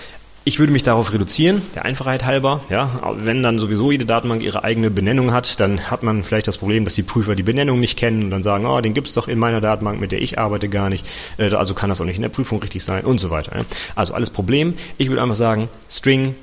Ich 0.46 0.60
würde 0.60 0.74
mich 0.74 0.84
darauf 0.84 1.14
reduzieren, 1.14 1.62
der 1.74 1.86
Einfachheit 1.86 2.26
halber. 2.26 2.62
Ja, 2.70 3.00
wenn 3.16 3.42
dann 3.44 3.60
sowieso 3.60 3.92
jede 3.92 4.06
Datenbank 4.06 4.44
ihre 4.44 4.66
eigene 4.66 4.92
Benennung 4.92 5.32
hat, 5.32 5.62
dann 5.62 5.90
hat 5.90 6.04
man 6.04 6.26
vielleicht 6.26 6.50
das 6.50 6.58
Problem, 6.58 6.84
dass 6.84 6.96
die 6.96 7.04
Prüfer 7.04 7.34
die 7.36 7.44
Benennung 7.44 7.80
nicht 7.80 7.98
kennen 7.98 8.24
und 8.24 8.30
dann 8.30 8.44
sagen, 8.44 8.66
oh, 8.66 8.82
den 8.82 8.94
gibt's 8.94 9.14
doch 9.14 9.30
in 9.30 9.40
meiner 9.40 9.62
Datenbank, 9.62 10.02
mit 10.02 10.12
der 10.12 10.22
ich 10.22 10.40
arbeite, 10.40 10.68
gar 10.68 10.90
nicht. 10.90 11.06
Äh, 11.38 11.54
also 11.54 11.74
kann 11.74 11.90
das 11.90 12.02
auch 12.02 12.06
nicht 12.06 12.18
in 12.18 12.24
der 12.24 12.30
Prüfung 12.30 12.60
richtig 12.62 12.84
sein 12.84 13.06
und 13.06 13.20
so 13.20 13.30
weiter. 13.30 13.54
Also 13.96 14.14
alles 14.14 14.30
Problem. 14.30 14.74
Ich 14.98 15.08
würde 15.08 15.22
einfach 15.22 15.36
sagen, 15.36 15.70
String, 15.90 16.36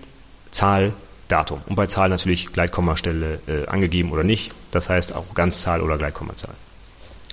Zahl, 0.51 0.95
Datum. 1.29 1.61
Und 1.67 1.77
bei 1.77 1.85
Zahl 1.85 2.09
natürlich 2.09 2.55
Gleitkommastelle 2.55 3.41
äh, 3.47 3.67
angegeben 3.67 4.13
oder 4.13 4.25
nicht. 4.25 4.53
Das 4.71 4.89
heißt 4.89 5.15
auch 5.15 5.35
Ganzzahl 5.35 5.83
oder 5.83 5.99
Gleitkommazahl. 5.99 6.55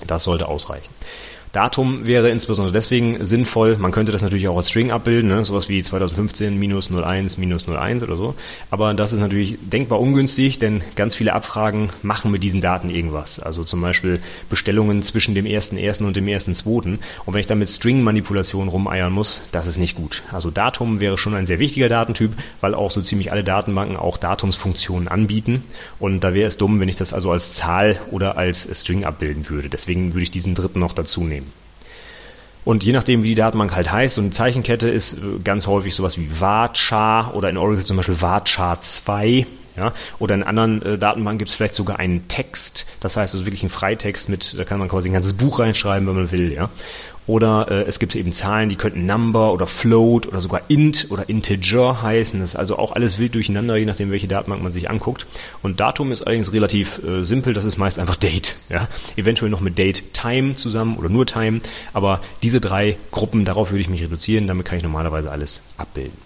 Das 0.05 0.23
sollte 0.23 0.49
ausreichen. 0.49 0.93
Datum 1.53 2.05
wäre 2.05 2.29
insbesondere 2.29 2.73
deswegen 2.73 3.25
sinnvoll. 3.25 3.77
Man 3.77 3.91
könnte 3.91 4.11
das 4.11 4.21
natürlich 4.21 4.47
auch 4.47 4.57
als 4.57 4.69
String 4.69 4.91
abbilden, 4.91 5.29
ne? 5.29 5.43
sowas 5.43 5.69
wie 5.69 5.81
2015 5.81 6.57
minus 6.57 6.91
01 6.91 7.37
minus 7.37 7.67
01 7.67 8.03
oder 8.03 8.15
so. 8.15 8.35
Aber 8.69 8.93
das 8.93 9.13
ist 9.13 9.19
natürlich 9.19 9.57
denkbar 9.61 9.99
ungünstig, 9.99 10.59
denn 10.59 10.81
ganz 10.95 11.15
viele 11.15 11.33
Abfragen 11.33 11.89
machen 12.01 12.31
mit 12.31 12.43
diesen 12.43 12.61
Daten 12.61 12.89
irgendwas. 12.89 13.39
Also 13.39 13.63
zum 13.63 13.81
Beispiel 13.81 14.19
Bestellungen 14.49 15.01
zwischen 15.01 15.35
dem 15.35 15.45
1.1. 15.45 16.03
und 16.03 16.15
dem 16.15 16.25
1.2. 16.25 16.67
Und 16.67 16.99
wenn 17.33 17.39
ich 17.39 17.47
dann 17.47 17.59
mit 17.59 17.69
String-Manipulationen 17.69 18.69
rumeiern 18.69 19.13
muss, 19.13 19.41
das 19.51 19.67
ist 19.67 19.77
nicht 19.77 19.95
gut. 19.95 20.23
Also 20.31 20.51
Datum 20.51 20.99
wäre 20.99 21.17
schon 21.17 21.33
ein 21.33 21.45
sehr 21.45 21.59
wichtiger 21.59 21.89
Datentyp, 21.89 22.33
weil 22.61 22.75
auch 22.75 22.91
so 22.91 23.01
ziemlich 23.01 23.31
alle 23.31 23.43
Datenbanken 23.43 23.97
auch 23.97 24.17
Datumsfunktionen 24.17 25.07
anbieten. 25.07 25.63
Und 25.99 26.19
da 26.19 26.33
wäre 26.33 26.47
es 26.47 26.57
dumm, 26.57 26.79
wenn 26.79 26.89
ich 26.89 26.95
das 26.95 27.13
also 27.13 27.31
als 27.31 27.53
Zahl 27.53 27.97
oder 28.11 28.37
als 28.37 28.67
String 28.79 29.05
abbilden 29.05 29.49
würde. 29.49 29.69
Deswegen 29.69 30.13
würde 30.13 30.23
ich 30.23 30.31
diesen 30.31 30.53
dritten 30.53 30.79
noch 30.79 30.93
dazu 30.93 31.23
nehmen. 31.23 31.46
Und 32.67 32.83
je 32.83 32.91
nachdem, 32.91 33.23
wie 33.23 33.29
die 33.29 33.35
Datenbank 33.35 33.73
halt 33.73 33.93
heißt, 33.93 34.17
und 34.17 34.25
eine 34.25 34.31
Zeichenkette 34.31 34.89
ist 34.89 35.13
äh, 35.13 35.39
ganz 35.41 35.67
häufig 35.67 35.95
sowas 35.95 36.17
wie 36.17 36.27
Varchar 36.29 37.33
oder 37.33 37.49
in 37.49 37.57
Oracle 37.57 37.85
zum 37.85 37.95
Beispiel 37.95 38.19
Varchar 38.19 38.81
2. 38.81 39.45
Ja? 39.77 39.93
Oder 40.19 40.35
in 40.35 40.43
anderen 40.43 40.81
äh, 40.81 40.97
Datenbanken 40.97 41.37
gibt 41.37 41.49
es 41.49 41.55
vielleicht 41.55 41.75
sogar 41.75 41.97
einen 41.97 42.27
Text, 42.27 42.85
das 42.99 43.15
heißt 43.15 43.35
also 43.35 43.45
wirklich 43.45 43.63
einen 43.63 43.69
Freitext 43.69 44.27
mit, 44.27 44.59
da 44.59 44.65
kann 44.65 44.79
man 44.79 44.89
quasi 44.89 45.07
ein 45.07 45.13
ganzes 45.13 45.31
Buch 45.31 45.59
reinschreiben, 45.59 46.05
wenn 46.09 46.15
man 46.15 46.31
will. 46.33 46.51
Ja? 46.51 46.69
Oder 47.27 47.67
äh, 47.69 47.83
es 47.83 47.99
gibt 47.99 48.15
eben 48.15 48.31
Zahlen, 48.31 48.69
die 48.69 48.77
könnten 48.77 49.05
Number 49.05 49.51
oder 49.51 49.67
Float 49.67 50.27
oder 50.27 50.39
sogar 50.39 50.61
Int 50.69 51.07
oder 51.09 51.27
Integer 51.27 52.01
heißen. 52.01 52.39
Das 52.39 52.51
ist 52.51 52.55
also 52.55 52.79
auch 52.79 52.93
alles 52.93 53.19
wild 53.19 53.35
durcheinander, 53.35 53.75
je 53.75 53.85
nachdem, 53.85 54.11
welche 54.11 54.29
Datenbank 54.29 54.63
man 54.63 54.71
sich 54.71 54.89
anguckt. 54.89 55.27
Und 55.61 55.81
Datum 55.81 56.13
ist 56.13 56.21
allerdings 56.25 56.53
relativ 56.53 57.03
äh, 57.03 57.25
simpel, 57.25 57.53
das 57.53 57.65
ist 57.65 57.77
meist 57.77 57.99
einfach 57.99 58.15
Date. 58.15 58.55
Ja? 58.69 58.87
Eventuell 59.17 59.51
noch 59.51 59.59
mit 59.59 59.77
Date 59.77 60.13
Time 60.13 60.55
zusammen 60.55 60.95
oder 60.97 61.09
nur 61.09 61.25
Time. 61.25 61.59
Aber 61.93 62.21
diese 62.43 62.61
drei 62.61 62.97
Gruppen, 63.11 63.43
darauf 63.43 63.71
würde 63.71 63.81
ich 63.81 63.89
mich 63.89 64.01
reduzieren, 64.01 64.47
damit 64.47 64.65
kann 64.65 64.77
ich 64.77 64.83
normalerweise 64.83 65.29
alles 65.29 65.63
abbilden. 65.77 66.17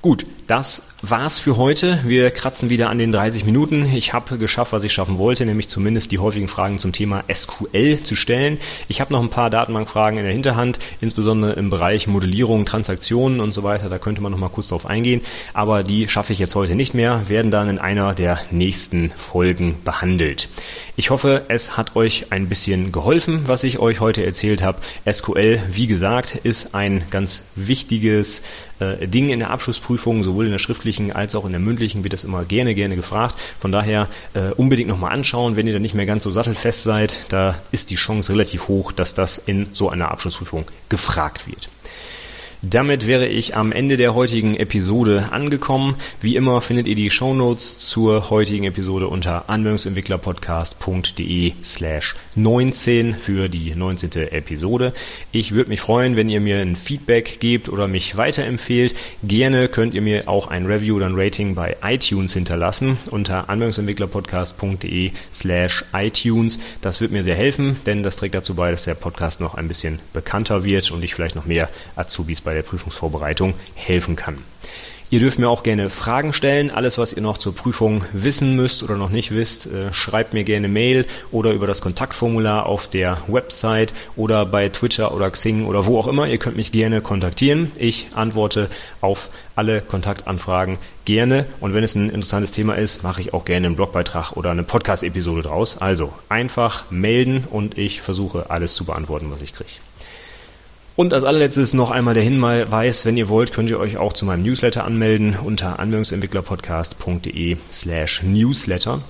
Gut, 0.00 0.26
das 0.46 0.91
war's 1.02 1.40
für 1.40 1.56
heute. 1.56 1.98
Wir 2.04 2.30
kratzen 2.30 2.70
wieder 2.70 2.88
an 2.88 2.98
den 2.98 3.10
30 3.10 3.44
Minuten. 3.44 3.84
Ich 3.92 4.12
habe 4.12 4.38
geschafft, 4.38 4.72
was 4.72 4.84
ich 4.84 4.92
schaffen 4.92 5.18
wollte, 5.18 5.44
nämlich 5.44 5.68
zumindest 5.68 6.12
die 6.12 6.20
häufigen 6.20 6.46
Fragen 6.46 6.78
zum 6.78 6.92
Thema 6.92 7.24
SQL 7.30 8.04
zu 8.04 8.14
stellen. 8.14 8.58
Ich 8.86 9.00
habe 9.00 9.12
noch 9.12 9.20
ein 9.20 9.28
paar 9.28 9.50
Datenbankfragen 9.50 10.18
in 10.18 10.24
der 10.24 10.32
Hinterhand, 10.32 10.78
insbesondere 11.00 11.54
im 11.54 11.70
Bereich 11.70 12.06
Modellierung, 12.06 12.66
Transaktionen 12.66 13.40
und 13.40 13.52
so 13.52 13.64
weiter. 13.64 13.88
Da 13.88 13.98
könnte 13.98 14.20
man 14.22 14.30
noch 14.30 14.38
mal 14.38 14.48
kurz 14.48 14.68
drauf 14.68 14.86
eingehen, 14.86 15.22
aber 15.54 15.82
die 15.82 16.06
schaffe 16.06 16.32
ich 16.32 16.38
jetzt 16.38 16.54
heute 16.54 16.76
nicht 16.76 16.94
mehr, 16.94 17.28
werden 17.28 17.50
dann 17.50 17.68
in 17.68 17.78
einer 17.80 18.14
der 18.14 18.38
nächsten 18.52 19.10
Folgen 19.10 19.74
behandelt. 19.84 20.48
Ich 20.94 21.10
hoffe, 21.10 21.46
es 21.48 21.76
hat 21.76 21.96
euch 21.96 22.26
ein 22.30 22.48
bisschen 22.48 22.92
geholfen, 22.92 23.42
was 23.46 23.64
ich 23.64 23.78
euch 23.78 24.00
heute 24.00 24.24
erzählt 24.24 24.62
habe. 24.62 24.78
SQL, 25.10 25.58
wie 25.72 25.86
gesagt, 25.86 26.36
ist 26.36 26.74
ein 26.74 27.02
ganz 27.10 27.44
wichtiges 27.56 28.42
äh, 28.78 29.08
Ding 29.08 29.30
in 29.30 29.38
der 29.38 29.50
Abschlussprüfung, 29.50 30.22
sowohl 30.22 30.46
in 30.46 30.52
der 30.52 30.58
schriftlichen 30.58 30.91
als 31.12 31.34
auch 31.34 31.44
in 31.44 31.52
der 31.52 31.60
mündlichen 31.60 32.04
wird 32.04 32.12
das 32.12 32.24
immer 32.24 32.44
gerne, 32.44 32.74
gerne 32.74 32.96
gefragt. 32.96 33.36
Von 33.58 33.72
daher 33.72 34.08
äh, 34.34 34.50
unbedingt 34.56 34.88
nochmal 34.88 35.12
anschauen, 35.12 35.56
wenn 35.56 35.66
ihr 35.66 35.72
da 35.72 35.78
nicht 35.78 35.94
mehr 35.94 36.06
ganz 36.06 36.24
so 36.24 36.32
sattelfest 36.32 36.82
seid. 36.82 37.26
Da 37.30 37.54
ist 37.70 37.90
die 37.90 37.96
Chance 37.96 38.32
relativ 38.32 38.68
hoch, 38.68 38.92
dass 38.92 39.14
das 39.14 39.38
in 39.38 39.68
so 39.72 39.88
einer 39.88 40.10
Abschlussprüfung 40.10 40.64
gefragt 40.88 41.46
wird. 41.46 41.68
Damit 42.64 43.08
wäre 43.08 43.26
ich 43.26 43.56
am 43.56 43.72
Ende 43.72 43.96
der 43.96 44.14
heutigen 44.14 44.54
Episode 44.54 45.30
angekommen. 45.32 45.96
Wie 46.20 46.36
immer 46.36 46.60
findet 46.60 46.86
ihr 46.86 46.94
die 46.94 47.10
Shownotes 47.10 47.80
zur 47.80 48.30
heutigen 48.30 48.62
Episode 48.62 49.08
unter 49.08 49.50
anwendungsentwicklerpodcast.de 49.50 51.54
slash 51.64 52.14
19 52.36 53.16
für 53.16 53.48
die 53.48 53.74
19. 53.74 54.28
Episode. 54.30 54.92
Ich 55.32 55.52
würde 55.52 55.70
mich 55.70 55.80
freuen, 55.80 56.14
wenn 56.14 56.28
ihr 56.28 56.40
mir 56.40 56.58
ein 56.58 56.76
Feedback 56.76 57.40
gebt 57.40 57.68
oder 57.68 57.88
mich 57.88 58.16
weiterempfehlt. 58.16 58.94
Gerne 59.24 59.66
könnt 59.66 59.94
ihr 59.94 60.02
mir 60.02 60.28
auch 60.28 60.46
ein 60.46 60.66
Review 60.66 60.94
oder 60.94 61.06
ein 61.06 61.18
Rating 61.18 61.56
bei 61.56 61.76
iTunes 61.82 62.32
hinterlassen 62.32 62.96
unter 63.10 63.50
anwendungsentwicklerpodcast.de 63.50 65.10
slash 65.34 65.84
iTunes. 65.92 66.60
Das 66.80 67.00
wird 67.00 67.10
mir 67.10 67.24
sehr 67.24 67.34
helfen, 67.34 67.80
denn 67.86 68.04
das 68.04 68.18
trägt 68.18 68.36
dazu 68.36 68.54
bei, 68.54 68.70
dass 68.70 68.84
der 68.84 68.94
Podcast 68.94 69.40
noch 69.40 69.56
ein 69.56 69.66
bisschen 69.66 69.98
bekannter 70.12 70.62
wird 70.62 70.92
und 70.92 71.02
ich 71.02 71.16
vielleicht 71.16 71.34
noch 71.34 71.46
mehr 71.46 71.68
Azubis 71.96 72.40
bei 72.40 72.51
bei 72.52 72.56
der 72.56 72.62
Prüfungsvorbereitung 72.62 73.54
helfen 73.74 74.14
kann. 74.14 74.36
Ihr 75.08 75.20
dürft 75.20 75.38
mir 75.38 75.48
auch 75.48 75.62
gerne 75.62 75.90
Fragen 75.90 76.32
stellen. 76.32 76.70
Alles, 76.70 76.96
was 76.96 77.12
ihr 77.12 77.22
noch 77.22 77.36
zur 77.36 77.54
Prüfung 77.54 78.04
wissen 78.12 78.56
müsst 78.56 78.82
oder 78.82 78.96
noch 78.96 79.10
nicht 79.10 79.30
wisst, 79.30 79.66
äh, 79.66 79.92
schreibt 79.92 80.34
mir 80.34 80.44
gerne 80.44 80.68
Mail 80.68 81.06
oder 81.30 81.52
über 81.52 81.66
das 81.66 81.80
Kontaktformular 81.80 82.66
auf 82.66 82.88
der 82.88 83.18
Website 83.26 83.92
oder 84.16 84.46
bei 84.46 84.68
Twitter 84.68 85.14
oder 85.14 85.30
Xing 85.30 85.66
oder 85.66 85.86
wo 85.86 85.98
auch 85.98 86.06
immer. 86.06 86.28
Ihr 86.28 86.38
könnt 86.38 86.56
mich 86.56 86.72
gerne 86.72 87.00
kontaktieren. 87.00 87.72
Ich 87.76 88.08
antworte 88.14 88.68
auf 89.00 89.28
alle 89.54 89.80
Kontaktanfragen 89.80 90.78
gerne. 91.04 91.46
Und 91.60 91.72
wenn 91.74 91.84
es 91.84 91.94
ein 91.94 92.08
interessantes 92.08 92.52
Thema 92.52 92.74
ist, 92.74 93.02
mache 93.02 93.20
ich 93.20 93.34
auch 93.34 93.44
gerne 93.44 93.66
einen 93.66 93.76
Blogbeitrag 93.76 94.32
oder 94.32 94.50
eine 94.50 94.62
Podcast-Episode 94.62 95.42
draus. 95.42 95.78
Also 95.78 96.12
einfach 96.30 96.90
melden 96.90 97.44
und 97.50 97.76
ich 97.76 98.00
versuche 98.00 98.48
alles 98.50 98.74
zu 98.74 98.84
beantworten, 98.84 99.30
was 99.30 99.42
ich 99.42 99.52
kriege. 99.52 99.72
Und 100.94 101.14
als 101.14 101.24
allerletztes 101.24 101.72
noch 101.72 101.90
einmal 101.90 102.14
der 102.14 102.22
Hinweis, 102.22 103.06
wenn 103.06 103.16
ihr 103.16 103.28
wollt, 103.28 103.52
könnt 103.52 103.70
ihr 103.70 103.78
euch 103.78 103.96
auch 103.96 104.12
zu 104.12 104.26
meinem 104.26 104.42
Newsletter 104.42 104.84
anmelden 104.84 105.36
unter 105.42 105.78
anwendungsentwicklerpodcast.de 105.78 107.56
slash 107.72 108.22
newsletter. 108.22 109.00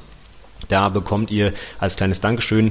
Da 0.69 0.89
bekommt 0.89 1.33
ihr 1.33 1.53
als 1.81 1.97
kleines 1.97 2.21
Dankeschön 2.21 2.71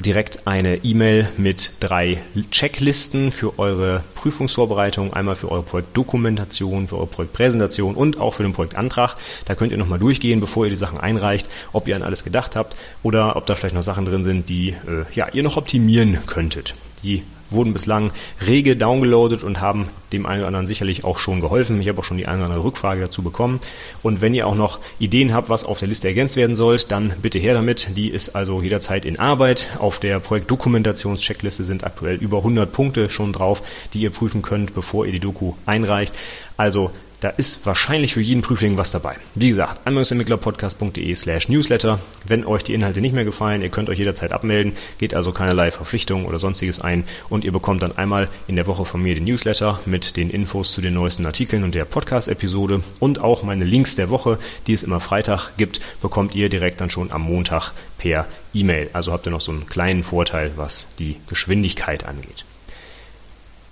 direkt 0.00 0.46
eine 0.46 0.76
E-Mail 0.84 1.28
mit 1.36 1.72
drei 1.80 2.22
Checklisten 2.50 3.32
für 3.32 3.58
eure 3.58 4.04
Prüfungsvorbereitung, 4.14 5.12
einmal 5.12 5.36
für 5.36 5.50
eure 5.50 5.62
Projektdokumentation, 5.62 6.88
für 6.88 6.96
eure 6.96 7.06
Projektpräsentation 7.06 7.94
und 7.94 8.20
auch 8.20 8.34
für 8.34 8.44
den 8.44 8.52
Projektantrag. 8.52 9.16
Da 9.44 9.54
könnt 9.54 9.72
ihr 9.72 9.78
nochmal 9.78 9.98
durchgehen, 9.98 10.40
bevor 10.40 10.64
ihr 10.64 10.70
die 10.70 10.76
Sachen 10.76 10.98
einreicht, 10.98 11.48
ob 11.72 11.88
ihr 11.88 11.96
an 11.96 12.02
alles 12.02 12.24
gedacht 12.24 12.54
habt 12.54 12.76
oder 13.02 13.36
ob 13.36 13.46
da 13.46 13.54
vielleicht 13.54 13.74
noch 13.74 13.82
Sachen 13.82 14.04
drin 14.04 14.24
sind, 14.24 14.48
die 14.48 14.70
äh, 14.70 15.04
ja, 15.14 15.28
ihr 15.32 15.42
noch 15.42 15.56
optimieren 15.56 16.18
könntet. 16.26 16.74
Die 17.02 17.22
wurden 17.50 17.72
bislang 17.72 18.10
rege 18.46 18.76
downgeloadet 18.76 19.42
und 19.42 19.60
haben 19.60 19.88
dem 20.12 20.26
einen 20.26 20.40
oder 20.40 20.48
anderen 20.48 20.66
sicherlich 20.66 21.04
auch 21.04 21.18
schon 21.18 21.40
geholfen. 21.40 21.80
Ich 21.80 21.88
habe 21.88 21.98
auch 21.98 22.04
schon 22.04 22.16
die 22.16 22.26
eine 22.26 22.38
oder 22.38 22.46
andere 22.46 22.64
Rückfrage 22.64 23.00
dazu 23.00 23.22
bekommen. 23.22 23.60
Und 24.02 24.20
wenn 24.20 24.34
ihr 24.34 24.46
auch 24.46 24.54
noch 24.54 24.78
Ideen 24.98 25.32
habt, 25.34 25.48
was 25.48 25.64
auf 25.64 25.78
der 25.78 25.88
Liste 25.88 26.08
ergänzt 26.08 26.36
werden 26.36 26.56
soll, 26.56 26.78
dann 26.88 27.12
bitte 27.20 27.38
her 27.38 27.54
damit. 27.54 27.96
Die 27.96 28.08
ist 28.08 28.34
also 28.34 28.62
jederzeit 28.62 29.04
in 29.04 29.18
Arbeit. 29.18 29.68
Auf 29.78 29.98
der 29.98 30.20
Projektdokumentationscheckliste 30.20 31.64
sind 31.64 31.84
aktuell 31.84 32.16
über 32.16 32.38
100 32.38 32.72
Punkte 32.72 33.10
schon 33.10 33.32
drauf, 33.32 33.62
die 33.92 34.00
ihr 34.00 34.10
prüfen 34.10 34.42
könnt, 34.42 34.74
bevor 34.74 35.06
ihr 35.06 35.12
die 35.12 35.20
Doku 35.20 35.54
einreicht. 35.66 36.14
Also 36.56 36.90
da 37.20 37.30
ist 37.30 37.66
wahrscheinlich 37.66 38.14
für 38.14 38.20
jeden 38.20 38.42
Prüfling 38.42 38.76
was 38.76 38.92
dabei. 38.92 39.16
Wie 39.34 39.48
gesagt, 39.48 39.80
anwendungsentwicklerpodcast.de 39.84 41.14
slash 41.16 41.48
newsletter. 41.48 41.98
Wenn 42.24 42.46
euch 42.46 42.62
die 42.62 42.74
Inhalte 42.74 43.00
nicht 43.00 43.14
mehr 43.14 43.24
gefallen, 43.24 43.62
ihr 43.62 43.70
könnt 43.70 43.88
euch 43.90 43.98
jederzeit 43.98 44.32
abmelden, 44.32 44.74
geht 44.98 45.14
also 45.14 45.32
keinerlei 45.32 45.70
Verpflichtungen 45.70 46.26
oder 46.26 46.38
sonstiges 46.38 46.80
ein 46.80 47.04
und 47.28 47.44
ihr 47.44 47.52
bekommt 47.52 47.82
dann 47.82 47.96
einmal 47.96 48.28
in 48.46 48.56
der 48.56 48.66
Woche 48.66 48.84
von 48.84 49.02
mir 49.02 49.14
den 49.14 49.24
Newsletter 49.24 49.80
mit 49.84 50.16
den 50.16 50.30
Infos 50.30 50.72
zu 50.72 50.80
den 50.80 50.94
neuesten 50.94 51.26
Artikeln 51.26 51.64
und 51.64 51.74
der 51.74 51.84
Podcast-Episode 51.84 52.82
und 53.00 53.20
auch 53.20 53.42
meine 53.42 53.64
Links 53.64 53.96
der 53.96 54.10
Woche, 54.10 54.38
die 54.66 54.72
es 54.72 54.82
immer 54.82 55.00
Freitag 55.00 55.56
gibt, 55.56 55.80
bekommt 56.00 56.34
ihr 56.34 56.48
direkt 56.48 56.80
dann 56.80 56.90
schon 56.90 57.10
am 57.10 57.22
Montag 57.22 57.72
per 57.98 58.26
E-Mail. 58.54 58.90
Also 58.92 59.12
habt 59.12 59.26
ihr 59.26 59.32
noch 59.32 59.40
so 59.40 59.52
einen 59.52 59.66
kleinen 59.66 60.02
Vorteil, 60.02 60.52
was 60.56 60.94
die 60.98 61.16
Geschwindigkeit 61.26 62.04
angeht. 62.04 62.44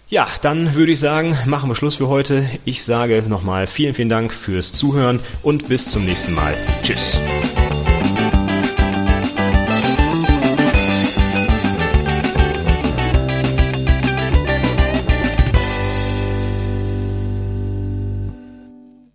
Ja, 0.09 0.29
dann 0.41 0.77
würde 0.77 0.93
ich 0.93 1.01
sagen, 1.01 1.37
machen 1.47 1.69
wir 1.69 1.75
Schluss 1.75 1.97
für 1.97 2.09
heute. 2.09 2.49
Ich 2.65 2.85
sage 2.85 3.25
nochmal 3.27 3.67
vielen, 3.67 3.93
vielen 3.93 4.09
Dank 4.09 4.33
fürs 4.33 4.73
Zuhören 4.73 5.19
und 5.43 5.69
bis 5.69 5.91
zum 5.91 6.05
nächsten 6.05 6.33
Mal. 6.33 6.55
Tschüss. 6.85 7.19